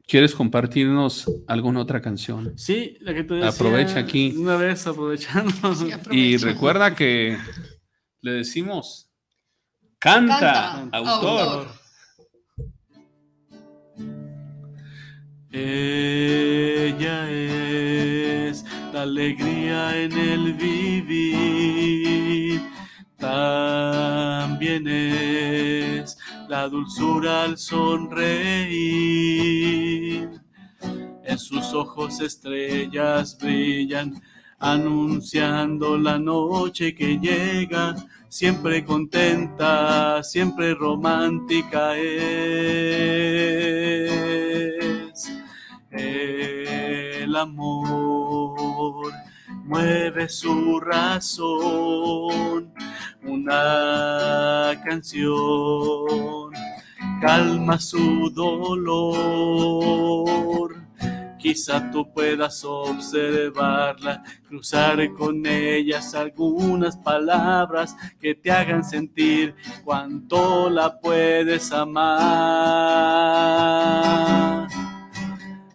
¿quieres 0.08 0.34
compartirnos 0.34 1.30
alguna 1.46 1.80
otra 1.80 2.00
canción? 2.00 2.54
Sí, 2.56 2.96
la 3.00 3.14
que 3.14 3.22
te 3.24 3.34
decía. 3.34 3.50
Aprovecha 3.50 3.98
aquí. 4.00 4.34
Una 4.36 4.56
vez 4.56 4.84
aprovechando. 4.86 5.52
Sí, 5.76 5.90
Y 6.10 6.36
recuerda 6.38 6.96
que 6.96 7.36
le 8.22 8.32
decimos, 8.32 9.08
canta, 10.00 10.40
Canta, 10.90 10.96
autor. 10.96 11.40
autor. 11.40 11.68
Ella 15.50 17.30
es 17.30 18.64
la 18.92 19.02
alegría 19.02 19.96
en 19.96 20.12
el 20.12 20.52
vivir, 20.54 22.60
también 23.16 24.86
es 24.88 26.17
la 26.48 26.68
dulzura 26.68 27.44
al 27.44 27.58
sonreír. 27.58 28.30
En 31.24 31.38
sus 31.38 31.74
ojos 31.74 32.20
estrellas 32.20 33.36
brillan, 33.38 34.20
anunciando 34.58 35.98
la 35.98 36.18
noche 36.18 36.94
que 36.94 37.18
llega, 37.18 37.94
siempre 38.28 38.82
contenta, 38.84 40.22
siempre 40.22 40.74
romántica 40.74 41.96
es. 41.96 42.08
El 45.90 47.36
amor 47.36 49.12
mueve 49.64 50.28
su 50.30 50.80
razón, 50.80 52.72
una 53.22 54.80
canción 54.84 56.52
calma 57.20 57.78
su 57.78 58.30
dolor. 58.30 59.68
Quizá 61.38 61.90
tú 61.92 62.12
puedas 62.12 62.64
observarla, 62.64 64.24
cruzar 64.48 65.12
con 65.14 65.46
ellas 65.46 66.14
algunas 66.14 66.96
palabras 66.96 67.96
que 68.20 68.34
te 68.34 68.50
hagan 68.50 68.82
sentir 68.82 69.54
cuánto 69.84 70.68
la 70.68 70.98
puedes 70.98 71.70
amar. 71.70 72.18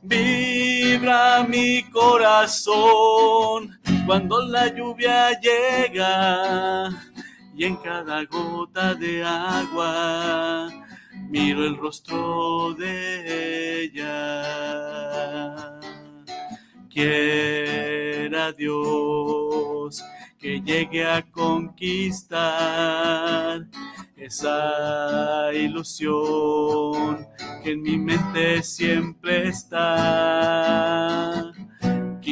Vibra 0.01 1.45
mi 1.47 1.83
corazón 1.83 3.79
cuando 4.05 4.41
la 4.45 4.67
lluvia 4.67 5.39
llega 5.39 6.89
y 7.55 7.65
en 7.65 7.75
cada 7.77 8.25
gota 8.25 8.95
de 8.95 9.23
agua 9.23 10.67
miro 11.29 11.63
el 11.65 11.77
rostro 11.77 12.73
de 12.73 13.83
ella. 13.83 14.49
Quiera 16.89 18.51
Dios 18.51 20.03
que 20.39 20.59
llegue 20.61 21.05
a 21.05 21.21
conquistar 21.31 22.41
esa 24.17 25.53
ilusión 25.53 27.27
que 27.63 27.71
en 27.71 27.81
mi 27.81 27.97
mente 27.97 28.61
siempre 28.61 29.47
está. 29.49 31.51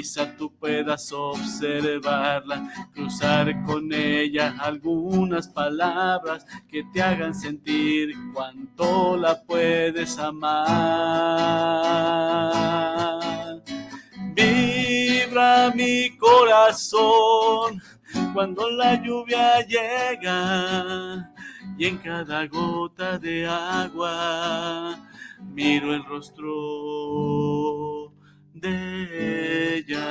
Quizá 0.01 0.25
tú 0.35 0.51
puedas 0.57 1.11
observarla, 1.11 2.89
cruzar 2.91 3.63
con 3.65 3.93
ella 3.93 4.55
algunas 4.57 5.47
palabras 5.47 6.43
que 6.67 6.83
te 6.91 7.03
hagan 7.03 7.35
sentir 7.35 8.15
cuánto 8.33 9.15
la 9.15 9.39
puedes 9.43 10.17
amar. 10.17 10.71
Vibra 14.33 15.71
mi 15.75 16.17
corazón 16.17 17.79
cuando 18.33 18.71
la 18.71 18.95
lluvia 19.03 19.63
llega 19.67 21.31
y 21.77 21.85
en 21.85 21.99
cada 21.99 22.47
gota 22.47 23.19
de 23.19 23.45
agua 23.45 24.97
miro 25.53 25.93
el 25.93 26.03
rostro 26.05 28.00
de 28.61 29.77
ella. 29.77 30.07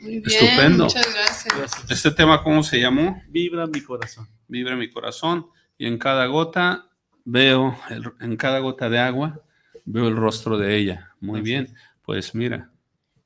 Muy 0.00 0.18
bien, 0.18 0.22
Estupendo. 0.26 0.84
Muchas 0.84 1.14
gracias. 1.14 1.56
Gracias. 1.56 1.90
¿Este 1.90 2.10
tema 2.10 2.42
cómo 2.42 2.62
se 2.62 2.80
llamó? 2.80 3.22
Vibra 3.28 3.66
mi 3.66 3.80
corazón. 3.80 4.26
Vibra 4.48 4.76
mi 4.76 4.90
corazón 4.90 5.46
y 5.78 5.86
en 5.86 5.98
cada 5.98 6.26
gota 6.26 6.88
veo, 7.24 7.78
el- 7.90 8.12
en 8.20 8.36
cada 8.36 8.58
gota 8.58 8.88
de 8.90 8.98
agua, 8.98 9.40
veo 9.84 10.08
el 10.08 10.16
rostro 10.16 10.58
de 10.58 10.76
ella. 10.76 11.14
Muy 11.20 11.40
bien, 11.40 11.72
pues 12.04 12.34
mira, 12.34 12.68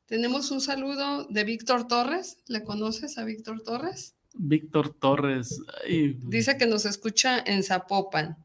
Tenemos 0.07 0.53
un 0.53 0.61
saludo 0.61 1.25
de 1.31 1.43
Víctor 1.43 1.89
Torres. 1.89 2.39
¿Le 2.47 2.63
conoces 2.63 3.19
a 3.19 3.25
Víctor 3.25 3.63
Torres? 3.63 4.15
Víctor 4.35 4.95
Torres. 4.95 5.61
ay, 5.85 6.17
Dice 6.23 6.57
que 6.57 6.67
nos 6.67 6.85
escucha 6.87 7.41
en 7.45 7.65
Zapopan 7.65 8.37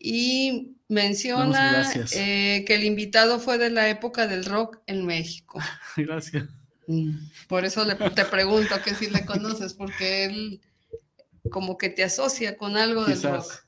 y 0.00 0.76
menciona 0.88 1.90
eh, 2.12 2.64
que 2.66 2.74
el 2.74 2.84
invitado 2.84 3.38
fue 3.40 3.58
de 3.58 3.70
la 3.70 3.88
época 3.88 4.26
del 4.26 4.44
rock 4.44 4.78
en 4.86 5.04
México. 5.06 5.58
Gracias. 5.96 6.44
Mm, 6.86 7.10
Por 7.48 7.64
eso 7.64 7.84
le- 7.84 7.94
te 7.96 8.24
pregunto 8.24 8.74
que 8.82 8.94
si 8.94 9.10
le 9.10 9.24
conoces, 9.26 9.74
porque 9.74 10.24
él 10.24 10.60
como 11.50 11.76
que 11.78 11.88
te 11.90 12.04
asocia 12.04 12.56
con 12.56 12.76
algo 12.76 13.04
del 13.04 13.22
rock. 13.22 13.42
Quizás. 13.44 13.64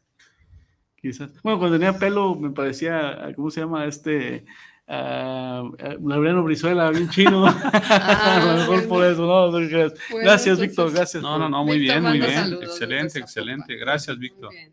Quizás. 0.97 1.43
Bueno, 1.43 1.59
cuando 1.59 1.79
tenía 1.79 1.99
pelo 1.99 2.35
me 2.35 2.51
parecía, 2.51 3.33
¿cómo 3.37 3.51
se 3.51 3.61
llama? 3.61 3.87
Este. 3.87 4.45
ah, 4.87 5.63
ah, 5.83 5.95
Laureano 6.03 6.43
Brizuela, 6.43 6.91
bien 6.91 7.09
chino. 7.11 7.47
a 7.73 8.43
lo 8.45 8.55
mejor 8.59 8.81
por 8.89 8.99
bueno. 8.99 9.13
eso, 9.13 9.27
¿no? 9.27 9.51
Bueno, 9.51 9.69
gracias, 9.71 10.59
entonces- 10.59 10.59
Víctor, 10.69 10.93
gracias. 10.93 11.23
no, 11.23 11.39
no, 11.39 11.49
no, 11.49 11.65
muy 11.65 11.79
Víctor 11.79 12.01
bien, 12.01 12.11
muy 12.11 12.19
bien, 12.27 12.35
saludos 12.41 12.65
excelente, 12.65 13.19
excelente, 13.19 13.77
gracias 13.77 14.17
Muy 14.17 14.29
Víctor. 14.29 14.51
bien. 14.51 14.73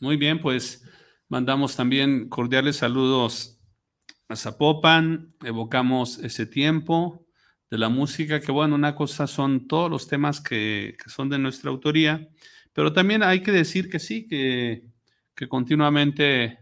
Muy 0.00 0.16
bien, 0.16 0.40
pues 0.40 0.84
Mandamos 1.30 1.76
también 1.76 2.30
cordiales 2.30 2.76
saludos 2.76 3.60
a 4.30 4.36
Zapopan, 4.36 5.34
evocamos 5.44 6.16
ese 6.20 6.46
tiempo 6.46 7.26
de 7.70 7.76
la 7.76 7.90
música, 7.90 8.40
que 8.40 8.50
bueno, 8.50 8.74
una 8.76 8.94
cosa 8.94 9.26
son 9.26 9.68
todos 9.68 9.90
los 9.90 10.08
temas 10.08 10.40
que, 10.40 10.96
que 11.02 11.10
son 11.10 11.28
de 11.28 11.38
nuestra 11.38 11.70
autoría, 11.70 12.30
pero 12.72 12.94
también 12.94 13.22
hay 13.22 13.42
que 13.42 13.52
decir 13.52 13.90
que 13.90 13.98
sí, 13.98 14.26
que, 14.26 14.86
que 15.34 15.48
continuamente 15.50 16.60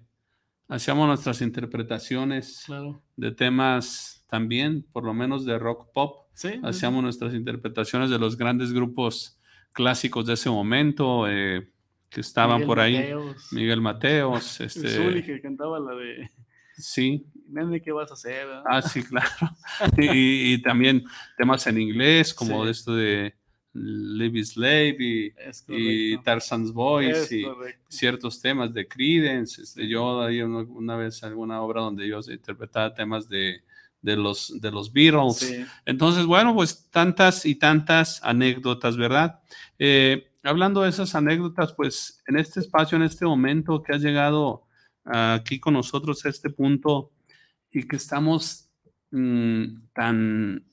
hacíamos 0.66 1.06
nuestras 1.06 1.40
interpretaciones 1.42 2.64
Claro. 2.66 3.04
de 3.14 3.30
temas 3.30 4.24
también, 4.26 4.84
por 4.92 5.04
lo 5.04 5.14
menos 5.14 5.44
de 5.44 5.60
rock 5.60 5.92
pop. 5.92 6.26
Sí. 6.34 6.48
sí, 6.54 6.60
Hacíamos 6.64 7.04
nuestras 7.04 7.34
interpretaciones 7.34 8.10
de 8.10 8.18
los 8.18 8.36
grandes 8.36 8.72
grupos 8.72 9.38
clásicos 9.72 10.26
de 10.26 10.34
ese 10.34 10.50
momento 10.50 11.28
eh, 11.28 11.70
que 12.10 12.20
estaban 12.20 12.56
Miguel 12.56 12.66
por 12.66 12.80
ahí. 12.80 12.94
Mateos, 12.96 13.52
Miguel 13.52 13.80
Mateos, 13.80 14.60
el 14.60 14.70
Zuli 14.70 15.18
este, 15.18 15.22
que 15.24 15.40
cantaba 15.40 15.78
la 15.80 15.94
de 15.94 16.30
sí, 16.76 17.26
Nene, 17.48 17.80
¿qué 17.80 17.92
vas 17.92 18.10
a 18.10 18.14
hacer? 18.14 18.46
ah, 18.66 18.82
sí, 18.82 19.02
claro. 19.08 19.28
Y, 19.96 20.54
y 20.54 20.62
también 20.62 21.04
temas 21.36 21.66
en 21.66 21.80
inglés, 21.80 22.34
como 22.34 22.64
Sí. 22.64 22.70
esto 22.70 22.94
de 22.94 23.34
Live 23.72 24.38
is 24.38 24.50
Slave 24.50 24.96
y, 24.98 25.32
y. 25.68 26.18
Tarzan's 26.22 26.72
Voice 26.72 27.10
Es 27.24 27.32
y 27.32 27.42
correcto. 27.44 27.84
ciertos 27.88 28.40
temas 28.40 28.72
de 28.72 28.88
Creedence. 28.88 29.60
Este, 29.62 29.86
yo 29.86 30.22
ahí 30.22 30.40
una, 30.40 30.60
una 30.60 30.96
vez 30.96 31.22
alguna 31.22 31.60
obra 31.60 31.82
donde 31.82 32.08
yo 32.08 32.20
interpretaba 32.28 32.94
temas 32.94 33.28
de, 33.28 33.60
de 34.00 34.16
los, 34.16 34.58
de 34.60 34.70
los 34.70 34.90
Beatles. 34.92 35.36
Sí. 35.36 35.64
Entonces, 35.84 36.24
bueno, 36.24 36.54
pues 36.54 36.88
tantas 36.90 37.44
y 37.44 37.54
tantas 37.56 38.22
anécdotas, 38.24 38.96
¿verdad? 38.96 39.40
Eh, 39.78 40.26
hablando 40.46 40.82
de 40.82 40.90
esas 40.90 41.14
anécdotas, 41.14 41.72
pues 41.74 42.22
en 42.26 42.38
este 42.38 42.60
espacio, 42.60 42.96
en 42.96 43.02
este 43.02 43.24
momento 43.26 43.82
que 43.82 43.94
has 43.94 44.02
llegado 44.02 44.64
ah, 45.04 45.34
aquí 45.34 45.60
con 45.60 45.74
nosotros 45.74 46.24
a 46.24 46.28
este 46.28 46.50
punto 46.50 47.12
y 47.70 47.86
que 47.86 47.96
estamos 47.96 48.70
mm, 49.10 49.88
tan 49.92 50.64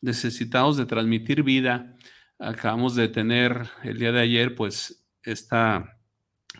necesitados 0.00 0.76
de 0.76 0.86
transmitir 0.86 1.42
vida, 1.42 1.94
acabamos 2.38 2.94
de 2.96 3.08
tener 3.08 3.68
el 3.84 3.98
día 3.98 4.12
de 4.12 4.20
ayer, 4.20 4.54
pues, 4.54 5.04
esta 5.22 5.98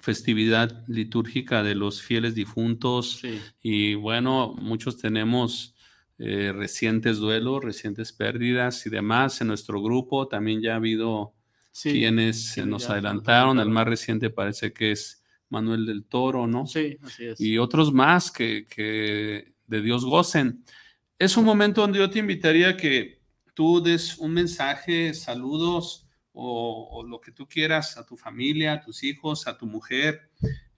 festividad 0.01 0.85
litúrgica 0.89 1.63
de 1.63 1.75
los 1.75 2.03
fieles 2.03 2.35
difuntos, 2.35 3.19
Sí. 3.21 3.41
y 3.63 3.95
bueno, 3.95 4.55
muchos 4.61 4.99
tenemos 4.99 5.75
eh, 6.19 6.53
recientes 6.53 7.19
duelos, 7.19 7.65
recientes 7.65 8.13
pérdidas 8.13 8.87
y 8.87 8.91
demás. 8.91 9.41
En 9.41 9.49
nuestro 9.49 9.83
grupo 9.83 10.29
también 10.29 10.61
ya 10.63 10.75
ha 10.75 10.77
habido 10.77 11.35
Sí. 11.73 11.93
quienes 11.93 12.51
se 12.51 12.65
nos 12.67 12.87
ya 12.87 12.93
adelantaron. 12.93 13.59
El 13.59 13.71
más 13.71 13.87
reciente 13.87 14.31
parece 14.31 14.73
que 14.73 14.93
es 14.93 15.25
Manuel 15.49 15.87
del 15.87 16.05
Toro, 16.05 16.47
¿no? 16.47 16.67
Sí, 16.67 16.99
así 17.03 17.25
es. 17.25 17.41
Y 17.41 17.59
otros 17.59 17.93
más 17.93 18.31
que, 18.31 18.67
que 18.67 19.55
de 19.67 19.83
Dios 19.83 20.05
gocen. 20.05 20.65
Es 21.19 21.37
un 21.37 21.45
momento 21.45 21.81
donde 21.81 21.99
yo 21.99 22.11
te 22.11 22.19
invitaría 22.19 22.71
a 22.71 22.77
que 22.77 23.23
tú 23.55 23.83
des 23.83 24.19
un 24.19 24.33
mensaje, 24.33 25.15
saludos 25.15 26.07
o, 26.33 26.89
o 26.91 27.03
lo 27.03 27.21
que 27.21 27.33
tú 27.33 27.49
quieras 27.49 27.97
a 27.97 28.07
tu 28.07 28.17
familia, 28.17 28.75
a 28.75 28.81
tus 28.81 29.03
hijos, 29.03 29.47
a 29.47 29.57
tu 29.57 29.67
mujer, 29.67 30.31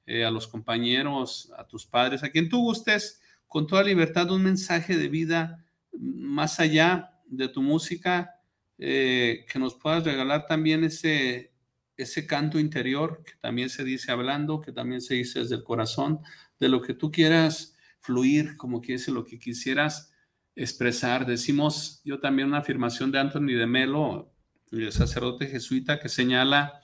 eh, 0.06 0.24
a 0.24 0.30
los 0.30 0.46
compañeros, 0.46 1.50
a 1.56 1.66
tus 1.66 1.86
padres, 1.86 2.22
a 2.22 2.28
quien 2.28 2.50
tú 2.50 2.60
gustes, 2.60 3.22
con 3.48 3.66
toda 3.66 3.82
libertad, 3.82 4.30
un 4.30 4.42
mensaje 4.42 4.98
de 4.98 5.08
vida 5.08 5.64
más 5.92 6.60
allá 6.60 7.14
de 7.26 7.48
tu 7.48 7.62
música, 7.62 8.38
eh, 8.78 9.46
que 9.50 9.58
nos 9.58 9.74
puedas 9.74 10.04
regalar 10.04 10.46
también 10.46 10.84
ese, 10.84 11.52
ese 11.96 12.26
canto 12.26 12.58
interior 12.58 13.22
que 13.24 13.32
también 13.40 13.70
se 13.70 13.84
dice 13.84 14.10
hablando, 14.10 14.60
que 14.60 14.72
también 14.72 15.00
se 15.00 15.14
dice 15.14 15.40
desde 15.40 15.56
el 15.56 15.64
corazón, 15.64 16.20
de 16.58 16.68
lo 16.68 16.82
que 16.82 16.94
tú 16.94 17.10
quieras 17.10 17.76
fluir, 18.00 18.56
como 18.56 18.80
quieres, 18.80 19.08
lo 19.08 19.24
que 19.24 19.38
quisieras 19.38 20.12
expresar. 20.56 21.26
Decimos, 21.26 22.00
yo 22.04 22.20
también 22.20 22.48
una 22.48 22.58
afirmación 22.58 23.10
de 23.10 23.18
Anthony 23.18 23.54
de 23.56 23.66
Melo, 23.66 24.32
el 24.70 24.92
sacerdote 24.92 25.46
jesuita, 25.46 26.00
que 26.00 26.08
señala 26.08 26.80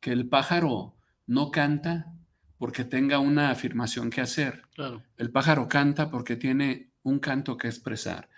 que 0.00 0.12
el 0.12 0.28
pájaro 0.28 0.96
no 1.26 1.50
canta 1.50 2.12
porque 2.58 2.84
tenga 2.84 3.18
una 3.18 3.50
afirmación 3.50 4.10
que 4.10 4.20
hacer. 4.20 4.62
Claro. 4.74 5.02
El 5.16 5.30
pájaro 5.30 5.68
canta 5.68 6.10
porque 6.10 6.36
tiene 6.36 6.92
un 7.02 7.18
canto 7.18 7.56
que 7.56 7.68
expresar. 7.68 8.28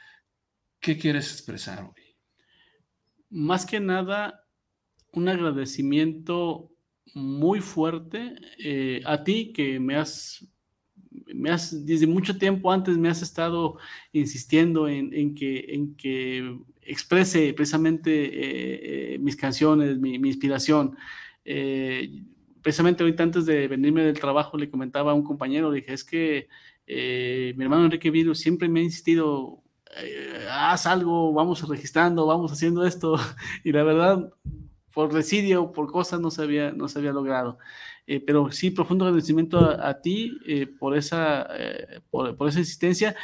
¿Qué 0.81 0.99
quieres 0.99 1.33
expresar 1.33 1.85
hoy? 1.85 2.06
Más 3.37 3.67
que 3.67 3.81
nada, 3.81 4.47
un 5.13 5.29
agradecimiento 5.29 6.73
muy 7.13 7.61
fuerte 7.61 8.35
eh, 8.59 9.03
a 9.05 9.25
ti 9.25 9.53
que 9.53 9.79
me 9.79 9.95
has, 9.95 10.49
me 11.35 11.51
has, 11.51 11.85
desde 11.85 12.07
mucho 12.07 12.39
tiempo 12.39 12.73
antes 12.73 12.97
me 12.97 13.11
has 13.11 13.21
estado 13.21 13.77
insistiendo 14.13 14.89
en, 14.89 15.35
que, 15.35 15.67
en 15.69 15.97
que 15.97 16.59
exprese 16.81 17.53
precisamente 17.53 18.25
eh, 18.25 19.15
eh, 19.15 19.19
mis 19.19 19.37
canciones, 19.37 19.99
mi, 19.99 20.15
inspiración. 20.15 20.97
Precisamente 22.63 23.03
ahorita 23.03 23.23
antes 23.23 23.45
de 23.45 23.69
venirme 23.69 24.03
del 24.03 24.19
trabajo 24.19 24.57
le 24.57 24.71
comentaba 24.71 25.13
a 25.13 25.15
un 25.15 25.23
compañero, 25.23 25.71
dije, 25.71 25.93
es 25.93 26.05
que 26.05 26.49
mi 26.87 27.63
hermano 27.63 27.85
Enrique 27.85 28.11
Virus 28.11 28.39
siempre 28.39 28.67
me 28.67 28.81
ha 28.81 28.85
insistido, 28.85 29.63
eh, 29.99 30.47
haz 30.51 30.87
algo, 30.87 31.33
vamos 31.33 31.67
registrando, 31.67 32.27
vamos 32.27 32.53
haciendo 32.53 32.85
esto, 32.85 33.17
y 33.65 33.73
la 33.73 33.83
verdad, 33.83 34.33
por 34.93 35.13
residio, 35.13 35.73
por 35.73 35.91
cosas, 35.91 36.21
no 36.21 36.31
se 36.31 36.43
había, 36.43 36.73
no 36.73 36.89
se 36.89 36.99
había 36.99 37.13
logrado. 37.13 37.59
Eh, 38.07 38.21
pero 38.21 38.51
sí, 38.53 38.71
profundo 38.71 39.05
agradecimiento 39.05 39.59
a, 39.59 40.01
ti 40.01 40.39
eh, 40.47 40.67
por, 40.67 40.97
esa, 40.97 41.49
por, 42.11 42.37
por 42.37 42.49
esa 42.49 42.61
insistencia, 42.61 43.17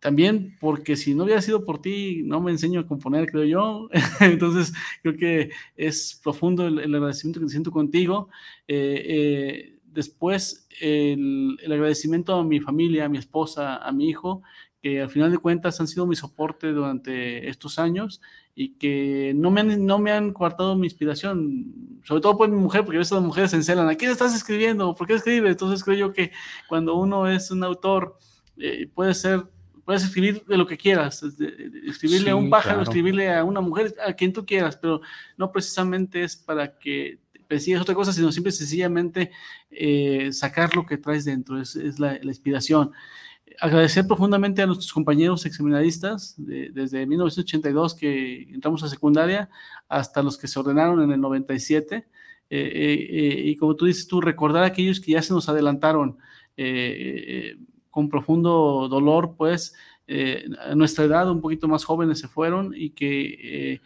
también 0.00 0.56
porque 0.60 0.96
si 0.96 1.14
no 1.14 1.24
hubiera 1.24 1.42
sido 1.42 1.64
por 1.64 1.80
ti, 1.80 2.22
no 2.24 2.40
me 2.40 2.50
enseño 2.50 2.80
a 2.80 2.86
componer, 2.86 3.30
creo 3.30 3.44
yo. 3.44 3.88
Entonces, 4.20 4.72
creo 5.02 5.16
que 5.16 5.50
es 5.76 6.20
profundo 6.22 6.66
el, 6.66 6.94
agradecimiento 6.94 7.40
que 7.40 7.48
siento 7.48 7.70
contigo. 7.70 8.28
Después, 8.66 10.66
el, 10.80 11.56
el, 11.62 11.72
agradecimiento 11.72 12.34
a 12.34 12.44
mi 12.44 12.60
familia, 12.60 13.04
a 13.04 13.08
mi 13.08 13.18
esposa, 13.18 13.76
a 13.76 13.92
mi 13.92 14.08
hijo, 14.08 14.42
que 14.84 15.00
al 15.00 15.08
final 15.08 15.30
de 15.30 15.38
cuentas 15.38 15.80
han 15.80 15.88
sido 15.88 16.06
mi 16.06 16.14
soporte 16.14 16.70
durante 16.70 17.48
estos 17.48 17.78
años 17.78 18.20
y 18.54 18.74
que 18.74 19.32
no 19.34 19.50
me 19.50 19.62
han, 19.62 19.86
no 19.86 19.98
me 19.98 20.12
han 20.12 20.34
coartado 20.34 20.76
mi 20.76 20.86
inspiración, 20.86 22.00
sobre 22.02 22.20
todo 22.20 22.36
por 22.36 22.50
mi 22.50 22.58
mujer, 22.58 22.82
porque 22.84 22.98
a 22.98 22.98
veces 22.98 23.12
las 23.12 23.22
mujeres 23.22 23.52
se 23.52 23.56
encelan, 23.56 23.88
¿a 23.88 23.94
quién 23.94 24.10
estás 24.10 24.34
escribiendo? 24.36 24.94
¿Por 24.94 25.06
qué 25.06 25.14
escribes? 25.14 25.52
Entonces 25.52 25.82
creo 25.82 25.96
yo 25.96 26.12
que 26.12 26.32
cuando 26.68 26.96
uno 26.96 27.26
es 27.26 27.50
un 27.50 27.64
autor, 27.64 28.18
eh, 28.58 28.86
puede 28.92 29.14
ser 29.14 29.44
puedes 29.86 30.04
escribir 30.04 30.44
de 30.44 30.58
lo 30.58 30.66
que 30.66 30.76
quieras, 30.76 31.22
escribirle 31.86 32.24
sí, 32.24 32.28
a 32.28 32.36
un 32.36 32.50
pájaro, 32.50 32.76
claro. 32.76 32.90
escribirle 32.90 33.34
a 33.34 33.42
una 33.42 33.62
mujer, 33.62 33.94
a 34.06 34.12
quien 34.12 34.34
tú 34.34 34.44
quieras, 34.44 34.76
pero 34.76 35.00
no 35.38 35.50
precisamente 35.50 36.24
es 36.24 36.36
para 36.36 36.78
que 36.78 37.20
persigas 37.48 37.80
otra 37.80 37.94
cosa, 37.94 38.12
sino 38.12 38.30
simple 38.32 38.52
sencillamente 38.52 39.30
eh, 39.70 40.30
sacar 40.30 40.76
lo 40.76 40.84
que 40.84 40.98
traes 40.98 41.24
dentro, 41.24 41.58
es, 41.58 41.74
es 41.74 41.98
la, 41.98 42.18
la, 42.22 42.30
inspiración. 42.30 42.92
Agradecer 43.60 44.06
profundamente 44.06 44.62
a 44.62 44.66
nuestros 44.66 44.92
compañeros 44.92 45.46
examinaristas, 45.46 46.34
de, 46.36 46.70
desde 46.70 47.06
1982 47.06 47.94
que 47.94 48.42
entramos 48.52 48.82
a 48.82 48.88
secundaria 48.88 49.48
hasta 49.88 50.22
los 50.22 50.36
que 50.38 50.48
se 50.48 50.58
ordenaron 50.58 51.02
en 51.02 51.12
el 51.12 51.20
97, 51.20 51.96
eh, 51.96 52.06
eh, 52.50 53.42
y 53.46 53.56
como 53.56 53.76
tú 53.76 53.86
dices 53.86 54.06
tú, 54.06 54.20
recordar 54.20 54.64
a 54.64 54.66
aquellos 54.66 55.00
que 55.00 55.12
ya 55.12 55.22
se 55.22 55.32
nos 55.32 55.48
adelantaron, 55.48 56.18
eh, 56.56 57.56
con 57.90 58.08
profundo 58.08 58.88
dolor, 58.88 59.34
pues 59.36 59.74
eh, 60.06 60.44
a 60.60 60.74
nuestra 60.74 61.04
edad, 61.04 61.30
un 61.30 61.40
poquito 61.40 61.66
más 61.68 61.84
jóvenes 61.84 62.18
se 62.18 62.28
fueron 62.28 62.74
y 62.76 62.90
que 62.90 63.72
eh, 63.74 63.80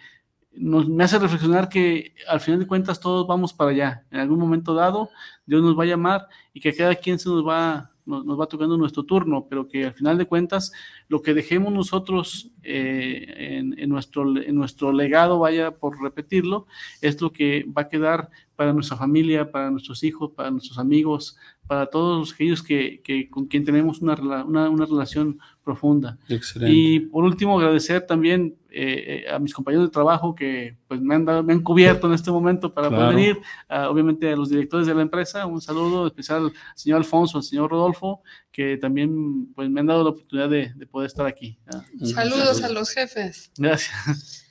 me 0.52 1.04
hace 1.04 1.18
reflexionar 1.18 1.68
que 1.68 2.14
al 2.26 2.40
final 2.40 2.60
de 2.60 2.66
cuentas 2.66 3.00
todos 3.00 3.26
vamos 3.26 3.52
para 3.52 3.70
allá. 3.70 4.04
En 4.10 4.20
algún 4.20 4.38
momento 4.38 4.74
dado, 4.74 5.10
Dios 5.46 5.62
nos 5.62 5.78
va 5.78 5.84
a 5.84 5.86
llamar 5.86 6.26
y 6.52 6.60
que 6.60 6.74
cada 6.74 6.94
quien 6.96 7.18
se 7.18 7.28
nos 7.28 7.46
va, 7.46 7.92
nos, 8.09 8.40
va 8.40 8.46
tocando 8.46 8.76
nuestro 8.76 9.04
turno, 9.04 9.46
pero 9.48 9.68
que 9.68 9.86
al 9.86 9.94
final 9.94 10.18
de 10.18 10.26
cuentas 10.26 10.72
lo 11.09 11.22
que 11.22 11.34
dejemos 11.34 11.72
nosotros 11.72 12.50
eh, 12.62 13.59
en, 13.76 13.88
nuestro, 13.88 14.36
en 14.40 14.54
nuestro 14.54 14.92
legado, 14.92 15.38
vaya 15.38 15.72
por 15.72 16.02
repetirlo, 16.02 16.66
es 17.00 17.20
lo 17.20 17.32
que 17.32 17.64
va 17.76 17.82
a 17.82 17.88
quedar 17.88 18.30
para 18.59 18.72
nuestra 18.72 18.96
familia, 18.96 19.52
para 19.52 19.70
nuestros 19.70 20.02
hijos, 20.02 20.32
para 20.34 20.50
nuestros 20.50 20.80
amigos, 20.80 21.36
para 21.68 21.86
todos 21.86 22.32
aquellos 22.32 22.61
que, 22.61 23.00
que 23.04 23.30
con 23.30 23.46
quien 23.46 23.64
tenemos 23.64 24.00
una, 24.00 24.14
una, 24.42 24.68
una 24.68 24.84
relación 24.84 25.38
profunda. 25.62 26.18
Excelente. 26.28 26.74
Y 26.74 26.98
por 26.98 27.22
último, 27.22 27.56
agradecer 27.56 28.04
también 28.04 28.56
eh, 28.68 29.26
a 29.32 29.38
mis 29.38 29.54
compañeros 29.54 29.86
de 29.86 29.92
trabajo 29.92 30.34
que 30.34 30.76
pues, 30.88 31.00
me, 31.00 31.14
han 31.14 31.24
dado, 31.24 31.44
me 31.44 31.52
han 31.52 31.61
cubierto 31.61 32.09
en 32.09 32.14
este 32.14 32.32
momento 32.32 32.74
para 32.74 32.88
claro. 32.88 33.04
poder 33.04 33.14
venir, 33.14 33.38
uh, 33.70 33.86
obviamente 33.86 34.32
a 34.32 34.34
los 34.34 34.48
directores 34.48 34.88
de 34.88 34.94
la 34.96 35.02
empresa, 35.02 35.46
un 35.46 35.61
saludo 35.61 36.09
especial 36.09 36.46
al 36.46 36.52
señor 36.74 36.98
Alfonso, 36.98 37.38
al 37.38 37.44
señor 37.44 37.70
Rodolfo, 37.70 38.22
que 38.50 38.76
también 38.76 39.52
pues, 39.54 39.70
me 39.70 39.78
han 39.78 39.86
dado 39.86 40.02
la 40.02 40.11
oportunidad 40.11 40.50
de, 40.50 40.72
de 40.74 40.86
poder 40.88 41.06
estar 41.06 41.26
aquí. 41.26 41.61
Saludos 42.02 42.61
a 42.64 42.70
los 42.70 42.90
jefes. 42.90 43.52
Gracias. 43.56 44.46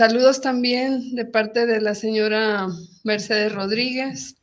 Saludos 0.00 0.40
también 0.40 1.14
de 1.14 1.26
parte 1.26 1.66
de 1.66 1.78
la 1.82 1.94
señora 1.94 2.68
Mercedes 3.04 3.52
Rodríguez. 3.52 4.34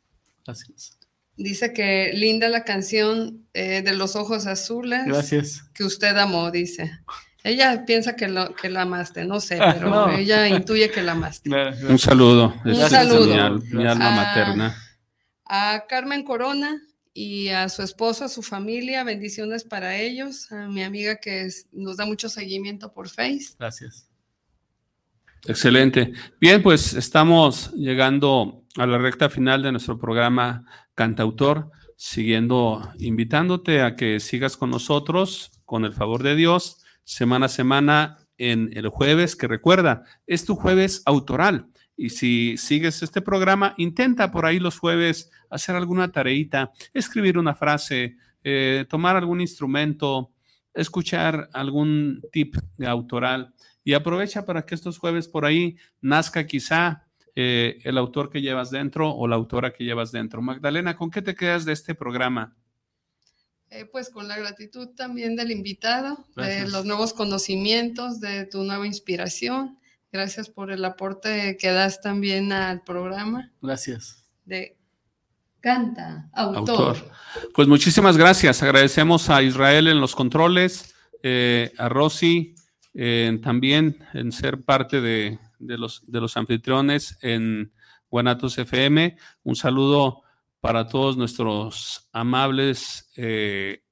Gracias. 0.46 0.96
Dice 1.36 1.72
que 1.72 2.12
linda 2.14 2.48
la 2.48 2.62
canción 2.62 3.44
eh, 3.54 3.82
de 3.82 3.92
los 3.96 4.14
ojos 4.14 4.46
azules. 4.46 5.00
Gracias. 5.04 5.64
Que 5.74 5.82
usted 5.82 6.16
amó, 6.16 6.52
dice. 6.52 6.92
Ella 7.42 7.84
piensa 7.86 8.14
que, 8.14 8.28
lo, 8.28 8.54
que 8.54 8.70
la 8.70 8.82
amaste, 8.82 9.24
no 9.24 9.40
sé, 9.40 9.58
pero 9.74 9.90
No. 9.90 10.10
ella 10.16 10.46
intuye 10.46 10.92
que 10.92 11.02
la 11.02 11.12
amaste. 11.12 11.50
Un 11.88 11.98
saludo. 11.98 12.54
Un 12.64 12.70
Esta 12.70 12.86
es 12.86 12.92
saludo. 12.92 13.26
Mi, 13.26 13.40
al- 13.40 13.60
mi 13.72 13.84
alma 13.84 14.12
Ah. 14.12 14.14
materna. 14.16 14.76
A 15.44 15.86
Carmen 15.88 16.22
Corona 16.22 16.80
y 17.12 17.48
a 17.48 17.68
su 17.68 17.82
esposo, 17.82 18.26
a 18.26 18.28
su 18.28 18.42
familia, 18.44 19.02
bendiciones 19.02 19.64
para 19.64 19.96
ellos. 19.96 20.52
A 20.52 20.68
mi 20.68 20.84
amiga 20.84 21.16
que 21.16 21.40
es- 21.46 21.66
nos 21.72 21.96
da 21.96 22.06
mucho 22.06 22.28
seguimiento 22.28 22.92
por 22.92 23.08
Face. 23.08 23.56
Gracias. 23.58 24.07
Excelente. 25.46 26.12
Bien, 26.40 26.62
pues 26.62 26.94
estamos 26.94 27.72
llegando 27.72 28.64
a 28.76 28.86
la 28.86 28.98
recta 28.98 29.28
final 29.28 29.62
de 29.62 29.72
nuestro 29.72 29.98
programa 29.98 30.64
Cantautor, 30.94 31.70
siguiendo 31.96 32.92
invitándote 32.98 33.82
a 33.82 33.96
que 33.96 34.20
sigas 34.20 34.56
con 34.56 34.70
nosotros, 34.70 35.50
con 35.64 35.84
el 35.84 35.92
favor 35.92 36.22
de 36.22 36.34
Dios, 36.34 36.84
semana 37.04 37.46
a 37.46 37.48
semana 37.50 38.18
en 38.36 38.70
el 38.74 38.88
jueves, 38.88 39.36
que 39.36 39.48
recuerda, 39.48 40.04
es 40.26 40.44
tu 40.44 40.54
jueves 40.54 41.02
autoral. 41.06 41.68
Y 41.96 42.10
si 42.10 42.56
sigues 42.56 43.02
este 43.02 43.22
programa, 43.22 43.74
intenta 43.76 44.30
por 44.30 44.46
ahí 44.46 44.60
los 44.60 44.78
jueves 44.78 45.30
hacer 45.50 45.74
alguna 45.74 46.12
tareita, 46.12 46.72
escribir 46.94 47.38
una 47.38 47.54
frase, 47.54 48.16
eh, 48.44 48.86
tomar 48.88 49.16
algún 49.16 49.40
instrumento, 49.40 50.32
escuchar 50.74 51.48
algún 51.52 52.22
tip 52.30 52.56
de 52.76 52.86
autoral 52.86 53.52
y 53.88 53.94
aprovecha 53.94 54.44
para 54.44 54.66
que 54.66 54.74
estos 54.74 54.98
jueves 54.98 55.28
por 55.28 55.46
ahí 55.46 55.78
nazca 56.02 56.46
quizá 56.46 57.06
eh, 57.34 57.78
el 57.84 57.96
autor 57.96 58.28
que 58.28 58.42
llevas 58.42 58.70
dentro 58.70 59.10
o 59.14 59.26
la 59.26 59.36
autora 59.36 59.72
que 59.72 59.82
llevas 59.82 60.12
dentro. 60.12 60.42
Magdalena, 60.42 60.94
¿con 60.94 61.10
qué 61.10 61.22
te 61.22 61.34
quedas 61.34 61.64
de 61.64 61.72
este 61.72 61.94
programa? 61.94 62.54
Eh, 63.70 63.86
pues 63.86 64.10
con 64.10 64.28
la 64.28 64.36
gratitud 64.36 64.88
también 64.88 65.36
del 65.36 65.50
invitado, 65.50 66.22
de 66.36 66.68
los 66.68 66.84
nuevos 66.84 67.14
conocimientos, 67.14 68.20
de 68.20 68.44
tu 68.44 68.62
nueva 68.62 68.86
inspiración. 68.86 69.78
Gracias 70.12 70.50
por 70.50 70.70
el 70.70 70.84
aporte 70.84 71.56
que 71.56 71.68
das 71.68 72.02
también 72.02 72.52
al 72.52 72.82
programa 72.82 73.54
Gracias. 73.62 74.22
de 74.44 74.76
Canta, 75.60 76.28
autor. 76.34 76.88
Autor. 76.88 77.10
Pues 77.54 77.66
muchísimas 77.68 78.18
gracias. 78.18 78.62
Agradecemos 78.62 79.30
a 79.30 79.42
Israel 79.42 79.88
en 79.88 79.98
los 79.98 80.14
controles, 80.14 80.94
eh, 81.22 81.72
a 81.78 81.88
Rosy 81.88 82.54
también 83.42 84.04
en 84.12 84.32
ser 84.32 84.64
parte 84.64 85.00
de, 85.00 85.38
de 85.58 85.78
los, 85.78 86.02
de 86.06 86.20
los 86.20 86.36
anfitriones 86.36 87.18
en 87.22 87.72
Guanatos 88.10 88.58
FM. 88.58 89.16
Un 89.42 89.56
saludo 89.56 90.22
para 90.60 90.88
todos 90.88 91.16
nuestros 91.16 92.08
amables 92.12 93.10
eh, 93.16 93.84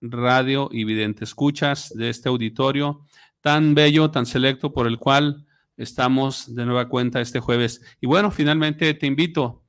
radio 0.00 0.68
y 0.72 0.84
vidente 0.84 1.24
escuchas 1.24 1.92
de 1.94 2.10
este 2.10 2.28
auditorio 2.28 3.06
tan 3.40 3.74
bello, 3.74 4.10
tan 4.10 4.26
selecto 4.26 4.72
por 4.72 4.86
el 4.86 4.98
cual 4.98 5.46
estamos 5.76 6.54
de 6.54 6.64
nueva 6.64 6.88
cuenta 6.88 7.20
este 7.20 7.40
jueves. 7.40 7.82
Y 8.00 8.06
bueno, 8.06 8.30
finalmente 8.30 8.94
te 8.94 9.06
invito, 9.06 9.64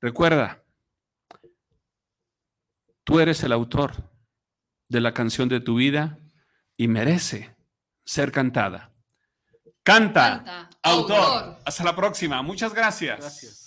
recuerda, 0.00 0.62
tú 3.02 3.20
eres 3.20 3.42
el 3.44 3.52
autor 3.52 4.10
de 4.88 5.00
la 5.00 5.14
canción 5.14 5.48
de 5.48 5.60
tu 5.60 5.76
vida 5.76 6.18
y 6.76 6.88
merece 6.88 7.53
ser 8.04 8.30
cantada. 8.32 8.90
Canta, 9.82 10.42
Canta, 10.44 10.70
autor. 10.82 11.16
autor. 11.18 11.58
Hasta 11.64 11.84
la 11.84 11.94
próxima. 11.94 12.42
Muchas 12.42 12.72
gracias. 12.72 13.20
Gracias. 13.20 13.63